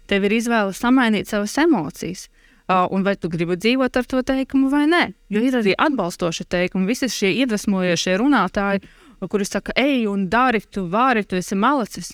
Tev 0.10 0.26
ir 0.28 0.36
izvēle 0.40 0.74
samainīt 0.76 1.30
savas 1.32 1.56
emocijas. 1.62 2.28
Uh, 2.64 2.88
un 2.96 3.04
vai 3.04 3.18
tu 3.20 3.28
gribi 3.28 3.58
dzīvot 3.60 3.98
ar 4.00 4.06
to 4.08 4.22
teikumu 4.24 4.70
vai 4.72 4.86
nē? 4.88 5.02
Jo 5.32 5.42
ir 5.44 5.58
arī 5.60 5.74
atbalstoši 5.76 6.46
teikumi, 6.48 6.88
visi 6.88 7.10
šie 7.12 7.34
iedvesmojošie 7.44 8.16
runātāji, 8.22 8.86
kuri 9.28 9.48
saka, 9.48 9.76
ej 9.80 10.08
un 10.12 10.30
dari, 10.32 10.62
tu 10.72 10.86
vari, 10.92 11.26
tu 11.28 11.36
esi 11.36 11.58
malacis. 11.60 12.14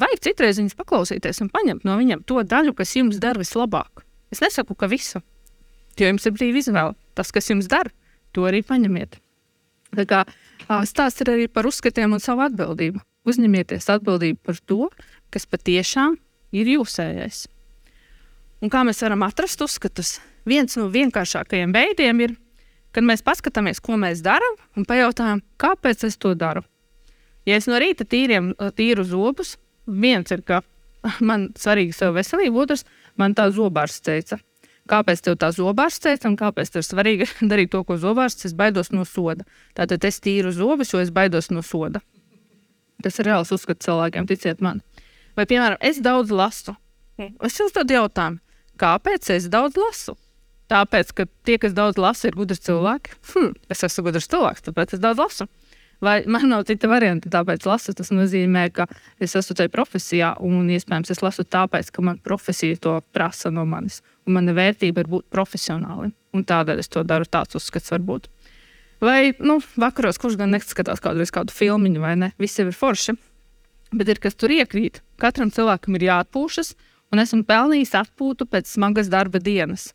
Vajag 0.00 0.22
citreiz 0.24 0.60
viņus 0.60 0.78
paklausīties 0.78 1.42
un 1.44 1.50
paņemt 1.52 1.84
no 1.84 1.98
viņiem 2.00 2.24
to 2.28 2.40
daļu, 2.40 2.72
kas 2.78 2.94
jums 2.96 3.20
dara 3.20 3.40
vislabāk. 3.42 4.04
Es 4.32 4.40
nesaku, 4.40 4.76
ka 4.78 4.88
visu, 4.88 5.20
jo 6.00 6.08
jums 6.08 6.24
ir 6.24 6.36
brīva 6.36 6.62
izvēle. 6.62 6.96
Tas, 7.18 7.32
kas 7.34 7.50
jums 7.52 7.68
dara, 7.68 7.92
to 8.32 8.48
arī 8.48 8.62
paņemiet. 8.64 9.20
Tā 9.98 10.06
kā 10.08 10.24
stāsts 10.88 11.20
ir 11.20 11.32
arī 11.34 11.46
par 11.52 11.68
uzskatiem 11.68 12.16
un 12.16 12.24
savu 12.24 12.46
atbildību. 12.46 13.02
Uzņemieties 13.28 13.90
atbildību 13.92 14.40
par 14.48 14.60
to, 14.64 14.88
kas 15.34 15.44
patiešām 15.50 16.16
ir 16.16 16.29
jūsējais. 16.58 17.46
Un 18.60 18.72
kā 18.72 18.82
mēs 18.84 19.00
varam 19.04 19.22
atrast 19.24 19.62
uzskatus? 19.64 20.18
Viens 20.48 20.76
no 20.76 20.88
vienkāršākajiem 20.92 21.72
veidiem 21.72 22.20
ir, 22.26 22.34
kad 22.92 23.06
mēs 23.06 23.22
paskatāmies, 23.24 23.80
ko 23.80 23.96
mēs 24.00 24.22
darām, 24.24 24.58
un 24.76 24.86
pajautājam, 24.88 25.40
kāpēc 25.60 26.04
es 26.08 26.18
to 26.20 26.34
daru. 26.34 26.64
Ja 27.48 27.56
es 27.56 27.68
no 27.70 27.78
rīta 27.80 28.04
tīriem, 28.04 28.52
tīru 28.76 29.04
zobus, 29.06 29.56
viens 29.86 30.30
ir, 30.34 30.42
ka 30.44 30.60
man 31.28 31.50
svarīga 31.56 31.96
sava 31.96 32.18
veselība, 32.20 32.66
otrs 32.66 32.84
man 33.20 33.36
tā 33.36 33.48
zobārs 33.54 34.00
teica. 34.04 34.40
Kāpēc 34.90 35.20
tev 35.22 35.36
tā 35.38 35.52
zobārs 35.54 36.00
teica, 36.02 36.26
un 36.28 36.36
kāpēc 36.40 36.72
tev 36.74 36.84
svarīgi 36.84 37.28
darīt 37.50 37.70
to, 37.72 37.84
ko 37.86 37.96
zobārs? 38.00 38.38
Es 38.44 38.56
baidos 38.56 38.90
no 38.92 39.06
soda. 39.06 39.46
Tātad 39.78 40.04
es 40.08 40.18
tīru 40.24 40.52
zobus, 40.52 40.92
jo 40.92 41.02
es 41.02 41.12
baidos 41.14 41.50
no 41.54 41.62
soda. 41.62 42.02
Tas 43.00 43.16
ir 43.20 43.30
reāls 43.30 43.52
uzskats 43.54 43.86
cilvēkiem, 43.86 44.26
ticiet 44.28 44.60
man. 44.60 44.82
Vai, 45.38 45.46
piemēram, 45.46 45.78
es 45.80 46.00
daudz 46.02 46.32
lasu. 46.34 46.76
Es 47.20 47.58
jums 47.60 47.74
tādu 47.76 47.98
jautājumu, 47.98 48.40
kāpēc 48.80 49.28
es 49.34 49.48
daudz 49.52 49.76
lasu? 49.76 50.16
Tāpēc, 50.70 51.10
ka 51.18 51.26
tie, 51.44 51.58
kas 51.58 51.74
daudz 51.74 51.98
lasa, 51.98 52.28
ir 52.28 52.36
gudri 52.38 52.56
cilvēki. 52.56 53.16
Hm, 53.32 53.50
es 53.74 53.82
esmu 53.86 54.06
gudrs 54.06 54.30
cilvēks, 54.30 54.64
tāpēc 54.68 54.94
es 54.94 55.02
daudz 55.02 55.18
lasu. 55.18 55.48
Vai 56.00 56.22
man 56.30 56.46
nav 56.48 56.62
cita 56.68 56.88
varianta, 56.88 57.28
tāpēc 57.28 57.66
lasu. 57.68 57.92
Tas 57.96 58.12
nozīmē, 58.14 58.68
ka 58.72 58.86
es 59.20 59.34
esmu 59.36 59.56
tajā 59.58 59.72
profesijā, 59.74 60.30
un 60.40 60.70
iespējams 60.72 61.12
es 61.12 61.20
lasu 61.20 61.44
tāpēc, 61.44 61.90
ka 61.92 62.04
man 62.06 62.20
profesija 62.24 62.78
to 62.80 62.94
prasa 63.12 63.52
no 63.52 63.66
manis. 63.68 64.00
Un 64.24 64.38
mana 64.38 64.54
vērtība 64.56 65.04
ir 65.04 65.10
būt 65.12 65.26
profesionāli. 65.34 66.12
Un 66.32 66.46
tādēļ 66.46 66.80
es 66.80 66.88
to 66.88 67.02
daru. 67.04 67.28
Tāds 67.28 67.58
uzskats 67.58 67.92
var 67.92 68.06
būt. 68.06 68.30
Vai 69.04 69.32
nu, 69.40 69.58
vakaros, 69.80 70.20
kurš 70.20 70.38
gan 70.40 70.54
neskatās 70.54 71.02
kādreiz 71.04 71.32
kādu 71.34 71.52
filmu, 71.56 71.92
vai 72.00 72.14
ne? 72.20 72.30
Visi 72.40 72.62
ir 72.62 72.72
forši. 72.76 73.16
Bet 73.90 74.10
ir 74.12 74.20
kas 74.22 74.36
tur 74.38 74.52
iekrīt. 74.54 75.00
Katram 75.20 75.50
cilvēkam 75.54 75.96
ir 75.98 76.06
jāatpūšas, 76.06 76.74
un 77.10 77.22
esmu 77.22 77.42
pelnījis 77.48 77.96
atpūtu 78.04 78.46
pēc 78.50 78.70
smagas 78.70 79.10
darba 79.10 79.40
dienas. 79.42 79.90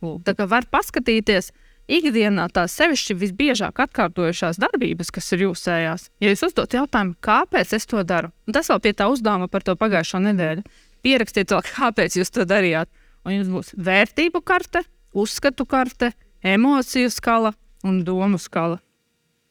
Lūk, 0.00 0.22
tā 0.24 0.36
kā 0.38 0.46
var 0.48 0.68
paskatīties, 0.70 1.50
ikdienā 1.90 2.46
tās 2.54 2.76
sevišķi 2.78 3.16
visbiežāk 3.20 3.82
atkārtojušās 3.84 4.60
darbības, 4.62 5.10
kas 5.12 5.32
ir 5.34 5.44
jūsējās. 5.48 6.06
Ja 6.22 6.30
jūs 6.32 6.44
uzdot 6.46 6.76
jautājumu, 6.78 7.16
kāpēc 7.24 7.74
es 7.76 7.88
to 7.90 8.04
daru, 8.06 8.30
un 8.46 8.56
tas 8.56 8.70
vēl 8.70 8.80
pie 8.84 8.94
tā 8.96 9.10
uzdevuma 9.10 9.50
par 9.50 9.66
to 9.66 9.74
pagājušo 9.80 10.22
nedēļu, 10.28 10.64
pierakstiet 11.04 11.50
to, 11.50 11.58
kāpēc 11.74 12.20
jūs 12.20 12.32
to 12.34 12.46
darījāt. 12.48 12.90
Un 13.26 13.34
jums 13.34 13.50
būs 13.52 13.74
vērtību 13.76 14.40
karte, 14.46 14.80
uzskatu 15.12 15.66
karte, 15.68 16.14
emociju 16.40 17.10
skala 17.12 17.52
un 17.84 18.00
domu 18.06 18.40
skala. 18.40 18.78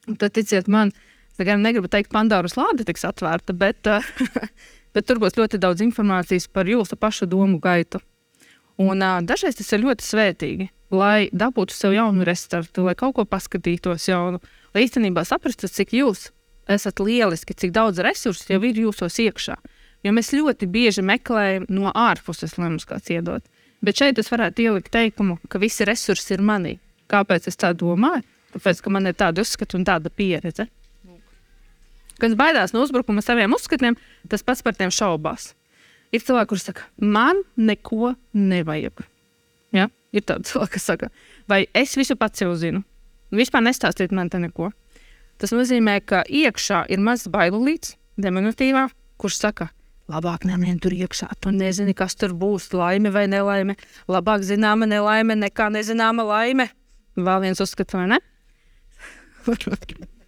Un 0.09 0.17
tad, 0.17 0.33
ticiet 0.33 0.69
man, 0.71 0.89
es 1.47 1.61
negribu 1.61 1.87
teikt, 1.87 2.11
Pandoras 2.11 2.57
lāde 2.59 2.83
tiks 2.87 3.05
atvērta, 3.07 3.53
bet, 3.53 3.87
bet 4.93 5.07
tur 5.07 5.21
būs 5.21 5.37
ļoti 5.39 5.61
daudz 5.61 5.85
informācijas 5.85 6.49
par 6.51 6.67
jūsu 6.67 6.99
pašu 6.99 7.29
domu 7.29 7.61
gaitu. 7.63 8.01
Un, 8.79 8.99
uh, 8.99 9.21
dažreiz 9.23 9.55
tas 9.59 9.71
ir 9.75 9.85
ļoti 9.85 10.03
svētīgi 10.03 10.69
lai 10.91 11.29
dabūtu 11.33 11.73
sev 11.73 11.93
jaunu 11.93 12.25
restartu, 12.25 12.83
lai 12.87 12.95
kaut 12.97 13.15
ko 13.17 13.25
paskatītos 13.29 14.09
jaunu, 14.09 14.41
lai 14.73 14.85
īstenībā 14.85 15.23
saprastu, 15.27 15.69
cik 15.69 15.93
jūs 15.99 16.29
esat 16.69 17.01
lieliski, 17.01 17.55
cik 17.57 17.73
daudz 17.73 18.01
resursu 18.05 18.53
jau 18.53 18.61
ir 18.65 18.81
jūsos 18.85 19.19
iekšā. 19.21 19.57
Jo 20.05 20.13
mēs 20.15 20.31
ļoti 20.31 20.69
bieži 20.71 21.03
meklējam 21.03 21.65
no 21.69 21.91
ārpuses, 21.91 22.55
lai 22.57 22.69
mums 22.69 22.87
kāds 22.87 23.09
iedod. 23.11 23.43
Bet 23.83 23.99
šeit 23.99 24.19
es 24.19 24.29
varētu 24.31 24.63
ielikt 24.63 24.91
teikumu, 24.93 25.39
ka 25.49 25.59
visi 25.59 25.87
resursi 25.87 26.35
ir 26.35 26.43
manī. 26.45 26.77
Kāpēc 27.11 27.49
es 27.51 27.59
tā 27.59 27.73
domāju? 27.75 28.23
Tāpēc, 28.53 28.81
ka 28.81 28.91
man 28.93 29.09
ir 29.09 29.17
tāda 29.17 29.43
uzskata 29.43 29.77
un 29.77 29.85
tāda 29.85 30.09
pieredze. 30.09 30.65
Kas 32.19 32.35
baidās 32.39 32.73
no 32.75 32.83
uzbrukuma 32.83 33.23
saviem 33.23 33.53
uzskatiem, 33.55 33.97
tas 34.29 34.43
pats 34.43 34.63
par 34.65 34.75
tiem 34.77 34.91
šaubās. 34.93 35.53
Ir 36.11 36.23
cilvēki, 36.25 36.49
kuriem 36.49 36.65
saka, 36.65 36.85
man 36.99 37.43
neko 37.55 38.13
nevajag. 38.33 39.03
Ja? 39.75 39.87
Ir 40.15 40.25
tāds 40.25 40.51
cilvēks, 40.51 40.73
kas 40.73 40.87
saka, 40.89 41.09
vai 41.49 41.63
es 41.77 41.93
visu 41.99 42.17
pats 42.19 42.41
jau 42.41 42.51
zinu. 42.57 42.81
Vispār 43.35 43.61
nestāstiet 43.61 44.13
man 44.15 44.31
te 44.33 44.41
neko. 44.41 44.71
Tas 45.39 45.53
nozīmē, 45.53 45.99
ka 46.01 46.23
iekšā 46.25 46.87
ir 46.91 46.99
mazs 47.03 47.29
bailīts, 47.31 47.93
diminutīvā, 48.19 48.87
kurš 49.21 49.37
saka, 49.45 49.69
labāk 50.09 50.49
nemien 50.49 50.81
tur 50.81 50.95
iekšā. 50.97 51.29
Tu 51.39 51.53
nezini, 51.55 51.93
kas 51.95 52.17
tur 52.19 52.33
būs, 52.35 52.71
laime 52.73 53.13
vai 53.13 53.27
nelaime. 53.31 53.77
Labāk 54.09 54.43
zināma 54.49 54.89
nelaime 54.89 55.37
nekā 55.37 55.69
nezināma 55.77 56.25
laime. 56.25 56.71
Vēl 57.19 57.45
viens 57.45 57.61
uzskats, 57.63 57.95
vai 57.95 58.09
ne? 58.15 58.23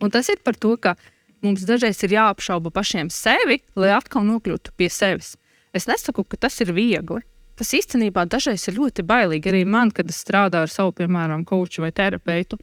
Un 0.00 0.12
tas 0.12 0.28
ir 0.32 0.40
par 0.44 0.56
to, 0.56 0.76
ka 0.80 0.96
mums 1.44 1.64
dažreiz 1.68 2.00
ir 2.04 2.16
jāapšauba 2.16 2.72
pašiem 2.72 3.10
sevi, 3.12 3.60
lai 3.76 3.92
atkal 3.96 4.24
nokļūtu 4.28 4.72
pie 4.76 4.88
sevis. 4.92 5.34
Es 5.76 5.86
nesaku, 5.88 6.24
ka 6.24 6.40
tas 6.48 6.60
ir 6.64 6.72
viegli 6.76 7.22
tas 7.60 7.74
īstenībā 7.76 8.24
dažreiz 8.24 8.62
ir 8.70 8.78
ļoti 8.78 9.04
bailīgi. 9.04 9.50
Arī 9.52 9.66
man, 9.68 9.90
kad 9.92 10.08
es 10.08 10.22
strādāju 10.24 10.64
ar 10.64 10.70
savu, 10.72 10.94
piemēram, 10.96 11.42
koču 11.44 11.84
vai 11.84 11.90
terapeitu. 11.92 12.56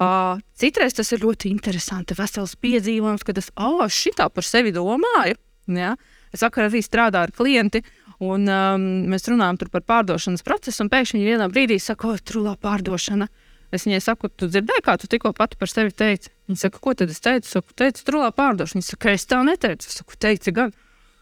Uh, 0.00 0.40
citreiz 0.58 0.96
tas 0.96 1.12
ir 1.14 1.22
ļoti 1.22 1.52
interesanti, 1.52 2.16
vesels 2.18 2.56
piedzīvojums, 2.58 3.22
kad 3.22 3.38
es 3.38 3.52
oh, 3.54 3.84
šitā 3.86 4.26
par 4.34 4.42
sevi 4.48 4.72
domāju. 4.74 5.38
Ja? 5.70 5.92
Es 6.34 6.42
vakar 6.42 6.66
arī 6.66 6.80
strādāju 6.82 7.28
ar 7.28 7.34
klienti, 7.36 7.84
Un 8.20 8.44
um, 8.52 8.82
mēs 9.08 9.24
runājam 9.30 9.56
par 9.72 9.80
pārdošanas 9.80 10.44
procesu, 10.44 10.82
un 10.84 10.90
pēkšņi 10.92 11.22
vienā 11.24 11.46
brīdī 11.48 11.78
saka, 11.80 12.10
o, 12.12 12.18
trulā 12.20 12.52
pārdošana. 12.60 13.30
Es 13.70 13.86
viņai 13.86 14.00
saku, 14.02 14.30
tu 14.34 14.48
dzirdēji, 14.50 14.82
kā 14.86 14.96
tu 14.98 15.06
tikko 15.10 15.30
pati 15.36 15.58
par 15.60 15.70
sevi 15.70 15.92
teici. 15.94 16.32
Viņa 16.50 16.64
saka, 16.64 16.80
ko 16.82 16.94
tad 16.98 17.12
es 17.12 17.22
teicu? 17.22 17.46
Es 17.46 17.54
saku, 17.54 17.74
teicu, 17.78 18.02
trulā 18.06 18.30
pārdošana. 18.34 18.80
Viņa 18.80 18.88
saka, 18.88 19.12
es 19.14 19.26
tā 19.30 19.42
neteicu. 19.46 19.86
Es 19.86 20.00
saku, 20.00 20.18
teici 20.18 20.54
gan. 20.56 20.74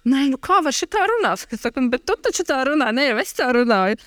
Nē, 0.09 0.29
nu 0.33 0.39
kā 0.41 0.63
var 0.65 0.73
šitā 0.73 1.03
runāt? 1.11 1.45
Es 1.53 1.65
saku, 1.67 1.85
bet 1.93 2.07
tu 2.09 2.17
taču 2.25 2.47
tā 2.49 2.63
runā, 2.69 2.89
ne 2.97 3.11
jau 3.11 3.19
es 3.21 3.35
tā 3.37 3.51
runāju. 3.53 3.99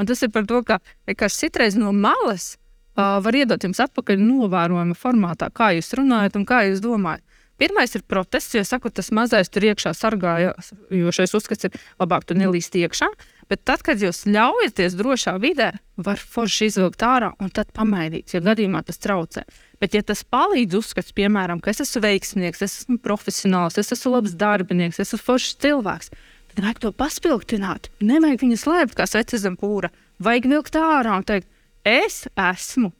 Un 0.00 0.08
tas 0.08 0.24
ir 0.24 0.32
par 0.32 0.46
to, 0.48 0.62
ka 0.64 0.78
vienkārši 1.10 1.44
citreiz 1.44 1.76
no 1.76 1.92
malas 1.92 2.54
uh, 2.96 3.20
var 3.24 3.36
iedot 3.36 3.60
jums 3.60 3.82
atpakaļ 3.84 4.22
novērojuma 4.22 4.96
formātā, 4.96 5.50
kā 5.52 5.74
jūs 5.76 5.92
runājat 5.98 6.38
un 6.40 6.48
kā 6.48 6.62
jūs 6.70 6.80
domājat. 6.84 7.24
Pirmais 7.60 7.92
ir 7.94 8.02
protests, 8.08 8.56
jo 8.56 8.64
saku, 8.66 8.90
tas 8.90 9.12
mazais 9.14 9.52
tur 9.52 9.68
iekšā 9.68 9.92
sargāja, 9.94 10.54
jo 10.90 11.12
šis 11.14 11.36
uzskats 11.38 11.68
ir 11.68 11.76
labāk 12.00 12.24
tur 12.26 12.40
nelīst 12.40 12.74
iekšā. 12.80 13.10
Bet 13.50 13.64
tad, 13.68 13.82
kad 13.86 14.00
jūs 14.00 14.22
ļaujaties 14.28 14.94
drošā 14.98 15.34
vidē, 15.42 15.72
var 16.00 16.20
forši 16.20 16.68
izvilkt 16.70 17.02
ārā 17.04 17.32
un 17.42 17.50
tad 17.54 17.72
pamainīt, 17.76 18.34
ja 18.34 18.40
gadījumā 18.44 18.82
tas 18.86 19.00
traucē. 19.02 19.44
Bet, 19.82 19.96
ja 19.96 20.02
tas 20.06 20.22
palīdz 20.24 20.78
uzskats, 20.78 21.14
piemēram, 21.16 21.60
ka 21.62 21.72
es 21.72 21.82
esmu 21.84 22.04
veiksmīgs, 22.06 22.62
es 22.62 22.76
esmu 22.82 23.00
profesionāls, 23.02 23.78
es 23.82 23.92
esmu 23.96 24.14
labs 24.16 24.36
darbinieks, 24.38 25.00
es 25.02 25.10
esmu 25.10 25.24
foršs 25.26 25.56
cilvēks, 25.64 26.12
tad 26.52 26.62
vajag 26.64 26.82
to 26.84 26.92
paspildināt. 26.96 27.90
Nevajag 28.04 28.44
viņu 28.44 28.60
slēpt 28.62 28.98
kā 28.98 29.08
sveci 29.10 29.40
zem 29.42 29.58
pūra. 29.60 29.90
Vajag 30.22 30.48
vilkt 30.52 30.78
ārā 30.78 31.16
un 31.18 31.26
teikt, 31.26 31.50
es 31.88 32.24
esmu. 32.38 32.92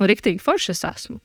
Un 0.00 0.10
rīktīgi 0.10 0.42
forši 0.42 0.74
es 0.74 0.82
esmu. 0.88 1.20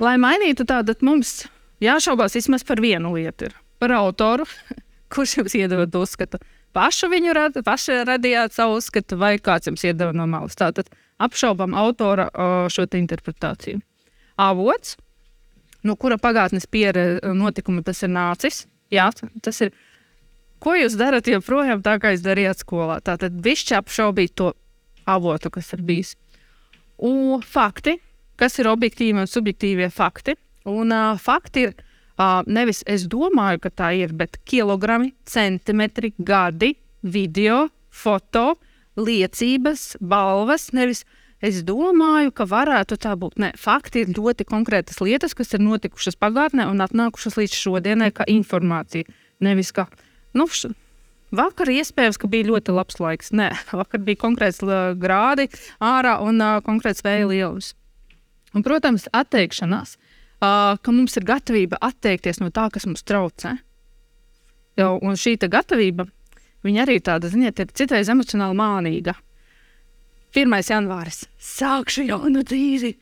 Lai 0.00 0.16
mainītu 0.20 0.64
tādu, 0.68 0.94
mums 1.04 1.42
jāšaubās 1.84 2.36
vismaz 2.36 2.64
par 2.64 2.80
vienu 2.80 3.12
lietu. 3.16 3.50
Ir. 3.50 3.56
Par 3.80 3.92
autoru, 3.96 4.46
kurš 5.12 5.36
jums 5.40 5.54
iedod 5.58 5.94
uzskatu. 6.00 6.40
Pašu 6.76 7.10
viņu 7.10 7.34
rad, 7.34 7.58
paši 7.66 8.02
radījāt 8.06 8.54
savu 8.54 8.78
uzskatu, 8.78 9.18
vai 9.18 9.36
kāds 9.42 9.66
jums 9.66 9.84
iedeva 9.84 10.14
no 10.14 10.26
malas. 10.30 10.56
Tātad 10.58 10.90
apšaubām 11.20 11.74
autora 11.74 12.28
šo 12.70 12.86
interpretāciju. 12.96 13.80
Avots, 14.40 14.96
no 15.82 15.96
kura 15.96 16.16
pagātnes 16.20 16.68
pieredze 16.70 17.34
notikuma 17.34 17.82
tas 17.82 18.02
ir 18.06 18.12
nācis. 18.14 18.64
Jā, 18.90 19.10
tas 19.42 19.60
ir. 19.66 19.74
Ko 20.60 20.74
jūs 20.76 20.92
darat 21.00 21.28
joprojām 21.30 21.80
tā, 21.80 21.96
kā 21.96 22.12
jūs 22.12 22.24
darījāt 22.24 22.60
skolā? 22.60 22.98
Tātad 23.00 23.38
višķi 23.40 23.78
apšaubīt 23.78 24.34
to 24.36 24.50
avotu, 25.08 25.48
kas 25.54 25.72
ir 25.72 25.84
bijis. 25.86 26.16
Un 27.00 27.40
fakti, 27.40 27.96
kas 28.36 28.58
ir 28.60 28.68
objektīvi 28.68 29.22
un 29.22 29.30
subjektīvie 29.30 29.88
fakti. 29.94 30.36
Un 30.68 30.92
uh, 30.92 31.16
fakti 31.16 31.64
ir 31.64 31.72
uh, 32.20 32.40
nevis 32.46 32.82
es 32.88 33.06
domāju, 33.10 33.62
ka 33.64 33.72
tā 33.72 33.90
ir, 33.98 34.12
bet 34.16 34.38
kilogrami, 34.48 35.14
centimetri, 35.28 36.12
gadi, 36.18 36.74
video, 37.02 37.68
foto, 37.90 38.58
liecības, 39.00 39.96
balvas. 40.00 40.70
Nevis 40.76 41.04
es 41.44 41.62
domāju, 41.66 42.34
ka 42.36 42.46
varētu 42.48 42.98
tā 43.00 43.14
būt. 43.18 43.40
Nē, 43.40 43.54
fakti 43.58 44.04
ir 44.04 44.12
ļoti 44.16 44.46
konkrētas 44.48 45.00
lietas, 45.04 45.34
kas 45.36 45.54
ir 45.56 45.64
notikušas 45.64 46.18
pagātnē 46.20 46.68
un 46.70 46.84
atnākušas 46.84 47.40
līdz 47.40 47.56
šodienai, 47.56 48.12
kā 48.14 48.28
informācija. 48.28 49.08
Nevis 49.40 49.74
kā, 49.76 49.88
nu, 50.36 50.48
š... 50.48 50.74
Vakar 51.30 51.68
iespējams, 51.70 52.16
ka 52.18 52.26
bija 52.26 52.48
ļoti 52.48 52.72
labs 52.74 52.96
laiks. 52.98 53.28
Nē, 53.30 53.52
vakar 53.80 54.00
bija 54.02 54.18
konkrēts 54.18 54.64
grādi 54.98 55.46
ārā 55.78 56.16
un 56.26 56.42
uh, 56.42 56.56
konkrēts 56.66 57.04
vēja 57.06 57.28
lielums. 57.30 57.76
Un, 58.50 58.64
protams, 58.66 59.04
atteikšanās, 59.14 59.92
uh, 59.94 60.09
ka 60.40 60.92
mums 60.92 61.16
ir 61.20 61.26
gatavība 61.28 61.80
atteikties 61.84 62.40
no 62.40 62.48
tā, 62.54 62.68
kas 62.72 62.86
mums 62.88 63.04
traucē. 63.04 63.58
Jau, 64.80 64.94
un 65.04 65.18
šī 65.18 65.36
gatavība, 65.50 66.06
viņa 66.64 66.84
arī 66.86 67.00
tāda, 67.04 67.28
ziniet, 67.28 67.60
ir 67.60 67.72
citreiz 67.76 68.08
emocionāli 68.08 68.56
mānīga. 68.56 69.16
1. 70.30 70.54
janvāris 70.62 71.24
sākšu 71.42 72.06
jaunu 72.06 72.44
dzīvi. 72.46 72.94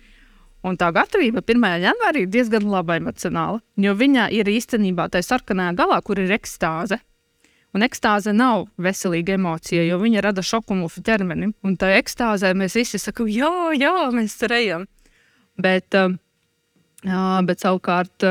Un 0.66 0.78
tā 0.80 0.88
gatavība 0.90 1.42
1. 1.44 1.66
janvārī 1.84 2.24
ir 2.24 2.32
diezgan 2.32 2.66
laba 2.66 2.96
emocionāla, 2.98 3.60
jo 3.76 3.92
viņā 3.94 4.30
ir 4.34 4.48
īstenībā 4.50 5.06
tā 5.12 5.22
sarkanā 5.22 5.70
galā, 5.78 6.00
kur 6.02 6.18
ir 6.18 6.32
ekstāze. 6.34 6.98
Un 7.76 7.84
ekstāze 7.84 8.32
nav 8.32 8.64
veselīga 8.80 9.36
emocija, 9.36 9.84
jo 9.84 10.00
viņa 10.00 10.22
rada 10.24 10.42
šoku 10.42 10.74
mūsu 10.74 11.02
ķermenim. 11.04 11.52
Un 11.62 11.76
tā 11.78 11.92
ekstāzē 11.98 12.54
mēs 12.56 12.78
visi 12.80 12.98
sakām, 12.98 13.28
jā, 13.30 13.52
jā, 13.76 13.92
mēs 14.10 14.38
tur 14.40 14.56
ejam. 14.56 14.86
Bet, 15.60 15.92
uh, 15.94 16.16
bet 17.04 17.62
savukārt, 17.62 18.26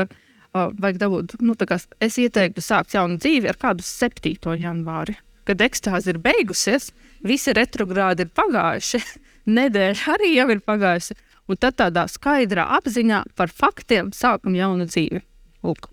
vajag 0.52 1.00
dabūt, 1.00 1.38
nu, 1.44 1.54
kā, 1.54 1.78
es 2.04 2.18
ieteiktu 2.20 2.64
sākt 2.64 2.94
jaunu 2.96 3.18
dzīvi 3.20 3.48
ar 3.50 3.58
kādu 3.60 3.86
7. 3.86 4.56
janvāri, 4.58 5.16
kad 5.48 5.62
ekstāze 5.64 6.12
ir 6.12 6.20
beigusies, 6.22 6.90
visi 7.24 7.54
retrogrādi 7.56 8.26
ir 8.26 8.32
pagājuši, 8.36 9.02
nedēļa 9.58 10.16
arī 10.16 10.34
jau 10.36 10.48
ir 10.52 10.64
pagājusi. 10.64 11.16
Un 11.48 11.56
tad 11.56 11.78
tādā 11.80 12.02
skaidrā 12.12 12.66
apziņā 12.76 13.22
par 13.38 13.48
faktiem 13.48 14.10
sākam 14.12 14.52
jaunu 14.52 14.84
dzīvi. 14.84 15.22
Lūk. 15.64 15.88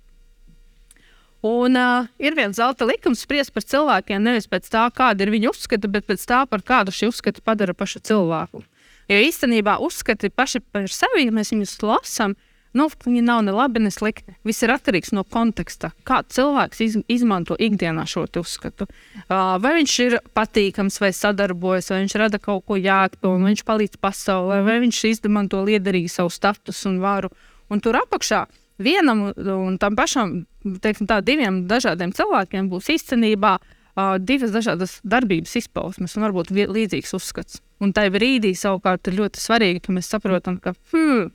Un 1.45 1.77
uh, 1.77 2.07
ir 2.17 2.33
viens 2.35 2.57
zelta 2.57 2.87
likums 2.89 3.21
spriest 3.21 3.53
par 3.53 3.63
cilvēkiem 3.63 4.23
nevis 4.25 4.49
pēc 4.49 4.67
tā, 4.73 4.87
kāda 4.91 5.23
ir 5.23 5.31
viņu 5.31 5.51
uzskata, 5.53 5.87
bet 5.91 6.07
pēc 6.09 6.23
tā, 6.25 6.41
par 6.49 6.63
kādu 6.65 6.91
šī 6.95 7.11
uzskata 7.11 7.43
padara 7.45 7.75
pašu 7.77 8.01
cilvēku. 8.09 8.63
Jo 9.11 9.19
īstenībā 9.21 9.77
uzskati 9.85 10.31
paši 10.33 10.63
par 10.73 10.89
sevi, 10.89 11.27
ja 11.27 11.35
mēs 11.35 11.53
viņus 11.53 11.77
lasām, 11.85 12.33
viņi 12.75 13.21
nav 13.25 13.41
ne 13.47 13.53
labi, 13.55 13.79
ne 13.83 13.91
slikti. 13.93 14.35
Viss 14.45 14.63
ir 14.65 14.73
atkarīgs 14.73 15.13
no 15.15 15.23
konteksta, 15.23 15.93
kā 16.07 16.21
cilvēks 16.27 16.81
iz, 16.83 16.97
izmanto 17.11 17.55
ikdienā 17.55 18.03
šo 18.09 18.25
uzskatu. 18.41 18.87
Uh, 19.25 19.55
vai 19.63 19.77
viņš 19.79 19.95
ir 20.05 20.17
patīkams, 20.35 20.99
vai 21.01 21.13
sadarbojas, 21.15 21.89
vai 21.93 22.03
viņš 22.03 22.17
rada 22.19 22.41
kaut 22.41 22.65
ko 22.67 22.79
jēgpilnu, 22.79 23.45
vai 23.45 23.53
viņš 23.53 23.63
palīdz 23.67 24.01
pasaulē, 24.03 24.61
vai 24.67 24.81
viņš 24.83 25.01
izmanto 25.13 25.63
liederīgi 25.63 26.11
savu 26.11 26.33
statusu 26.33 26.91
un 26.91 26.99
varu. 27.03 27.31
Un 27.71 27.81
tur 27.81 27.97
apakšā 27.97 28.45
vienam 28.77 29.31
un 29.31 29.77
tam 29.79 29.95
pašam, 29.95 30.43
teiksim, 30.83 31.07
tā, 31.07 31.21
diviem 31.23 31.63
dažādiem 31.69 32.11
cilvēkiem 32.15 32.67
būs 32.71 32.91
īstenībā 32.97 33.55
uh, 33.95 34.17
divas 34.19 34.51
dažādas 34.55 34.99
darbības 35.07 35.55
izpausmes 35.61 36.15
un 36.17 36.27
varbūt 36.27 36.51
līdzīgs 36.51 37.15
uzskats. 37.15 37.61
Un 37.83 37.91
tajā 37.95 38.13
brīdī 38.15 38.53
savukārt 38.55 39.07
ir 39.09 39.19
ļoti 39.19 39.41
svarīgi, 39.41 39.83
ka 39.85 39.95
mēs 39.95 40.11
saprotam, 40.11 40.59
ka 40.63 40.75
hmm, 40.91 41.31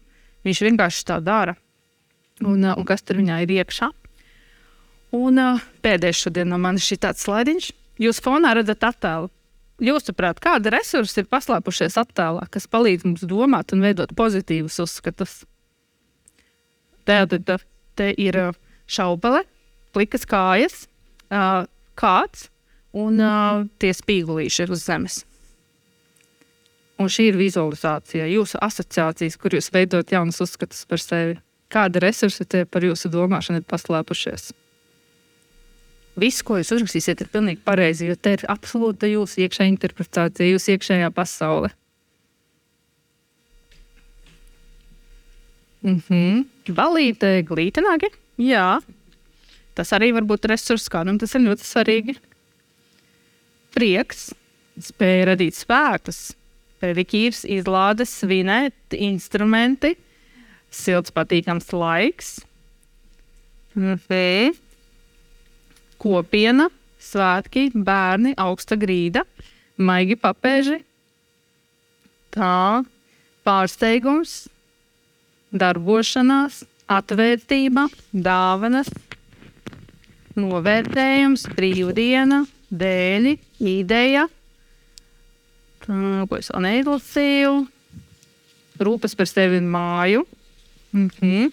viņš 0.46 0.62
vienkārši 0.66 1.06
tā 1.08 1.18
dara. 1.24 1.56
Un, 2.40 2.62
uh, 2.64 2.76
un 2.78 2.86
kas 2.88 3.04
tur 3.04 3.20
viņā 3.20 3.42
ir 3.44 3.52
iekšā? 3.60 3.90
Un 5.16 5.42
uh, 5.42 5.60
pēdējais 5.84 6.24
šodien 6.24 6.50
no 6.52 6.58
manis 6.62 6.88
ir 6.94 7.00
tāds 7.02 7.24
slaidiņš. 7.26 7.70
Jūs 8.00 8.22
fonā 8.24 8.54
redzat 8.56 8.86
attēlu. 8.86 9.30
Jūsuprāt, 9.80 10.42
kāda 10.44 10.74
resursi 10.74 11.22
ir 11.22 11.28
paslēpušies 11.32 11.96
attēlā, 12.00 12.44
kas 12.52 12.68
palīdz 12.68 13.06
mums 13.08 13.24
domāt 13.24 13.72
un 13.72 13.80
veidot 13.84 14.12
pozitīvus 14.16 14.76
uzskatus? 14.84 15.38
Tātad 17.08 17.48
te, 17.96 18.10
ir 18.20 18.36
šaubele, 18.90 19.40
plikas 19.96 20.28
kājas, 20.28 20.84
uh, 21.32 21.64
kāds 21.96 22.50
un 22.92 23.20
uh, 23.24 23.64
tie 23.80 23.94
spīgulīši 23.96 24.66
ir 24.66 24.74
uz 24.76 24.84
zemes. 24.84 25.22
Un 27.00 27.08
šī 27.08 27.30
ir 27.30 27.38
vizualizācija, 27.40 28.26
jūsu 28.28 28.58
asociācijas, 28.60 29.38
kur 29.40 29.54
jūs 29.56 29.70
veidojat 29.72 30.12
jaunus 30.12 30.42
uzskatus 30.44 30.84
par 30.88 31.00
sevi. 31.00 31.38
Kāda 31.72 32.02
resursi 32.02 32.44
tie 32.44 32.66
par 32.68 32.84
jūsu 32.84 33.08
domāšanu 33.12 33.62
ir 33.62 33.68
paslēpušies? 33.70 34.50
Viss, 36.20 36.42
ko 36.44 36.58
jūs 36.58 36.72
uzrakstīsiet, 36.74 37.22
ir 37.22 37.30
pilnīgi 37.32 37.62
pareizi, 37.64 38.08
jo 38.10 38.16
te 38.18 38.34
ir 38.36 38.42
absolūta 38.52 39.08
jūsu 39.08 39.44
iekšējā 39.46 39.70
interpretācija, 39.70 40.50
jūsu 40.50 40.74
iekšējā 40.74 41.12
pasaule. 41.16 41.70
Mm 45.80 46.02
-hmm. 46.08 46.74
Balīte, 46.76 47.30
glītenāki? 47.48 48.10
Jā. 48.36 48.80
Tas 49.74 49.92
arī 49.96 50.12
var 50.12 50.26
būt 50.28 50.50
resurss, 50.50 50.90
kādam 50.92 51.18
tas 51.18 51.34
ir 51.34 51.46
ļoti 51.46 51.64
svarīgi. 51.64 52.16
Prieks, 53.72 54.34
spēja 54.80 55.30
radīt 55.30 55.56
spēkus, 55.56 56.34
Rikīrs 56.80 57.42
izlādes, 57.44 58.12
svinēt, 58.22 58.94
instrumenti, 58.96 59.94
silts, 60.72 61.12
patīkams 61.12 61.68
laiks, 61.76 62.38
fē, 64.06 64.52
kopiena, 66.00 66.70
svētki, 67.00 67.68
bērni, 67.74 68.32
augsta 68.40 68.78
grīda, 68.80 69.26
maigi 69.76 70.16
papēži, 70.20 70.80
tā, 72.32 72.80
pārsteigums, 73.44 74.48
darbošanās, 75.52 76.64
atvērtība, 76.90 77.88
dāvanas, 78.12 78.88
novērtējums, 80.40 81.48
brīvdiena, 81.56 82.44
dēļi, 82.70 83.36
ideja 83.60 84.28
ko 85.86 86.38
es 86.38 86.50
vēl 86.52 86.64
neizlasīju. 86.66 87.54
Rūpes 88.80 89.16
par 89.16 89.28
sevi 89.28 89.60
un 89.60 89.68
māju. 89.72 90.24
Mm 90.92 91.10
-hmm. 91.20 91.50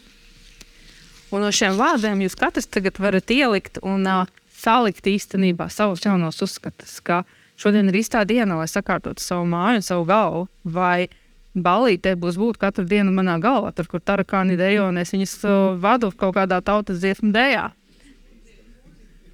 Un 1.31 1.41
no 1.41 1.51
šiem 1.51 1.75
vārdiem 1.77 2.21
jūs 2.23 2.37
katrs 2.39 2.67
tagad 2.67 2.99
varat 2.99 3.31
ielikt 3.31 3.77
un 3.83 4.07
uh, 4.07 4.25
salikt 4.49 5.07
īstenībā 5.07 5.69
savus 5.69 6.05
jaunos 6.05 6.41
uzskatus, 6.41 6.99
ka 6.99 7.23
šodien 7.57 7.89
ir 7.89 7.99
īstā 7.99 8.25
diena, 8.25 8.55
lai 8.55 8.67
sakārtotu 8.67 9.19
savu 9.19 9.45
māju 9.45 9.75
un 9.75 9.81
savu 9.81 10.05
galvu. 10.05 10.47
Vai 10.63 11.09
balītē 11.55 12.15
būs 12.15 12.37
būt 12.37 12.57
katru 12.57 12.85
dienu 12.85 13.11
manā 13.11 13.39
galvā, 13.39 13.73
tur, 13.75 13.87
kur 13.87 13.99
tarakāni 13.99 14.57
dejo, 14.57 14.87
un 14.87 14.97
es 14.97 15.11
viņus 15.11 15.43
uh, 15.43 15.79
vadu 15.79 16.11
kaut 16.11 16.35
kādā 16.35 16.61
tautas 16.61 16.99
dziesmu 16.99 17.31
dējā. 17.31 17.71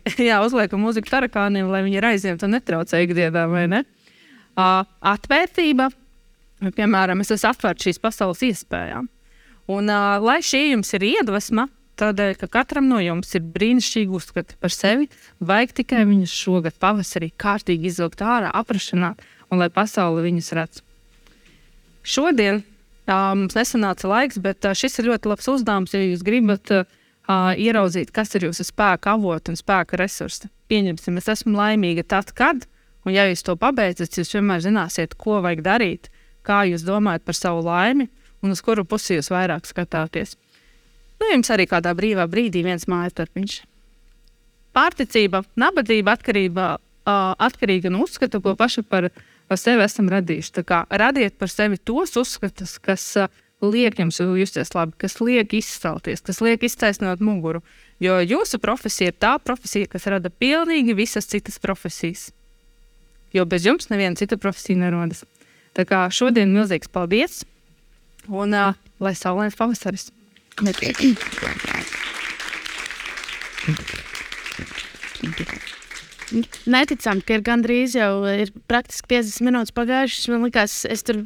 Jā, 0.30 0.42
uzliekam 0.44 0.82
mūziku 0.82 1.10
tarakāniem, 1.10 1.68
lai 1.68 1.84
viņi 1.84 1.98
ir 1.98 2.06
aizņemti 2.06 2.46
un 2.46 2.52
netraucē 2.58 3.04
ikdienā, 3.04 3.48
vai 3.48 3.68
ne? 3.68 3.80
Uh, 3.80 4.03
atvērtība, 4.56 5.90
piemēram, 6.76 7.24
es 7.24 7.34
esmu 7.36 7.52
atvērts 7.52 7.88
šīs 7.88 8.02
pasaules 8.04 8.44
iespējām. 8.50 9.10
Un, 9.72 9.88
uh, 9.88 10.20
lai 10.20 10.42
šī 10.44 10.74
jums 10.74 10.92
ir 10.98 11.06
iedvesma, 11.08 11.70
tādēļ, 12.00 12.36
ka 12.42 12.50
katram 12.52 12.90
no 12.90 13.00
jums 13.00 13.32
ir 13.38 13.46
brīnišķīgi 13.54 14.18
uzskati 14.18 14.58
par 14.60 14.74
sevi, 14.74 15.08
vajag 15.40 15.78
tikai 15.80 16.04
viņus 16.10 16.34
šogad 16.36 16.76
pavasarī 16.82 17.32
kārtīgi 17.40 17.88
izvilkt 17.92 18.24
ārā, 18.26 18.52
aprašanāt, 18.52 19.22
un 19.52 19.62
lai 19.62 19.70
pasaule 19.72 20.26
viņus 20.26 20.52
redz. 20.58 20.82
Šodien 22.04 22.60
uh, 22.60 23.32
mums 23.38 23.56
nesanāca 23.56 24.10
laiks, 24.12 24.42
bet 24.44 24.68
uh, 24.68 24.76
šis 24.76 25.00
ir 25.00 25.14
ļoti 25.14 25.32
labs 25.32 25.48
uzdevums, 25.54 25.96
ja 25.96 26.04
jūs 26.04 26.26
gribat 26.28 26.74
uh, 26.76 26.84
ieraudzīt, 27.30 28.12
kas 28.12 28.36
ir 28.36 28.50
jūsu 28.50 28.68
spēka 28.68 29.16
avoti 29.16 29.54
un 29.54 29.60
spēka 29.60 30.00
resursi. 30.02 30.52
Pieņemsim, 30.68 31.22
es 31.22 31.30
esmu 31.32 31.56
laimīga 31.56 32.04
tad, 32.04 32.34
kad, 32.36 32.68
un 33.06 33.16
ja 33.16 33.26
jūs 33.30 33.44
to 33.46 33.56
pabeidzat, 33.60 34.18
jūs 34.18 34.34
vienmēr 34.36 34.64
zināsiet, 34.64 35.18
ko 35.20 35.42
vajag 35.44 35.64
darīt, 35.66 36.10
kā 36.44 36.64
jūs 36.70 36.86
domājat 36.88 37.26
par 37.26 37.38
savu 37.38 37.64
laimi 37.66 38.10
un 38.44 38.56
uz 38.56 38.62
kuru 38.64 38.86
pusi 38.86 39.18
jūs 39.18 39.32
vairāk 39.32 39.68
skatāties. 39.68 40.36
Nu, 41.20 41.30
jums 41.32 41.52
arī 41.54 41.68
kādā 41.70 41.94
brīvā 41.96 42.26
brīdī 42.28 42.64
viens 42.66 42.88
mājas 42.92 43.16
darbiņš. 43.16 43.62
Pārticība, 44.76 45.44
nabadzība 45.60 46.18
atkarība, 46.18 46.66
uh, 46.76 47.32
atkarīga 47.48 47.92
no 47.94 48.04
uzskata, 48.04 48.42
ko 48.44 48.56
paši 48.60 48.84
par, 48.84 49.08
par 49.48 49.62
sevi 49.62 49.86
esam 49.86 50.10
radījuši. 50.12 50.66
Kā 50.68 50.84
radiet 50.90 51.38
par 51.40 51.52
sevi 51.54 51.78
tos 51.78 52.18
uzskatus, 52.20 52.76
kas 52.84 53.06
uh, 53.22 53.30
liek 53.64 54.00
jums 54.02 54.20
justies 54.20 54.74
labi, 54.76 54.98
kas 55.00 55.20
liek 55.22 55.54
izcelties, 55.56 56.24
kas 56.26 56.42
liek 56.44 56.66
iztaisnot 56.66 57.24
muguru. 57.24 57.64
Jo 58.04 58.20
jūsu 58.20 58.60
profesija 58.60 59.14
ir 59.14 59.20
tā 59.22 59.38
profesija, 59.40 59.88
kas 59.88 60.10
rada 60.12 60.34
pilnīgi 60.34 60.98
visas 60.98 61.30
citas 61.30 61.62
profesijas. 61.62 62.32
Jo 63.34 63.46
bez 63.50 63.66
jums 63.66 63.90
neviena 63.90 64.20
cita 64.20 64.38
profesija 64.38 64.78
nerodas. 64.78 65.24
Tā 65.74 65.88
kā 65.90 66.06
šodien 66.14 66.54
milzīgs 66.54 66.92
paldies! 66.94 67.42
Un 68.30 68.54
uh, 68.56 68.78
lai 69.04 69.16
saulains 69.18 69.58
pavasaris. 69.60 70.12
Neticam, 76.66 77.22
ka 77.22 77.38
ir 77.38 77.44
gandrīz 77.46 77.96
jau 77.98 78.24
ir 78.30 78.52
praktiski 78.70 79.16
50 79.16 79.46
minūtes 79.48 79.76
pagājušas. 79.76 80.30
Man 80.34 80.46
liekas, 80.48 80.80
es 80.90 81.06
tur 81.06 81.26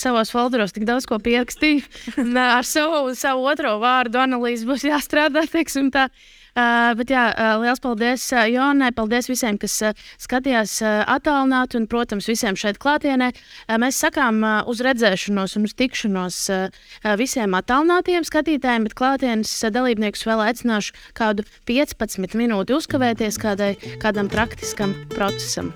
savos 0.00 0.32
folderos 0.32 0.72
tik 0.72 0.86
daudz 0.88 1.08
ko 1.08 1.18
pierakstīju. 1.20 1.84
Ar 2.58 2.66
savu, 2.68 3.12
savu 3.18 3.44
otro 3.50 3.76
vārdu 3.82 4.20
analīzi 4.22 4.68
būs 4.68 4.86
jāstrādā. 4.88 5.44
Teiksim, 5.52 5.90
tā. 5.94 6.08
Uh, 6.56 6.94
bet 6.96 7.10
jā, 7.12 7.26
uh, 7.36 7.58
liels 7.60 7.82
paldies 7.84 8.22
uh, 8.32 8.46
Jonai, 8.48 8.88
paldies 8.96 9.26
visiem, 9.28 9.58
kas 9.60 9.74
uh, 9.84 10.06
skatījās 10.22 10.78
uh, 10.80 11.02
attālināti 11.12 11.76
un, 11.76 11.84
protams, 11.90 12.28
visiem 12.30 12.56
šeit 12.56 12.78
klātienē. 12.80 13.28
Uh, 13.34 13.76
mēs 13.82 13.98
sakām 14.00 14.40
uh, 14.40 14.54
uz 14.64 14.80
redzēšanos 14.86 15.58
un 15.60 15.68
uz 15.68 15.74
tikšanos 15.76 16.38
uh, 16.54 16.86
visiem 17.20 17.52
attālinātiem 17.58 18.24
skatītājiem, 18.24 18.88
bet 18.88 18.96
klātienes 18.96 19.52
uh, 19.60 19.72
dalībniekus 19.74 20.24
vēl 20.24 20.46
aicināšu 20.46 20.96
kādu 21.18 21.44
15 21.68 22.40
minūti 22.40 22.76
uzkavēties 22.78 23.36
kādai, 23.42 23.74
kādam 24.00 24.32
praktiskam 24.32 24.96
procesam. 25.12 25.74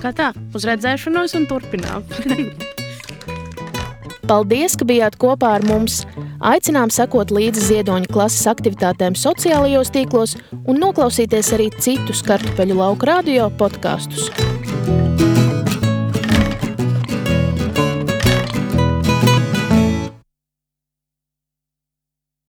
Kā 0.00 0.16
tā, 0.16 0.32
uz 0.56 0.64
redzēšanos 0.64 1.36
un 1.36 1.46
turpinām. 1.52 2.08
Paldies, 4.26 4.74
ka 4.74 4.82
bijāt 4.88 5.14
kopā 5.22 5.52
ar 5.60 5.64
mums! 5.68 6.00
Aicinām 6.42 6.90
sekot 6.90 7.30
līdzi 7.30 7.62
ziedoņa 7.68 8.10
klases 8.10 8.48
aktivitātēm 8.50 9.14
sociālajos 9.14 9.92
tīklos 9.94 10.34
un 10.66 10.82
noklausīties 10.82 11.54
arī 11.54 11.70
citus 11.78 12.26
kartupeļu 12.26 12.80
lauku 12.82 13.06
radio 13.06 13.46
podkastus. 13.62 14.32